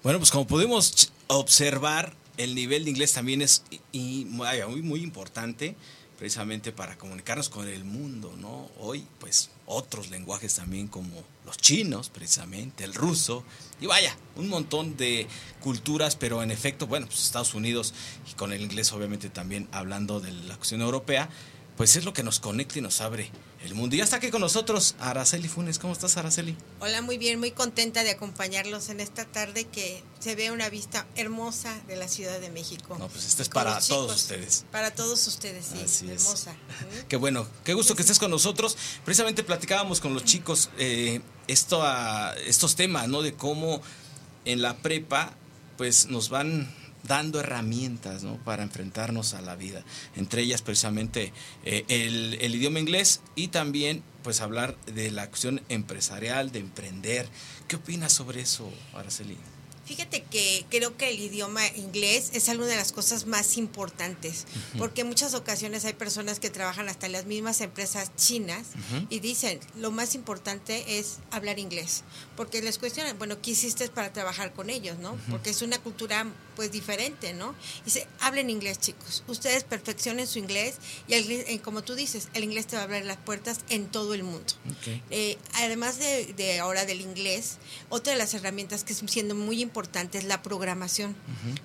Bueno, 0.00 0.20
pues 0.20 0.30
como 0.30 0.46
pudimos 0.46 1.10
observar, 1.26 2.14
el 2.38 2.54
nivel 2.54 2.84
de 2.84 2.90
inglés 2.90 3.12
también 3.12 3.42
es 3.42 3.64
muy, 3.92 4.82
muy 4.82 5.02
importante 5.02 5.76
precisamente 6.18 6.72
para 6.72 6.98
comunicarnos 6.98 7.48
con 7.48 7.68
el 7.68 7.84
mundo, 7.84 8.34
¿no? 8.40 8.68
Hoy, 8.80 9.06
pues, 9.20 9.50
otros 9.66 10.10
lenguajes 10.10 10.54
también 10.54 10.88
como 10.88 11.22
los 11.46 11.56
chinos, 11.58 12.10
precisamente, 12.10 12.82
el 12.82 12.92
ruso, 12.92 13.44
y 13.80 13.86
vaya, 13.86 14.16
un 14.34 14.48
montón 14.48 14.96
de 14.96 15.28
culturas, 15.60 16.16
pero 16.16 16.42
en 16.42 16.50
efecto, 16.50 16.88
bueno, 16.88 17.06
pues 17.06 17.22
Estados 17.22 17.54
Unidos, 17.54 17.94
y 18.28 18.34
con 18.34 18.52
el 18.52 18.62
inglés 18.62 18.92
obviamente 18.92 19.30
también 19.30 19.68
hablando 19.70 20.18
de 20.18 20.32
la 20.32 20.56
cuestión 20.56 20.80
europea, 20.80 21.28
pues 21.78 21.94
es 21.96 22.04
lo 22.04 22.12
que 22.12 22.22
nos 22.22 22.40
conecta 22.40 22.78
y 22.78 22.82
nos 22.82 23.00
abre 23.00 23.30
el 23.64 23.74
mundo. 23.74 23.94
Y 23.94 23.98
ya 23.98 24.04
está 24.04 24.16
aquí 24.16 24.30
con 24.30 24.40
nosotros 24.40 24.96
Araceli 24.98 25.48
Funes. 25.48 25.78
¿Cómo 25.78 25.92
estás, 25.92 26.16
Araceli? 26.16 26.56
Hola, 26.80 27.02
muy 27.02 27.18
bien, 27.18 27.38
muy 27.38 27.52
contenta 27.52 28.02
de 28.02 28.10
acompañarlos 28.10 28.88
en 28.88 28.98
esta 29.00 29.24
tarde 29.24 29.64
que 29.64 30.02
se 30.18 30.34
ve 30.34 30.50
una 30.50 30.68
vista 30.70 31.06
hermosa 31.14 31.80
de 31.86 31.94
la 31.96 32.08
Ciudad 32.08 32.40
de 32.40 32.50
México. 32.50 32.96
No, 32.98 33.06
pues 33.08 33.24
esta 33.26 33.42
es 33.42 33.48
con 33.48 33.62
para 33.62 33.78
todos 33.80 34.14
ustedes. 34.14 34.64
Para 34.72 34.90
todos 34.92 35.24
ustedes, 35.28 35.66
sí, 35.72 35.80
Así 35.84 36.10
es. 36.10 36.22
hermosa. 36.24 36.54
Qué 37.08 37.16
bueno, 37.16 37.46
qué 37.64 37.74
gusto 37.74 37.94
que 37.94 38.02
estés 38.02 38.18
con 38.18 38.30
nosotros. 38.32 38.76
Precisamente 39.04 39.44
platicábamos 39.44 40.00
con 40.00 40.12
los 40.14 40.24
chicos 40.24 40.70
eh, 40.78 41.20
esto, 41.46 41.82
a- 41.84 42.34
estos 42.44 42.74
temas, 42.74 43.06
¿no? 43.08 43.22
De 43.22 43.34
cómo 43.34 43.80
en 44.44 44.62
la 44.62 44.76
prepa, 44.78 45.32
pues 45.76 46.06
nos 46.06 46.28
van 46.28 46.74
dando 47.04 47.40
herramientas 47.40 48.22
¿no? 48.22 48.36
para 48.44 48.62
enfrentarnos 48.62 49.34
a 49.34 49.40
la 49.40 49.56
vida. 49.56 49.84
Entre 50.16 50.42
ellas 50.42 50.62
precisamente 50.62 51.32
eh, 51.64 51.84
el, 51.88 52.38
el 52.40 52.54
idioma 52.54 52.80
inglés 52.80 53.20
y 53.34 53.48
también 53.48 54.02
pues 54.22 54.40
hablar 54.40 54.76
de 54.86 55.10
la 55.10 55.22
acción 55.22 55.62
empresarial, 55.68 56.52
de 56.52 56.58
emprender. 56.58 57.28
¿Qué 57.66 57.76
opinas 57.76 58.12
sobre 58.12 58.40
eso, 58.40 58.70
Araceli? 58.94 59.36
Fíjate 59.88 60.22
que 60.22 60.66
creo 60.68 60.98
que 60.98 61.08
el 61.08 61.18
idioma 61.18 61.66
inglés 61.68 62.32
es 62.34 62.50
alguna 62.50 62.68
de 62.68 62.76
las 62.76 62.92
cosas 62.92 63.24
más 63.24 63.56
importantes, 63.56 64.44
porque 64.76 65.00
en 65.00 65.06
muchas 65.06 65.32
ocasiones 65.32 65.86
hay 65.86 65.94
personas 65.94 66.40
que 66.40 66.50
trabajan 66.50 66.90
hasta 66.90 67.06
en 67.06 67.12
las 67.12 67.24
mismas 67.24 67.62
empresas 67.62 68.14
chinas 68.14 68.66
y 69.08 69.20
dicen, 69.20 69.58
lo 69.76 69.90
más 69.90 70.14
importante 70.14 70.98
es 70.98 71.20
hablar 71.30 71.58
inglés, 71.58 72.04
porque 72.36 72.60
les 72.60 72.76
cuestionan, 72.76 73.16
bueno, 73.16 73.40
¿qué 73.40 73.52
hiciste 73.52 73.88
para 73.88 74.12
trabajar 74.12 74.52
con 74.52 74.68
ellos, 74.68 74.98
no? 74.98 75.16
Porque 75.30 75.48
es 75.48 75.62
una 75.62 75.78
cultura 75.78 76.26
pues 76.58 76.72
diferente, 76.72 77.34
¿no? 77.34 77.54
Dice, 77.84 78.08
hablen 78.18 78.50
inglés, 78.50 78.80
chicos. 78.80 79.22
Ustedes 79.28 79.62
perfeccionen 79.62 80.26
su 80.26 80.40
inglés 80.40 80.78
y 81.06 81.14
el, 81.14 81.30
eh, 81.30 81.60
como 81.62 81.84
tú 81.84 81.94
dices, 81.94 82.26
el 82.34 82.42
inglés 82.42 82.66
te 82.66 82.74
va 82.74 82.82
a 82.82 82.84
abrir 82.86 83.04
las 83.04 83.16
puertas 83.16 83.60
en 83.68 83.86
todo 83.86 84.12
el 84.12 84.24
mundo. 84.24 84.54
Eh, 85.10 85.38
además 85.54 86.00
de, 86.00 86.34
de, 86.36 86.58
ahora 86.58 86.84
del 86.84 87.00
inglés, 87.00 87.58
otra 87.90 88.14
de 88.14 88.18
las 88.18 88.34
herramientas 88.34 88.82
que 88.82 88.92
es 88.92 89.04
siendo 89.06 89.36
muy 89.36 89.62
importante 89.62 90.18
es 90.18 90.24
la 90.24 90.42
programación, 90.42 91.14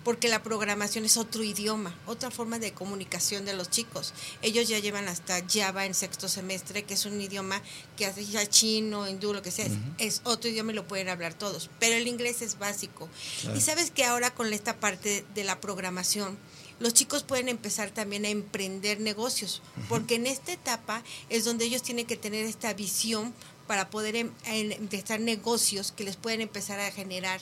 porque 0.04 0.28
la 0.28 0.44
programación 0.44 1.06
es 1.06 1.18
otro 1.18 1.44
idioma, 1.44 1.96
otra 2.06 2.30
forma 2.30 2.60
de 2.60 2.72
comunicación 2.72 3.46
de 3.46 3.54
los 3.54 3.72
chicos. 3.72 4.14
Ellos 4.44 4.68
ya 4.68 4.78
llevan 4.78 5.08
hasta 5.08 5.44
Java 5.52 5.88
en 5.88 5.96
sexto 5.96 6.30
semestre, 6.30 6.84
que 6.84 6.94
es 6.94 7.08
un 7.08 7.20
idioma 7.20 7.64
que 7.98 8.06
hace 8.06 8.24
ya 8.28 8.48
chino, 8.48 9.10
hindú, 9.10 9.34
lo 9.34 9.42
que 9.42 9.50
sea, 9.50 9.66
es, 9.98 10.22
otro 10.24 10.52
idioma 10.52 10.72
y 10.72 10.76
lo 10.76 10.88
pueden 10.88 11.10
hablar 11.10 11.34
todos, 11.34 11.72
pero 11.80 11.96
el 11.96 12.08
inglés 12.08 12.44
es 12.44 12.60
básico. 12.60 13.10
Y 13.56 13.62
sabes 13.62 13.90
que 13.90 14.06
ahora 14.06 14.36
con 14.36 14.54
esta 14.54 14.83
parte 14.84 15.24
de 15.34 15.46
la 15.46 15.62
programación, 15.62 16.38
los 16.82 16.94
chicos 16.94 17.24
pueden 17.24 17.48
empezar 17.48 17.92
también 17.92 18.26
a 18.26 18.28
emprender 18.28 19.00
negocios, 19.00 19.62
porque 19.88 20.16
en 20.16 20.28
esta 20.28 20.52
etapa 20.52 21.04
es 21.30 21.46
donde 21.46 21.64
ellos 21.64 21.84
tienen 21.84 22.06
que 22.06 22.18
tener 22.18 22.44
esta 22.44 22.74
visión 22.74 23.34
para 23.68 23.90
poder 23.90 24.16
em, 24.16 24.32
empezar 24.46 25.20
negocios 25.20 25.92
que 25.92 26.04
les 26.04 26.16
pueden 26.16 26.42
empezar 26.42 26.80
a 26.80 26.92
generar 26.92 27.42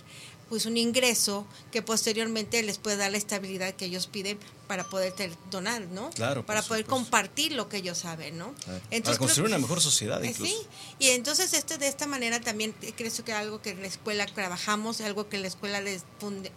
pues 0.52 0.66
un 0.66 0.76
ingreso 0.76 1.48
que 1.72 1.82
posteriormente 1.82 2.62
les 2.62 2.78
puede 2.78 2.98
dar 2.98 3.10
la 3.10 3.18
estabilidad 3.18 3.74
que 3.74 3.86
ellos 3.86 4.08
piden 4.08 4.38
para 4.68 4.84
poder 4.84 5.14
donar, 5.50 5.84
¿no? 5.84 6.10
Claro. 6.10 6.46
Para 6.46 6.62
poder 6.62 6.84
compartir 6.86 7.54
lo 7.54 7.70
que 7.70 7.78
ellos 7.78 8.00
saben, 8.00 8.38
¿no? 8.38 8.54
Entonces, 8.90 9.02
para 9.04 9.18
construir 9.18 9.48
una 9.48 9.60
mejor 9.60 9.80
sociedad 9.80 10.22
incluso. 10.22 10.54
Sí, 10.54 10.68
y 11.00 11.08
entonces 11.12 11.54
esto 11.54 11.78
de 11.78 11.88
esta 11.88 12.06
manera 12.06 12.42
también 12.42 12.76
creo 12.98 13.12
que 13.24 13.32
algo 13.32 13.62
que 13.62 13.70
en 13.70 13.82
la 13.82 13.88
escuela 13.88 14.26
trabajamos, 14.26 15.00
algo 15.00 15.30
que 15.30 15.38
en 15.38 15.44
la 15.44 15.48
escuela 15.48 15.80
les, 15.80 16.04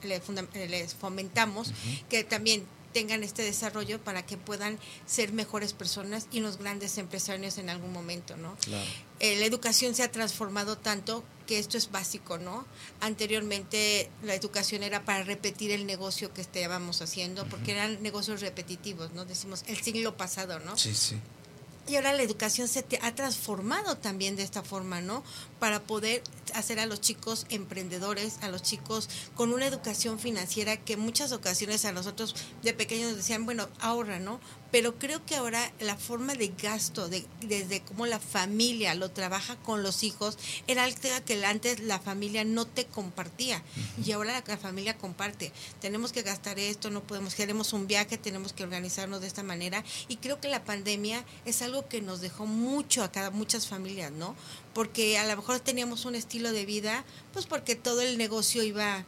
les 0.02 0.94
fomentamos, 0.94 1.72
que 2.08 2.24
también 2.24 2.66
tengan 2.94 3.24
este 3.24 3.42
desarrollo 3.42 4.02
para 4.02 4.24
que 4.24 4.38
puedan 4.38 4.78
ser 5.04 5.32
mejores 5.32 5.74
personas 5.74 6.28
y 6.30 6.40
los 6.40 6.56
grandes 6.56 6.96
empresarios 6.96 7.58
en 7.58 7.68
algún 7.68 7.92
momento, 7.92 8.38
¿no? 8.38 8.56
Claro. 8.64 8.88
Eh, 9.20 9.36
la 9.38 9.44
educación 9.44 9.94
se 9.94 10.04
ha 10.04 10.10
transformado 10.10 10.78
tanto 10.78 11.24
que 11.46 11.58
esto 11.58 11.76
es 11.76 11.90
básico, 11.90 12.38
¿no? 12.38 12.64
Anteriormente 13.00 14.08
la 14.22 14.34
educación 14.34 14.82
era 14.82 15.04
para 15.04 15.24
repetir 15.24 15.72
el 15.72 15.86
negocio 15.86 16.32
que 16.32 16.40
estábamos 16.40 17.02
haciendo, 17.02 17.46
porque 17.48 17.72
eran 17.72 18.02
negocios 18.02 18.40
repetitivos, 18.40 19.12
¿no? 19.12 19.24
Decimos 19.24 19.64
el 19.66 19.82
siglo 19.82 20.16
pasado, 20.16 20.60
¿no? 20.60 20.78
Sí, 20.78 20.94
sí. 20.94 21.16
Y 21.86 21.96
ahora 21.96 22.14
la 22.14 22.22
educación 22.22 22.66
se 22.66 22.86
ha 23.02 23.14
transformado 23.14 23.98
también 23.98 24.36
de 24.36 24.42
esta 24.42 24.62
forma, 24.62 25.02
¿no? 25.02 25.22
Para 25.58 25.82
poder 25.82 26.22
hacer 26.54 26.78
a 26.78 26.86
los 26.86 27.00
chicos 27.00 27.46
emprendedores, 27.48 28.38
a 28.42 28.48
los 28.48 28.62
chicos 28.62 29.08
con 29.34 29.52
una 29.52 29.66
educación 29.66 30.18
financiera 30.18 30.76
que 30.76 30.94
en 30.94 31.00
muchas 31.00 31.32
ocasiones 31.32 31.84
a 31.84 31.92
nosotros 31.92 32.34
de 32.62 32.74
pequeños 32.74 33.16
decían, 33.16 33.44
bueno, 33.44 33.68
ahorra, 33.80 34.18
¿no? 34.18 34.40
pero 34.74 34.98
creo 34.98 35.24
que 35.24 35.36
ahora 35.36 35.72
la 35.78 35.96
forma 35.96 36.34
de 36.34 36.48
gasto, 36.48 37.08
de, 37.08 37.24
desde 37.42 37.80
cómo 37.82 38.06
la 38.06 38.18
familia 38.18 38.96
lo 38.96 39.08
trabaja 39.08 39.54
con 39.54 39.84
los 39.84 40.02
hijos, 40.02 40.36
era 40.66 40.82
algo 40.82 40.98
que 41.24 41.46
antes 41.46 41.78
la 41.78 42.00
familia 42.00 42.42
no 42.42 42.66
te 42.66 42.84
compartía 42.84 43.62
y 44.04 44.10
ahora 44.10 44.42
la, 44.44 44.56
familia 44.56 44.98
comparte. 44.98 45.52
Tenemos 45.80 46.10
que 46.10 46.22
gastar 46.22 46.58
esto, 46.58 46.90
no 46.90 47.04
podemos, 47.04 47.36
queremos 47.36 47.72
un 47.72 47.86
viaje, 47.86 48.18
tenemos 48.18 48.52
que 48.52 48.64
organizarnos 48.64 49.20
de 49.20 49.28
esta 49.28 49.44
manera 49.44 49.84
y 50.08 50.16
creo 50.16 50.40
que 50.40 50.48
la 50.48 50.64
pandemia 50.64 51.24
es 51.44 51.62
algo 51.62 51.86
que 51.88 52.00
nos 52.00 52.20
dejó 52.20 52.44
mucho 52.44 53.04
a 53.04 53.12
cada, 53.12 53.30
muchas 53.30 53.68
familias, 53.68 54.10
¿no? 54.10 54.34
Porque 54.74 55.18
a 55.18 55.26
lo 55.26 55.36
mejor 55.36 55.60
teníamos 55.60 56.04
un 56.04 56.14
estilo 56.14 56.52
de 56.52 56.66
vida, 56.66 57.04
pues 57.32 57.46
porque 57.46 57.76
todo 57.76 58.00
el 58.00 58.18
negocio 58.18 58.62
iba 58.62 59.06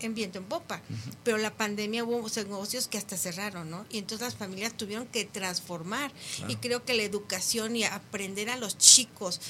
en 0.00 0.14
viento 0.14 0.38
en 0.38 0.44
popa. 0.44 0.80
Pero 1.24 1.38
la 1.38 1.54
pandemia 1.56 2.04
hubo 2.04 2.28
negocios 2.28 2.88
que 2.88 2.98
hasta 2.98 3.16
cerraron, 3.16 3.70
¿no? 3.70 3.86
Y 3.90 3.98
entonces 3.98 4.26
las 4.26 4.36
familias 4.36 4.76
tuvieron 4.76 5.06
que 5.06 5.24
transformar. 5.24 6.12
Y 6.46 6.56
creo 6.56 6.84
que 6.84 6.94
la 6.94 7.02
educación 7.02 7.76
y 7.76 7.84
aprender 7.84 8.50
a 8.50 8.56
los 8.56 8.78
chicos 8.78 9.40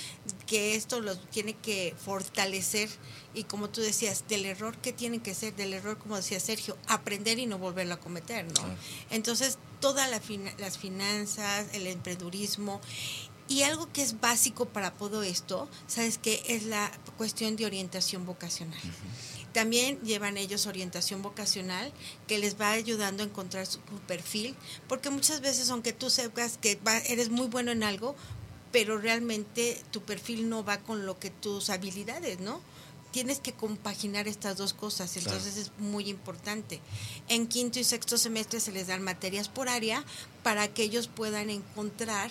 que 0.46 0.74
esto 0.74 1.00
los 1.00 1.28
tiene 1.30 1.54
que 1.54 1.94
fortalecer. 2.02 2.88
Y 3.34 3.44
como 3.44 3.68
tú 3.68 3.80
decías, 3.80 4.24
del 4.28 4.44
error 4.46 4.76
que 4.78 4.92
tienen 4.92 5.20
que 5.20 5.34
ser, 5.34 5.54
del 5.54 5.74
error, 5.74 5.98
como 5.98 6.16
decía 6.16 6.40
Sergio, 6.40 6.76
aprender 6.86 7.38
y 7.38 7.46
no 7.46 7.58
volverlo 7.58 7.94
a 7.94 8.00
cometer, 8.00 8.46
¿no? 8.46 8.62
Entonces, 9.10 9.58
todas 9.80 10.10
las 10.10 10.78
finanzas, 10.78 11.66
el 11.72 11.86
emprendurismo 11.86 12.80
y 13.48 13.62
algo 13.62 13.90
que 13.92 14.02
es 14.02 14.20
básico 14.20 14.66
para 14.66 14.92
todo 14.92 15.22
esto, 15.22 15.68
¿sabes 15.86 16.18
qué? 16.18 16.42
Es 16.46 16.64
la 16.64 16.90
cuestión 17.16 17.56
de 17.56 17.66
orientación 17.66 18.26
vocacional. 18.26 18.80
También 19.52 19.98
llevan 20.02 20.36
ellos 20.36 20.66
orientación 20.66 21.22
vocacional 21.22 21.92
que 22.26 22.38
les 22.38 22.60
va 22.60 22.70
ayudando 22.70 23.22
a 23.22 23.26
encontrar 23.26 23.66
su, 23.66 23.80
perfil, 24.06 24.54
porque 24.86 25.10
muchas 25.10 25.40
veces 25.40 25.70
aunque 25.70 25.94
tú 25.94 26.10
sepas 26.10 26.58
que 26.58 26.78
eres 27.08 27.30
muy 27.30 27.46
bueno 27.46 27.72
en 27.72 27.82
algo, 27.82 28.14
pero 28.70 28.98
realmente 28.98 29.82
tu 29.90 30.02
perfil 30.02 30.50
no 30.50 30.62
va 30.62 30.78
con 30.78 31.06
lo 31.06 31.18
que 31.18 31.30
tus 31.30 31.70
habilidades, 31.70 32.40
¿no? 32.40 32.60
Tienes 33.10 33.40
que 33.40 33.54
compaginar 33.54 34.28
estas 34.28 34.58
dos 34.58 34.74
cosas, 34.74 35.16
entonces 35.16 35.56
es 35.56 35.72
muy 35.78 36.10
importante. 36.10 36.82
En 37.28 37.46
quinto 37.46 37.78
y 37.78 37.84
sexto 37.84 38.18
semestre 38.18 38.60
se 38.60 38.70
les 38.70 38.88
dan 38.88 39.02
materias 39.02 39.48
por 39.48 39.70
área 39.70 40.04
para 40.42 40.68
que 40.68 40.82
ellos 40.82 41.08
puedan 41.08 41.48
encontrar 41.48 42.30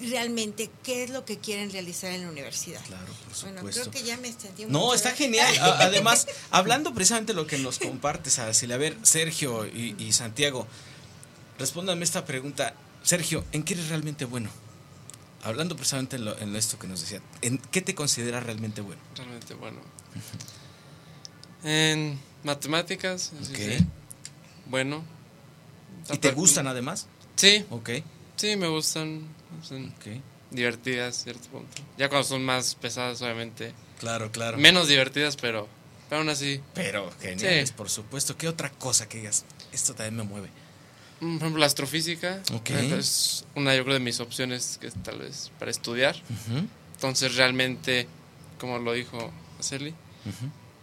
realmente 0.00 0.70
qué 0.82 1.04
es 1.04 1.10
lo 1.10 1.24
que 1.24 1.38
quieren 1.38 1.70
realizar 1.70 2.10
en 2.10 2.22
la 2.22 2.30
universidad. 2.30 2.80
Claro, 2.86 3.06
por 3.06 3.34
supuesto. 3.34 3.62
Bueno, 3.62 3.70
creo 3.70 3.90
que 3.90 4.02
ya 4.02 4.16
me 4.16 4.28
extendí 4.28 4.64
No, 4.66 4.94
está 4.94 5.12
genial. 5.12 5.54
Además, 5.60 6.26
hablando 6.50 6.92
precisamente 6.94 7.34
lo 7.34 7.46
que 7.46 7.58
nos 7.58 7.78
compartes, 7.78 8.38
Araceli, 8.38 8.72
a 8.72 8.76
ver, 8.76 8.96
Sergio 9.02 9.66
y, 9.66 10.12
Santiago, 10.12 10.66
respóndanme 11.58 12.04
esta 12.04 12.24
pregunta. 12.24 12.74
Sergio, 13.02 13.44
¿en 13.52 13.62
qué 13.62 13.74
eres 13.74 13.88
realmente 13.88 14.24
bueno? 14.24 14.50
Hablando 15.42 15.76
precisamente 15.76 16.16
en, 16.16 16.56
esto 16.56 16.78
que 16.78 16.86
nos 16.86 17.00
decía, 17.00 17.20
¿en 17.42 17.58
qué 17.58 17.82
te 17.82 17.94
consideras 17.94 18.42
realmente 18.44 18.80
bueno? 18.80 19.00
Realmente 19.14 19.54
bueno. 19.54 19.80
En 21.62 22.18
matemáticas, 22.42 23.32
bueno. 24.66 25.04
¿Y 26.12 26.18
te 26.18 26.32
gustan 26.32 26.66
además? 26.66 27.06
Sí. 27.36 27.64
Ok. 27.70 27.90
Sí, 28.36 28.56
me 28.56 28.68
gustan. 28.68 29.22
Divertidas, 30.50 31.22
cierto 31.24 31.48
punto. 31.48 31.82
Ya 31.98 32.08
cuando 32.08 32.26
son 32.26 32.44
más 32.44 32.74
pesadas, 32.74 33.20
obviamente. 33.22 33.72
Claro, 33.98 34.30
claro. 34.30 34.58
Menos 34.58 34.88
divertidas, 34.88 35.36
pero, 35.36 35.68
pero 36.08 36.20
aún 36.20 36.28
así. 36.28 36.60
Pero 36.74 37.10
geniales, 37.20 37.72
por 37.72 37.90
supuesto. 37.90 38.36
¿Qué 38.36 38.48
otra 38.48 38.70
cosa 38.70 39.08
que 39.08 39.18
digas? 39.18 39.44
Esto 39.72 39.94
también 39.94 40.16
me 40.16 40.22
mueve. 40.22 40.48
Mm, 41.20 41.38
por 41.38 41.42
ejemplo, 41.42 41.60
la 41.60 41.66
astrofísica. 41.66 42.42
Ok. 42.52 42.70
Es 42.70 43.44
una, 43.54 43.74
yo 43.74 43.84
creo, 43.84 43.94
de 43.94 44.00
mis 44.00 44.20
opciones 44.20 44.78
que 44.80 44.90
tal 44.90 45.18
vez 45.18 45.50
para 45.58 45.70
estudiar. 45.70 46.16
Entonces, 46.94 47.34
realmente, 47.36 48.06
como 48.58 48.78
lo 48.78 48.92
dijo 48.92 49.32
Aceli, 49.58 49.94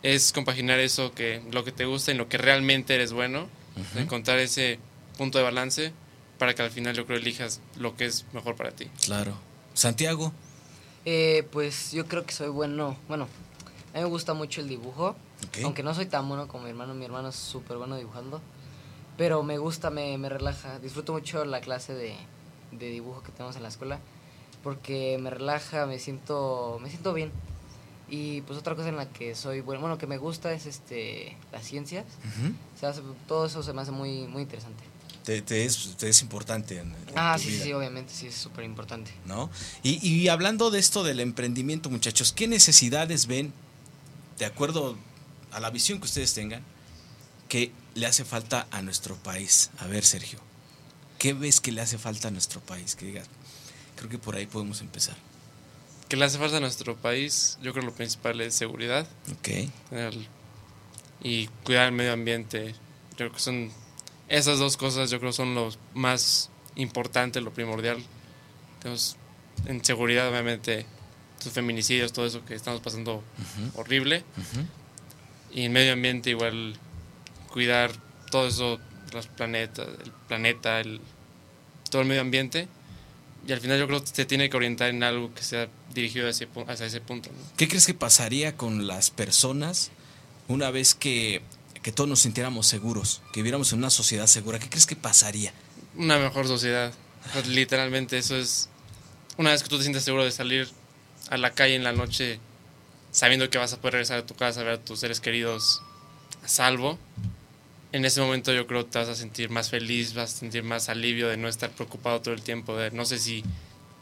es 0.03 0.31
compaginar 0.31 0.79
eso 0.79 1.13
que 1.13 1.41
lo 1.51 1.63
que 1.63 1.71
te 1.71 1.85
gusta 1.85 2.11
y 2.11 2.15
lo 2.15 2.27
que 2.27 2.37
realmente 2.37 2.95
eres 2.95 3.13
bueno, 3.13 3.47
encontrar 3.95 4.39
ese 4.39 4.79
punto 5.17 5.37
de 5.37 5.43
balance 5.43 5.93
para 6.41 6.55
que 6.55 6.63
al 6.63 6.71
final 6.71 6.95
yo 6.95 7.05
creo 7.05 7.19
elijas 7.19 7.61
lo 7.75 7.95
que 7.95 8.07
es 8.07 8.25
mejor 8.33 8.55
para 8.55 8.71
ti. 8.71 8.89
Claro. 9.05 9.35
Santiago. 9.75 10.33
Eh, 11.05 11.47
pues 11.51 11.91
yo 11.91 12.07
creo 12.07 12.25
que 12.25 12.33
soy 12.33 12.49
bueno. 12.49 12.97
Bueno, 13.07 13.27
a 13.93 13.97
mí 13.97 14.03
me 14.03 14.09
gusta 14.09 14.33
mucho 14.33 14.59
el 14.59 14.67
dibujo. 14.67 15.15
Aunque 15.63 15.83
no 15.83 15.93
soy 15.93 16.07
tan 16.07 16.27
bueno 16.27 16.47
como 16.47 16.63
mi 16.63 16.71
hermano. 16.71 16.95
Mi 16.95 17.05
hermano 17.05 17.29
es 17.29 17.35
súper 17.35 17.77
bueno 17.77 17.95
dibujando. 17.95 18.41
Pero 19.19 19.43
me 19.43 19.59
gusta, 19.59 19.91
me, 19.91 20.17
me 20.17 20.29
relaja. 20.29 20.79
Disfruto 20.79 21.13
mucho 21.13 21.45
la 21.45 21.61
clase 21.61 21.93
de, 21.93 22.15
de, 22.71 22.89
dibujo 22.89 23.21
que 23.21 23.31
tenemos 23.31 23.55
en 23.55 23.61
la 23.61 23.69
escuela. 23.69 23.99
Porque 24.63 25.19
me 25.21 25.29
relaja, 25.29 25.85
me 25.85 25.99
siento, 25.99 26.79
me 26.81 26.89
siento 26.89 27.13
bien. 27.13 27.31
Y 28.09 28.41
pues 28.41 28.57
otra 28.57 28.73
cosa 28.73 28.89
en 28.89 28.97
la 28.97 29.07
que 29.07 29.35
soy 29.35 29.61
bueno, 29.61 29.79
bueno, 29.79 29.99
que 29.99 30.07
me 30.07 30.17
gusta 30.17 30.51
es 30.53 30.65
este 30.65 31.37
las 31.51 31.65
ciencias. 31.65 32.05
todo 33.27 33.45
eso 33.45 33.61
se 33.61 33.73
me 33.73 33.83
hace 33.83 33.91
muy, 33.91 34.25
muy 34.25 34.41
interesante 34.41 34.90
te, 35.23 35.65
es, 35.65 36.21
importante. 36.21 36.79
En, 36.79 36.95
ah, 37.15 37.37
sí, 37.37 37.57
sí, 37.59 37.73
obviamente, 37.73 38.13
sí, 38.13 38.27
es 38.27 38.35
súper 38.35 38.65
importante. 38.65 39.11
¿No? 39.25 39.49
Y, 39.83 40.05
y 40.07 40.27
hablando 40.29 40.71
de 40.71 40.79
esto 40.79 41.03
del 41.03 41.19
emprendimiento, 41.19 41.89
muchachos, 41.89 42.31
¿qué 42.31 42.47
necesidades 42.47 43.27
ven, 43.27 43.53
de 44.37 44.45
acuerdo 44.45 44.97
a 45.51 45.59
la 45.59 45.69
visión 45.69 45.99
que 45.99 46.05
ustedes 46.05 46.33
tengan, 46.33 46.63
que 47.49 47.71
le 47.95 48.05
hace 48.05 48.25
falta 48.25 48.67
a 48.71 48.81
nuestro 48.81 49.15
país? 49.15 49.69
A 49.79 49.87
ver, 49.87 50.03
Sergio, 50.03 50.39
¿qué 51.19 51.33
ves 51.33 51.61
que 51.61 51.71
le 51.71 51.81
hace 51.81 51.97
falta 51.97 52.29
a 52.29 52.31
nuestro 52.31 52.61
país? 52.61 52.95
Que 52.95 53.05
digas, 53.05 53.27
creo 53.95 54.09
que 54.09 54.17
por 54.17 54.35
ahí 54.35 54.47
podemos 54.47 54.81
empezar. 54.81 55.15
¿Qué 56.09 56.17
le 56.17 56.25
hace 56.25 56.37
falta 56.37 56.57
a 56.57 56.59
nuestro 56.59 56.97
país? 56.97 57.57
Yo 57.61 57.71
creo 57.71 57.83
que 57.85 57.89
lo 57.91 57.95
principal 57.95 58.41
es 58.41 58.55
seguridad. 58.55 59.07
Ok. 59.31 59.69
el- 59.91 60.27
y 61.23 61.47
cuidar 61.63 61.85
el 61.85 61.91
medio 61.91 62.13
ambiente. 62.13 62.73
Yo 63.11 63.17
creo 63.17 63.31
que 63.31 63.39
son 63.39 63.71
esas 64.37 64.59
dos 64.59 64.77
cosas, 64.77 65.09
yo 65.11 65.19
creo 65.19 65.31
son 65.33 65.53
lo 65.55 65.69
más 65.93 66.49
importante, 66.75 67.41
lo 67.41 67.53
primordial. 67.53 68.03
Tenemos 68.79 69.17
en 69.65 69.83
seguridad, 69.83 70.29
obviamente, 70.29 70.85
sus 71.39 71.51
feminicidios, 71.53 72.13
todo 72.13 72.25
eso 72.25 72.43
que 72.45 72.55
estamos 72.55 72.81
pasando 72.81 73.23
horrible. 73.75 74.23
Y 75.53 75.63
en 75.65 75.73
medio 75.73 75.93
ambiente 75.93 76.29
igual 76.29 76.75
cuidar 77.49 77.91
todo 78.31 78.47
eso, 78.47 78.79
los 79.11 79.27
planetas, 79.27 79.87
el 80.05 80.11
planeta, 80.27 80.79
el, 80.79 81.01
todo 81.89 82.01
el 82.01 82.07
medio 82.07 82.21
ambiente. 82.21 82.67
Y 83.47 83.51
al 83.51 83.59
final 83.59 83.79
yo 83.79 83.87
creo 83.87 84.01
que 84.01 84.07
se 84.07 84.25
tiene 84.25 84.49
que 84.49 84.55
orientar 84.57 84.89
en 84.91 85.03
algo 85.03 85.33
que 85.33 85.41
sea 85.43 85.67
dirigido 85.93 86.29
hacia, 86.29 86.45
ese 86.45 86.53
pu- 86.53 86.69
hacia 86.69 86.85
ese 86.85 87.01
punto. 87.01 87.29
¿no? 87.31 87.37
¿Qué 87.57 87.67
crees 87.67 87.85
que 87.87 87.93
pasaría 87.95 88.55
con 88.55 88.87
las 88.87 89.09
personas 89.09 89.91
una 90.47 90.69
vez 90.71 90.93
que, 90.95 91.41
que 91.81 91.91
todos 91.91 92.09
nos 92.09 92.19
sintiéramos 92.19 92.67
seguros, 92.67 93.21
que 93.33 93.39
viviéramos 93.39 93.71
en 93.73 93.79
una 93.79 93.89
sociedad 93.89 94.27
segura? 94.27 94.59
¿Qué 94.59 94.69
crees 94.69 94.85
que 94.85 94.95
pasaría? 94.95 95.53
una 95.95 96.17
mejor 96.17 96.47
sociedad. 96.47 96.93
Sea, 97.33 97.41
Literalmente 97.43 98.17
eso 98.17 98.35
es... 98.35 98.69
Una 99.37 99.51
vez 99.51 99.63
que 99.63 99.69
tú 99.69 99.77
te 99.77 99.83
sientes 99.83 100.03
seguro 100.03 100.23
de 100.23 100.31
salir 100.31 100.69
a 101.29 101.37
la 101.37 101.51
calle 101.51 101.75
en 101.75 101.83
la 101.83 101.93
noche 101.93 102.39
sabiendo 103.11 103.49
que 103.49 103.57
vas 103.57 103.73
a 103.73 103.77
poder 103.77 103.93
regresar 103.93 104.19
a 104.19 104.25
tu 104.25 104.35
casa 104.35 104.61
a 104.61 104.63
ver 104.63 104.73
a 104.73 104.81
tus 104.81 104.99
seres 104.99 105.19
queridos 105.19 105.81
a 106.43 106.47
salvo, 106.47 106.97
en 107.91 108.05
ese 108.05 108.21
momento 108.21 108.53
yo 108.53 108.67
creo 108.67 108.85
que 108.85 108.91
te 108.91 108.99
vas 108.99 109.09
a 109.09 109.15
sentir 109.15 109.49
más 109.49 109.69
feliz, 109.69 110.13
vas 110.13 110.33
a 110.33 110.37
sentir 110.37 110.63
más 110.63 110.87
alivio 110.89 111.27
de 111.27 111.37
no 111.37 111.47
estar 111.47 111.69
preocupado 111.71 112.21
todo 112.21 112.33
el 112.33 112.41
tiempo, 112.41 112.75
de 112.77 112.91
no 112.91 113.05
sé 113.05 113.19
si 113.19 113.43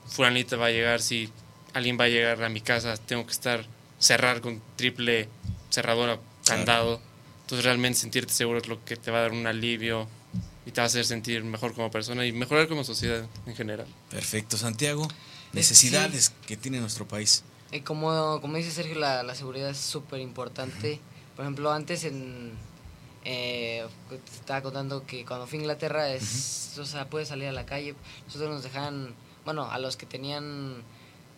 fulanita 0.07 0.57
va 0.57 0.67
a 0.67 0.71
llegar, 0.71 1.01
si 1.01 1.29
alguien 1.73 1.99
va 1.99 2.05
a 2.05 2.09
llegar 2.09 2.43
a 2.43 2.49
mi 2.49 2.61
casa, 2.61 2.97
tengo 2.97 3.25
que 3.25 3.31
estar 3.31 3.65
cerrar 3.97 4.41
con 4.41 4.61
triple 4.75 5.27
cerradura, 5.71 6.19
candado. 6.45 7.01
Entonces 7.49 7.65
realmente 7.65 7.97
sentirte 7.97 8.31
seguro 8.31 8.59
es 8.59 8.67
lo 8.67 8.85
que 8.85 8.95
te 8.95 9.09
va 9.09 9.17
a 9.17 9.21
dar 9.21 9.31
un 9.31 9.47
alivio 9.47 10.07
y 10.67 10.71
te 10.71 10.81
va 10.81 10.83
a 10.83 10.85
hacer 10.85 11.03
sentir 11.03 11.43
mejor 11.43 11.73
como 11.73 11.89
persona 11.89 12.23
y 12.23 12.31
mejorar 12.31 12.67
como 12.67 12.83
sociedad 12.83 13.25
en 13.47 13.55
general. 13.55 13.87
Perfecto, 14.11 14.55
Santiago. 14.55 15.07
Necesidades 15.53 16.31
que 16.45 16.57
tiene 16.57 16.79
nuestro 16.79 17.07
país. 17.07 17.43
Y 17.71 17.81
como, 17.81 18.39
como 18.39 18.55
dice 18.55 18.69
Sergio, 18.69 18.99
la, 18.99 19.23
la 19.23 19.33
seguridad 19.33 19.71
es 19.71 19.79
súper 19.79 20.19
importante. 20.19 20.99
Por 21.35 21.43
ejemplo, 21.43 21.71
antes 21.71 22.03
en... 22.03 22.51
Eh, 23.25 23.83
te 24.09 24.31
estaba 24.35 24.61
contando 24.61 25.07
que 25.07 25.25
cuando 25.25 25.47
fui 25.47 25.57
a 25.57 25.61
Inglaterra 25.61 26.07
es, 26.07 26.77
o 26.77 26.85
sea, 26.85 27.09
puedes 27.09 27.29
salir 27.29 27.47
a 27.47 27.51
la 27.51 27.65
calle. 27.65 27.95
Nosotros 28.27 28.51
nos 28.51 28.61
dejaban, 28.61 29.15
bueno, 29.43 29.71
a 29.71 29.79
los 29.79 29.97
que 29.97 30.05
tenían 30.05 30.83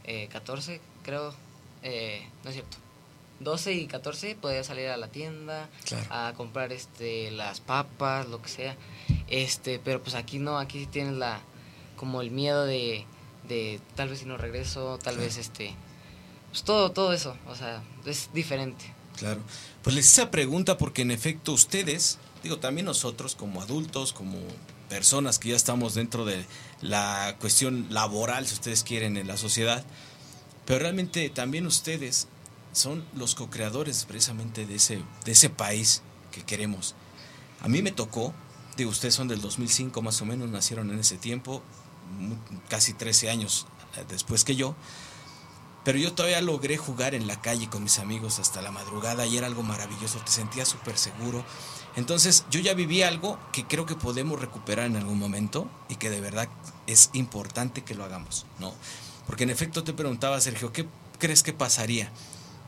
eh, 0.04 0.28
14, 0.30 0.82
creo, 1.04 1.34
eh, 1.84 2.28
no 2.44 2.50
es 2.50 2.56
cierto, 2.56 2.81
12 3.44 3.74
y 3.74 3.88
14 3.88 4.36
podías 4.36 4.68
salir 4.68 4.88
a 4.90 4.98
la 4.98 5.08
tienda 5.08 5.70
Claro. 5.86 6.06
a 6.10 6.34
comprar 6.36 6.72
este 6.72 7.32
las 7.32 7.60
papas, 7.60 8.28
lo 8.28 8.42
que 8.42 8.50
sea. 8.50 8.76
Este, 9.28 9.80
pero 9.80 10.02
pues 10.02 10.16
aquí 10.16 10.40
no, 10.40 10.58
aquí 10.58 10.80
sí 10.80 10.86
tienes 10.88 11.14
la 11.14 11.42
como 11.96 12.22
el 12.22 12.32
miedo 12.32 12.66
de, 12.66 13.06
de 13.48 13.80
tal 13.96 14.10
vez 14.10 14.20
si 14.20 14.26
no 14.26 14.38
regreso, 14.38 14.98
tal 15.04 15.18
vez 15.18 15.38
este 15.38 15.74
pues 16.50 16.64
todo 16.64 16.92
todo 16.92 17.14
eso, 17.14 17.38
o 17.48 17.56
sea, 17.56 17.82
es 18.06 18.30
diferente. 18.34 18.84
Claro. 19.18 19.42
Pues 19.84 19.96
les 19.96 20.06
hice 20.06 20.22
esa 20.22 20.32
pregunta 20.32 20.78
porque 20.78 21.02
en 21.04 21.12
efecto 21.12 21.54
ustedes, 21.54 22.18
digo 22.44 22.58
también 22.60 22.86
nosotros 22.86 23.36
como 23.36 23.62
adultos, 23.62 24.14
como 24.14 24.38
personas 24.90 25.40
que 25.40 25.50
ya 25.50 25.56
estamos 25.56 25.94
dentro 25.94 26.26
de 26.26 26.44
la 26.82 27.36
cuestión 27.40 27.88
laboral, 27.90 28.46
si 28.48 28.56
ustedes 28.56 28.84
quieren, 28.84 29.16
en 29.16 29.28
la 29.28 29.38
sociedad, 29.38 29.86
pero 30.66 30.80
realmente 30.80 31.30
también 31.30 31.66
ustedes 31.68 32.28
son 32.72 33.06
los 33.16 33.36
co-creadores 33.36 34.06
precisamente 34.06 34.66
de 34.66 34.76
ese, 34.76 35.04
de 35.26 35.32
ese 35.32 35.50
país 35.50 36.02
que 36.32 36.44
queremos. 36.44 36.96
A 37.62 37.68
mí 37.68 37.82
me 37.82 37.92
tocó, 37.92 38.34
digo, 38.78 38.90
ustedes 38.90 39.14
son 39.14 39.28
del 39.28 39.42
2005 39.42 40.02
más 40.02 40.22
o 40.22 40.26
menos, 40.26 40.50
nacieron 40.50 40.90
en 40.92 41.00
ese 41.00 41.18
tiempo, 41.18 41.62
casi 42.70 42.94
13 42.94 43.30
años 43.30 43.68
eh, 43.98 44.06
después 44.10 44.44
que 44.44 44.56
yo, 44.56 44.76
pero 45.84 45.98
yo 45.98 46.14
todavía 46.14 46.42
logré 46.42 46.78
jugar 46.78 47.16
en 47.16 47.28
la 47.28 47.42
calle 47.42 47.68
con 47.68 47.84
mis 47.84 47.98
amigos 48.00 48.40
hasta 48.40 48.62
la 48.62 48.72
madrugada 48.72 49.26
y 49.26 49.38
era 49.38 49.48
algo 49.48 49.64
maravilloso, 49.64 50.20
te 50.20 50.32
sentías 50.32 50.68
súper 50.68 50.98
seguro. 50.98 51.44
Entonces 51.96 52.46
yo 52.52 52.60
ya 52.60 52.74
viví 52.74 53.02
algo 53.02 53.40
que 53.52 53.66
creo 53.66 53.86
que 53.86 53.96
podemos 53.96 54.40
recuperar 54.40 54.86
en 54.86 54.96
algún 54.96 55.18
momento 55.18 55.68
y 55.90 55.96
que 55.96 56.10
de 56.10 56.22
verdad 56.22 56.48
es 56.86 57.10
importante 57.14 57.84
que 57.84 57.96
lo 57.96 58.04
hagamos, 58.06 58.46
¿no? 58.60 58.74
Porque 59.26 59.44
en 59.44 59.50
efecto 59.50 59.84
te 59.84 59.94
preguntaba, 59.94 60.40
Sergio, 60.40 60.72
¿qué 60.72 60.88
crees 61.18 61.42
que 61.42 61.54
pasaría? 61.54 62.12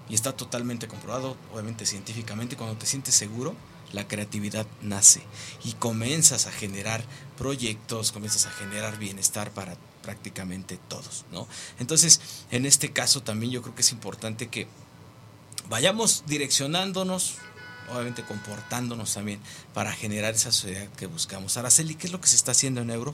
Y 0.10 0.16
está 0.16 0.36
totalmente 0.36 0.88
comprobado, 0.88 1.38
obviamente 1.54 1.86
científicamente, 1.86 2.58
cuando 2.58 2.78
te 2.78 2.86
sientes 2.86 3.16
seguro, 3.16 3.56
la 3.94 4.08
creatividad 4.08 4.66
nace 4.82 5.22
y 5.64 5.74
comienzas 5.74 6.48
a 6.48 6.52
generar 6.52 7.04
proyectos, 7.38 8.12
comienzas 8.12 8.48
a 8.48 8.52
generar 8.52 8.98
bienestar 8.98 9.52
para 9.52 9.78
prácticamente 10.02 10.78
todos, 10.90 11.26
¿no? 11.32 11.48
Entonces, 11.80 12.20
en 12.52 12.66
este 12.66 12.92
caso 12.92 13.24
también 13.24 13.52
yo 13.52 13.62
creo 13.62 13.76
que 13.76 13.82
es 13.82 13.92
importante 13.92 14.48
que 14.48 14.68
vayamos 15.70 16.24
direccionándonos, 16.28 17.36
obviamente 17.92 18.24
comportándonos 18.24 19.14
también 19.14 19.40
para 19.74 19.94
generar 19.94 20.34
esa 20.34 20.52
sociedad 20.52 20.88
que 20.98 21.06
buscamos. 21.06 21.56
Araceli, 21.58 21.96
¿qué 21.96 22.08
es 22.08 22.14
lo 22.14 22.20
que 22.20 22.28
se 22.28 22.36
está 22.36 22.52
haciendo 22.52 22.82
en 22.82 22.90
Euro? 22.90 23.14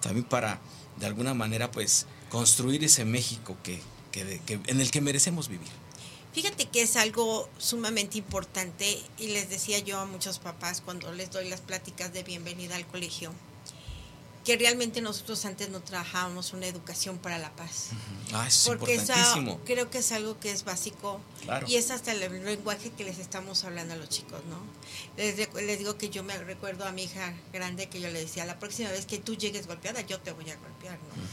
También 0.00 0.24
para, 0.24 0.60
de 0.98 1.06
alguna 1.06 1.34
manera, 1.34 1.70
pues, 1.70 2.06
construir 2.30 2.82
ese 2.82 3.04
México 3.04 3.56
que, 3.62 3.80
que, 4.10 4.60
en 4.66 4.80
el 4.80 4.90
que 4.90 5.00
merecemos 5.00 5.48
vivir. 5.48 5.70
Fíjate 6.34 6.66
que 6.66 6.82
es 6.82 6.96
algo 6.96 7.48
sumamente 7.58 8.18
importante 8.18 9.00
y 9.18 9.28
les 9.28 9.50
decía 9.50 9.78
yo 9.78 10.00
a 10.00 10.04
muchos 10.04 10.40
papás 10.40 10.80
cuando 10.80 11.12
les 11.12 11.30
doy 11.30 11.48
las 11.48 11.60
pláticas 11.60 12.12
de 12.12 12.24
bienvenida 12.24 12.74
al 12.74 12.84
colegio, 12.88 13.32
que 14.44 14.58
realmente 14.58 15.00
nosotros 15.00 15.44
antes 15.46 15.70
no 15.70 15.80
trabajábamos 15.82 16.52
una 16.52 16.66
educación 16.66 17.16
para 17.18 17.38
la 17.38 17.50
paz. 17.56 17.88
Ah, 18.32 18.46
es 18.46 18.64
Porque 18.66 18.94
esa- 18.94 19.14
importantísimo. 19.16 19.60
creo 19.64 19.88
que 19.90 19.98
es 19.98 20.12
algo 20.12 20.38
que 20.38 20.50
es 20.52 20.64
básico 20.64 21.18
Claro. 21.42 21.66
y 21.66 21.76
es 21.76 21.90
hasta 21.90 22.12
el 22.12 22.20
lenguaje 22.44 22.90
que 22.90 23.04
les 23.04 23.18
estamos 23.18 23.64
hablando 23.64 23.94
a 23.94 23.96
los 23.96 24.10
chicos, 24.10 24.40
¿no? 24.50 24.58
Les, 25.16 25.36
les 25.54 25.78
digo 25.78 25.96
que 25.96 26.10
yo 26.10 26.22
me 26.22 26.36
recuerdo 26.36 26.84
a 26.84 26.92
mi 26.92 27.04
hija 27.04 27.34
grande 27.54 27.88
que 27.88 28.00
yo 28.00 28.10
le 28.10 28.20
decía, 28.20 28.44
la 28.44 28.58
próxima 28.58 28.90
vez 28.90 29.06
que 29.06 29.18
tú 29.18 29.34
llegues 29.34 29.66
golpeada, 29.66 30.02
yo 30.02 30.20
te 30.20 30.32
voy 30.32 30.50
a 30.50 30.56
golpear, 30.56 30.98
¿no? 30.98 31.24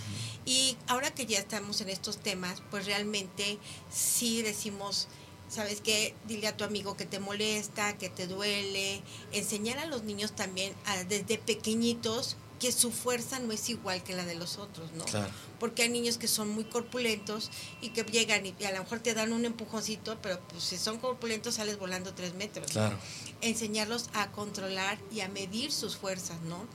Y 0.45 0.77
ahora 0.87 1.13
que 1.13 1.25
ya 1.25 1.37
estamos 1.39 1.81
en 1.81 1.89
estos 1.89 2.17
temas, 2.17 2.63
pues 2.71 2.85
realmente 2.85 3.57
sí 3.93 4.41
decimos, 4.41 5.07
¿sabes 5.49 5.81
qué? 5.81 6.15
Dile 6.27 6.47
a 6.47 6.55
tu 6.55 6.63
amigo 6.63 6.95
que 6.95 7.05
te 7.05 7.19
molesta, 7.19 7.97
que 7.97 8.09
te 8.09 8.25
duele, 8.25 9.01
enseñar 9.33 9.79
a 9.79 9.85
los 9.85 10.03
niños 10.03 10.33
también 10.33 10.73
a- 10.85 11.03
desde 11.03 11.37
pequeñitos 11.37 12.37
que 12.61 12.71
su 12.71 12.91
fuerza 12.91 13.39
no 13.39 13.51
es 13.51 13.69
igual 13.69 14.03
que 14.03 14.15
la 14.15 14.23
de 14.23 14.35
los 14.35 14.59
otros, 14.59 14.91
¿no? 14.93 15.03
Claro. 15.05 15.31
Porque 15.61 15.83
hay 15.83 15.89
niños 15.89 16.17
que 16.17 16.27
son 16.27 16.49
muy 16.49 16.63
corpulentos 16.63 17.51
y 17.81 17.89
que 17.89 18.03
llegan 18.03 18.47
y, 18.47 18.55
y 18.59 18.65
a 18.65 18.71
lo 18.71 18.79
mejor 18.79 18.99
te 18.99 19.13
dan 19.13 19.31
un 19.31 19.45
empujoncito, 19.45 20.17
pero 20.19 20.39
pues 20.49 20.63
si 20.63 20.75
son 20.79 20.97
corpulentos 20.97 21.53
sales 21.53 21.77
volando 21.77 22.15
tres 22.15 22.33
metros. 22.33 22.71
Claro. 22.71 22.97
Enseñarlos 23.41 24.09
a 24.13 24.31
controlar 24.31 24.97
y 25.13 25.21
a 25.21 25.29
medir 25.29 25.71
sus 25.71 25.97
fuerzas, 25.97 26.41
¿no? 26.41 26.65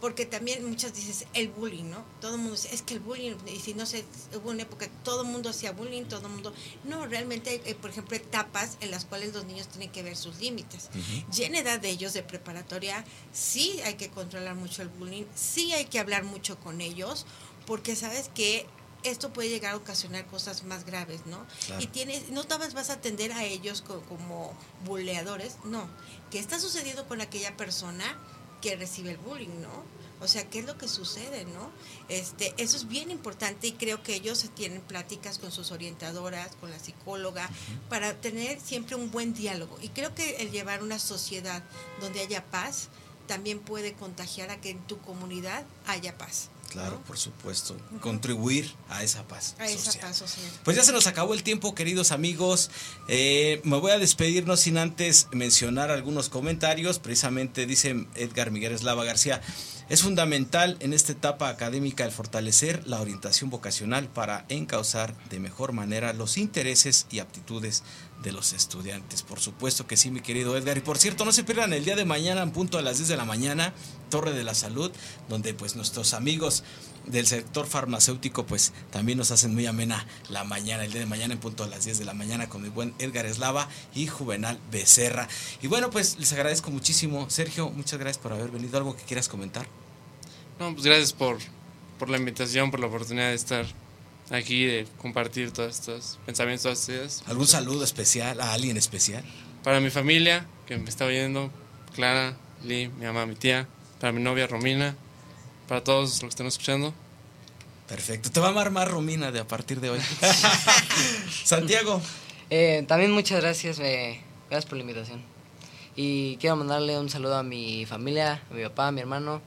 Porque 0.00 0.24
también 0.24 0.66
muchas 0.66 0.94
dices 0.94 1.26
el 1.34 1.48
bullying, 1.48 1.90
¿no? 1.90 2.02
Todo 2.22 2.36
el 2.36 2.40
mundo 2.40 2.56
dice, 2.56 2.74
es 2.74 2.80
que 2.80 2.94
el 2.94 3.00
bullying, 3.00 3.34
y 3.46 3.60
si 3.60 3.74
no 3.74 3.84
sé, 3.84 4.06
hubo 4.34 4.48
una 4.48 4.62
época 4.62 4.86
que 4.86 4.92
todo 5.04 5.20
el 5.22 5.28
mundo 5.28 5.50
hacía 5.50 5.72
bullying, 5.72 6.04
todo 6.04 6.26
el 6.26 6.32
mundo... 6.32 6.54
No, 6.84 7.06
realmente 7.06 7.50
hay, 7.50 7.60
eh, 7.66 7.74
por 7.74 7.90
ejemplo, 7.90 8.16
etapas 8.16 8.78
en 8.80 8.90
las 8.90 9.04
cuales 9.04 9.34
los 9.34 9.44
niños 9.44 9.68
tienen 9.68 9.90
que 9.90 10.02
ver 10.02 10.16
sus 10.16 10.40
límites. 10.40 10.88
Ya 11.30 11.44
en 11.44 11.54
edad 11.54 11.78
de 11.78 11.90
ellos 11.90 12.14
de 12.14 12.22
preparatoria, 12.22 13.04
sí 13.34 13.78
hay 13.84 13.94
que 13.94 14.08
controlar 14.08 14.54
mucho 14.54 14.80
el 14.80 14.88
bullying, 14.88 15.24
sí 15.34 15.74
hay 15.74 15.84
que 15.84 15.98
hablar 15.98 16.24
mucho 16.24 16.58
con 16.58 16.80
ellos, 16.80 17.26
porque 17.70 17.94
sabes 17.94 18.28
que 18.34 18.66
esto 19.04 19.32
puede 19.32 19.48
llegar 19.48 19.74
a 19.74 19.76
ocasionar 19.76 20.26
cosas 20.26 20.64
más 20.64 20.84
graves, 20.84 21.20
¿no? 21.26 21.46
Claro. 21.66 21.80
Y 21.80 21.86
tienes, 21.86 22.30
no 22.30 22.42
nada 22.42 22.58
más 22.58 22.74
vas 22.74 22.90
a 22.90 22.94
atender 22.94 23.30
a 23.30 23.44
ellos 23.44 23.80
co- 23.80 24.02
como 24.08 24.52
buleadores, 24.84 25.54
no. 25.62 25.86
¿Qué 26.32 26.40
está 26.40 26.58
sucediendo 26.58 27.06
con 27.06 27.20
aquella 27.20 27.56
persona 27.56 28.18
que 28.60 28.74
recibe 28.74 29.12
el 29.12 29.18
bullying, 29.18 29.60
no? 29.62 29.84
O 30.20 30.26
sea, 30.26 30.50
¿qué 30.50 30.58
es 30.58 30.64
lo 30.66 30.76
que 30.76 30.88
sucede, 30.88 31.44
no? 31.44 31.70
Este, 32.08 32.52
eso 32.58 32.76
es 32.76 32.88
bien 32.88 33.12
importante 33.12 33.68
y 33.68 33.72
creo 33.74 34.02
que 34.02 34.16
ellos 34.16 34.44
tienen 34.56 34.80
pláticas 34.80 35.38
con 35.38 35.52
sus 35.52 35.70
orientadoras, 35.70 36.56
con 36.56 36.70
la 36.72 36.78
psicóloga, 36.80 37.48
para 37.88 38.20
tener 38.20 38.60
siempre 38.60 38.96
un 38.96 39.12
buen 39.12 39.32
diálogo. 39.32 39.78
Y 39.80 39.90
creo 39.90 40.12
que 40.12 40.38
el 40.38 40.50
llevar 40.50 40.82
una 40.82 40.98
sociedad 40.98 41.62
donde 42.00 42.18
haya 42.20 42.44
paz 42.50 42.88
también 43.28 43.60
puede 43.60 43.92
contagiar 43.94 44.50
a 44.50 44.60
que 44.60 44.70
en 44.70 44.80
tu 44.88 44.98
comunidad 44.98 45.64
haya 45.86 46.18
paz. 46.18 46.50
Claro, 46.70 47.02
por 47.06 47.18
supuesto. 47.18 47.76
Contribuir 48.00 48.72
a 48.88 49.02
esa 49.02 49.26
paz. 49.26 49.56
A 49.58 49.66
esa 49.66 49.86
social. 49.86 50.04
paz 50.06 50.18
social. 50.18 50.46
Pues 50.64 50.76
ya 50.76 50.84
se 50.84 50.92
nos 50.92 51.08
acabó 51.08 51.34
el 51.34 51.42
tiempo, 51.42 51.74
queridos 51.74 52.12
amigos. 52.12 52.70
Eh, 53.08 53.60
me 53.64 53.76
voy 53.78 53.90
a 53.90 53.98
despedir, 53.98 54.46
no 54.46 54.56
sin 54.56 54.78
antes 54.78 55.26
mencionar 55.32 55.90
algunos 55.90 56.28
comentarios. 56.28 57.00
Precisamente 57.00 57.66
dice 57.66 58.06
Edgar 58.14 58.52
Miguel 58.52 58.72
Eslava 58.72 59.04
García. 59.04 59.40
Es 59.88 60.02
fundamental 60.02 60.76
en 60.78 60.92
esta 60.92 61.10
etapa 61.10 61.48
académica 61.48 62.04
el 62.04 62.12
fortalecer 62.12 62.86
la 62.86 63.00
orientación 63.00 63.50
vocacional 63.50 64.08
para 64.08 64.44
encauzar 64.48 65.16
de 65.28 65.40
mejor 65.40 65.72
manera 65.72 66.12
los 66.12 66.38
intereses 66.38 67.08
y 67.10 67.18
aptitudes 67.18 67.82
de 68.22 68.32
los 68.32 68.52
estudiantes. 68.52 69.22
Por 69.22 69.40
supuesto 69.40 69.86
que 69.86 69.96
sí, 69.96 70.10
mi 70.10 70.20
querido 70.20 70.56
Edgar. 70.56 70.76
Y 70.76 70.80
por 70.80 70.98
cierto, 70.98 71.24
no 71.24 71.32
se 71.32 71.44
pierdan 71.44 71.72
el 71.72 71.84
día 71.84 71.96
de 71.96 72.04
mañana 72.04 72.42
en 72.42 72.50
punto 72.50 72.78
a 72.78 72.82
las 72.82 72.98
10 72.98 73.08
de 73.08 73.16
la 73.16 73.24
mañana, 73.24 73.72
Torre 74.10 74.32
de 74.32 74.44
la 74.44 74.54
Salud, 74.54 74.90
donde 75.28 75.54
pues 75.54 75.76
nuestros 75.76 76.14
amigos 76.14 76.64
del 77.06 77.26
sector 77.26 77.66
farmacéutico 77.66 78.44
pues 78.44 78.72
también 78.90 79.16
nos 79.16 79.30
hacen 79.30 79.54
muy 79.54 79.66
amena 79.66 80.06
la 80.28 80.44
mañana, 80.44 80.84
el 80.84 80.92
día 80.92 81.00
de 81.00 81.06
mañana 81.06 81.34
en 81.34 81.40
punto 81.40 81.64
a 81.64 81.66
las 81.66 81.84
10 81.84 81.98
de 81.98 82.04
la 82.04 82.14
mañana 82.14 82.48
con 82.48 82.62
mi 82.62 82.68
buen 82.68 82.94
Edgar 82.98 83.24
Eslava 83.26 83.68
y 83.94 84.06
Juvenal 84.06 84.58
Becerra. 84.70 85.28
Y 85.62 85.66
bueno, 85.66 85.90
pues 85.90 86.18
les 86.18 86.32
agradezco 86.32 86.70
muchísimo. 86.70 87.28
Sergio, 87.30 87.70
muchas 87.70 87.98
gracias 87.98 88.22
por 88.22 88.32
haber 88.32 88.50
venido. 88.50 88.76
¿Algo 88.76 88.96
que 88.96 89.02
quieras 89.04 89.28
comentar? 89.28 89.66
No, 90.58 90.72
pues 90.72 90.84
gracias 90.84 91.12
por, 91.12 91.38
por 91.98 92.10
la 92.10 92.18
invitación, 92.18 92.70
por 92.70 92.80
la 92.80 92.86
oportunidad 92.86 93.28
de 93.28 93.34
estar 93.34 93.66
aquí, 94.30 94.64
de 94.64 94.86
compartir 94.98 95.52
todos 95.52 95.78
estos 95.78 96.18
pensamientos, 96.26 96.62
todas 96.62 96.78
estas 96.80 96.94
ideas. 96.94 97.22
¿Algún 97.26 97.46
saludo 97.46 97.84
especial 97.84 98.40
a 98.40 98.52
alguien 98.52 98.76
especial? 98.76 99.24
Para 99.62 99.80
mi 99.80 99.90
familia, 99.90 100.46
que 100.66 100.76
me 100.78 100.88
está 100.88 101.04
oyendo, 101.04 101.50
Clara, 101.94 102.36
Lee, 102.64 102.88
mi 102.88 103.06
mamá, 103.06 103.26
mi 103.26 103.34
tía, 103.34 103.66
para 104.00 104.12
mi 104.12 104.22
novia 104.22 104.46
Romina, 104.46 104.96
para 105.68 105.82
todos 105.82 106.10
los 106.10 106.20
que 106.20 106.26
están 106.28 106.46
escuchando. 106.46 106.94
Perfecto. 107.88 108.30
Te 108.30 108.40
va 108.40 108.48
a 108.48 108.50
amar 108.50 108.70
más 108.70 108.88
Romina 108.88 109.32
de 109.32 109.40
a 109.40 109.48
partir 109.48 109.80
de 109.80 109.90
hoy. 109.90 110.00
Santiago. 111.44 112.00
Eh, 112.48 112.84
también 112.86 113.10
muchas 113.10 113.40
gracias, 113.40 113.78
eh, 113.80 114.20
gracias 114.48 114.68
por 114.68 114.78
la 114.78 114.82
invitación. 114.82 115.22
Y 115.96 116.36
quiero 116.36 116.56
mandarle 116.56 116.98
un 116.98 117.10
saludo 117.10 117.36
a 117.36 117.42
mi 117.42 117.84
familia, 117.86 118.42
a 118.50 118.54
mi 118.54 118.62
papá, 118.62 118.88
a 118.88 118.92
mi 118.92 119.00
hermano 119.00 119.42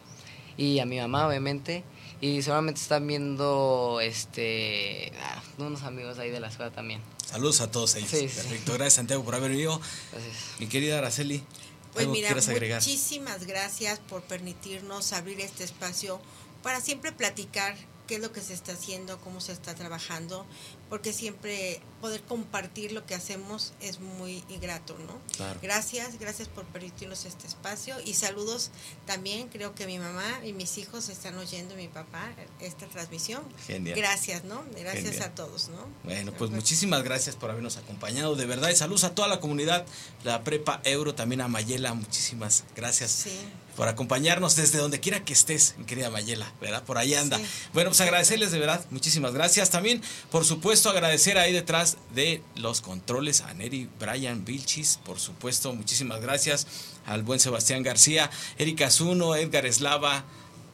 y 0.57 0.79
a 0.79 0.85
mi 0.85 0.99
mamá, 0.99 1.27
obviamente. 1.27 1.83
Y 2.23 2.41
seguramente 2.41 2.79
están 2.79 3.05
viendo 3.05 3.99
este 4.01 5.11
ah, 5.21 5.43
unos 5.57 5.83
amigos 5.83 6.19
ahí 6.19 6.29
de 6.29 6.39
la 6.39 6.47
escuela 6.47 6.71
también. 6.71 7.01
Saludos 7.29 7.59
a 7.59 7.69
todos 7.69 7.95
ellos. 7.95 8.09
Sí, 8.09 8.29
sí. 8.29 8.35
Perfecto. 8.35 8.71
Gracias, 8.71 8.93
Santiago, 8.93 9.25
por 9.25 9.35
haber 9.35 9.51
venido. 9.51 9.77
Gracias. 10.13 10.33
Mi 10.57 10.67
querida 10.67 10.99
Araceli. 10.99 11.43
Pues 11.91 12.03
¿algo 12.03 12.13
que 12.13 12.19
mira, 12.19 12.29
quieras 12.29 12.47
agregar? 12.47 12.81
muchísimas 12.81 13.45
gracias 13.45 13.99
por 13.99 14.21
permitirnos 14.21 15.11
abrir 15.11 15.41
este 15.41 15.65
espacio 15.65 16.21
para 16.61 16.79
siempre 16.79 17.11
platicar 17.11 17.75
qué 18.07 18.15
es 18.15 18.21
lo 18.21 18.31
que 18.31 18.41
se 18.41 18.53
está 18.53 18.73
haciendo, 18.73 19.19
cómo 19.21 19.41
se 19.41 19.51
está 19.51 19.75
trabajando, 19.75 20.45
porque 20.89 21.13
siempre 21.13 21.81
poder 22.01 22.21
compartir 22.23 22.91
lo 22.91 23.05
que 23.05 23.15
hacemos 23.15 23.73
es 23.81 23.99
muy 23.99 24.43
grato, 24.61 24.97
¿no? 25.07 25.19
Claro. 25.35 25.59
Gracias, 25.61 26.19
gracias 26.19 26.47
por 26.47 26.65
permitirnos 26.65 27.25
este 27.25 27.47
espacio 27.47 27.95
y 28.03 28.13
saludos 28.13 28.71
también, 29.05 29.47
creo 29.49 29.73
que 29.73 29.85
mi 29.85 29.99
mamá 29.99 30.45
y 30.45 30.53
mis 30.53 30.77
hijos 30.77 31.09
están 31.09 31.37
oyendo, 31.37 31.75
mi 31.75 31.87
papá, 31.87 32.31
esta 32.59 32.87
transmisión. 32.87 33.43
Genial. 33.65 33.97
Gracias, 33.97 34.43
¿no? 34.43 34.63
Gracias 34.77 35.13
Genial. 35.13 35.23
a 35.23 35.35
todos, 35.35 35.69
¿no? 35.69 35.87
Bueno, 36.03 36.33
pues 36.33 36.51
muchísimas 36.51 37.03
gracias 37.03 37.35
por 37.35 37.49
habernos 37.49 37.77
acompañado, 37.77 38.35
de 38.35 38.45
verdad. 38.45 38.69
Y 38.69 38.75
saludos 38.75 39.03
a 39.05 39.15
toda 39.15 39.27
la 39.27 39.39
comunidad, 39.39 39.85
la 40.23 40.43
Prepa 40.43 40.81
Euro, 40.83 41.15
también 41.15 41.41
a 41.41 41.47
Mayela, 41.47 41.93
muchísimas 41.93 42.63
gracias 42.75 43.11
Sí. 43.11 43.39
Por 43.75 43.87
acompañarnos 43.87 44.55
desde 44.55 44.77
donde 44.77 44.99
quiera 44.99 45.23
que 45.25 45.33
estés, 45.33 45.75
querida 45.87 46.09
Mayela, 46.09 46.51
¿verdad? 46.61 46.83
Por 46.83 46.97
ahí 46.97 47.13
anda. 47.13 47.37
Sí. 47.37 47.45
Bueno, 47.73 47.89
pues 47.89 48.01
agradecerles 48.01 48.51
de 48.51 48.59
verdad, 48.59 48.85
muchísimas 48.91 49.33
gracias. 49.33 49.69
También, 49.69 50.01
por 50.31 50.45
supuesto, 50.45 50.89
agradecer 50.89 51.37
ahí 51.37 51.53
detrás 51.53 51.97
de 52.13 52.41
los 52.55 52.81
controles 52.81 53.41
a 53.41 53.53
Neri 53.53 53.89
Brian 53.99 54.45
Vilchis, 54.45 54.99
por 55.03 55.19
supuesto, 55.19 55.73
muchísimas 55.73 56.21
gracias 56.21 56.67
al 57.05 57.23
buen 57.23 57.39
Sebastián 57.39 57.83
García, 57.83 58.29
Erika 58.57 58.89
Zuno, 58.89 59.35
Edgar 59.35 59.65
Eslava, 59.65 60.25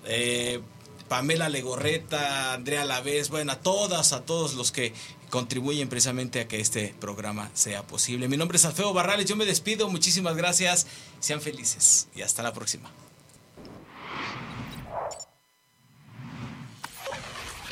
eh, 0.05 0.61
Pamela 1.07 1.49
Legorreta, 1.49 2.53
Andrea 2.53 2.85
Lavés, 2.85 3.29
bueno, 3.29 3.51
a 3.51 3.59
todas, 3.59 4.13
a 4.13 4.21
todos 4.25 4.53
los 4.53 4.71
que 4.71 4.93
contribuyen 5.29 5.89
precisamente 5.89 6.41
a 6.41 6.47
que 6.47 6.59
este 6.59 6.93
programa 6.99 7.49
sea 7.53 7.83
posible. 7.83 8.27
Mi 8.27 8.37
nombre 8.37 8.57
es 8.57 8.65
Alfeo 8.65 8.93
Barrales, 8.93 9.25
yo 9.25 9.35
me 9.35 9.45
despido, 9.45 9.89
muchísimas 9.89 10.35
gracias, 10.35 10.87
sean 11.19 11.41
felices 11.41 12.07
y 12.15 12.21
hasta 12.21 12.43
la 12.43 12.53
próxima. 12.53 12.89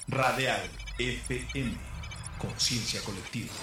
Radial 0.08 0.70
FM. 1.00 1.78
Conciencia 2.40 3.02
colectiva. 3.02 3.54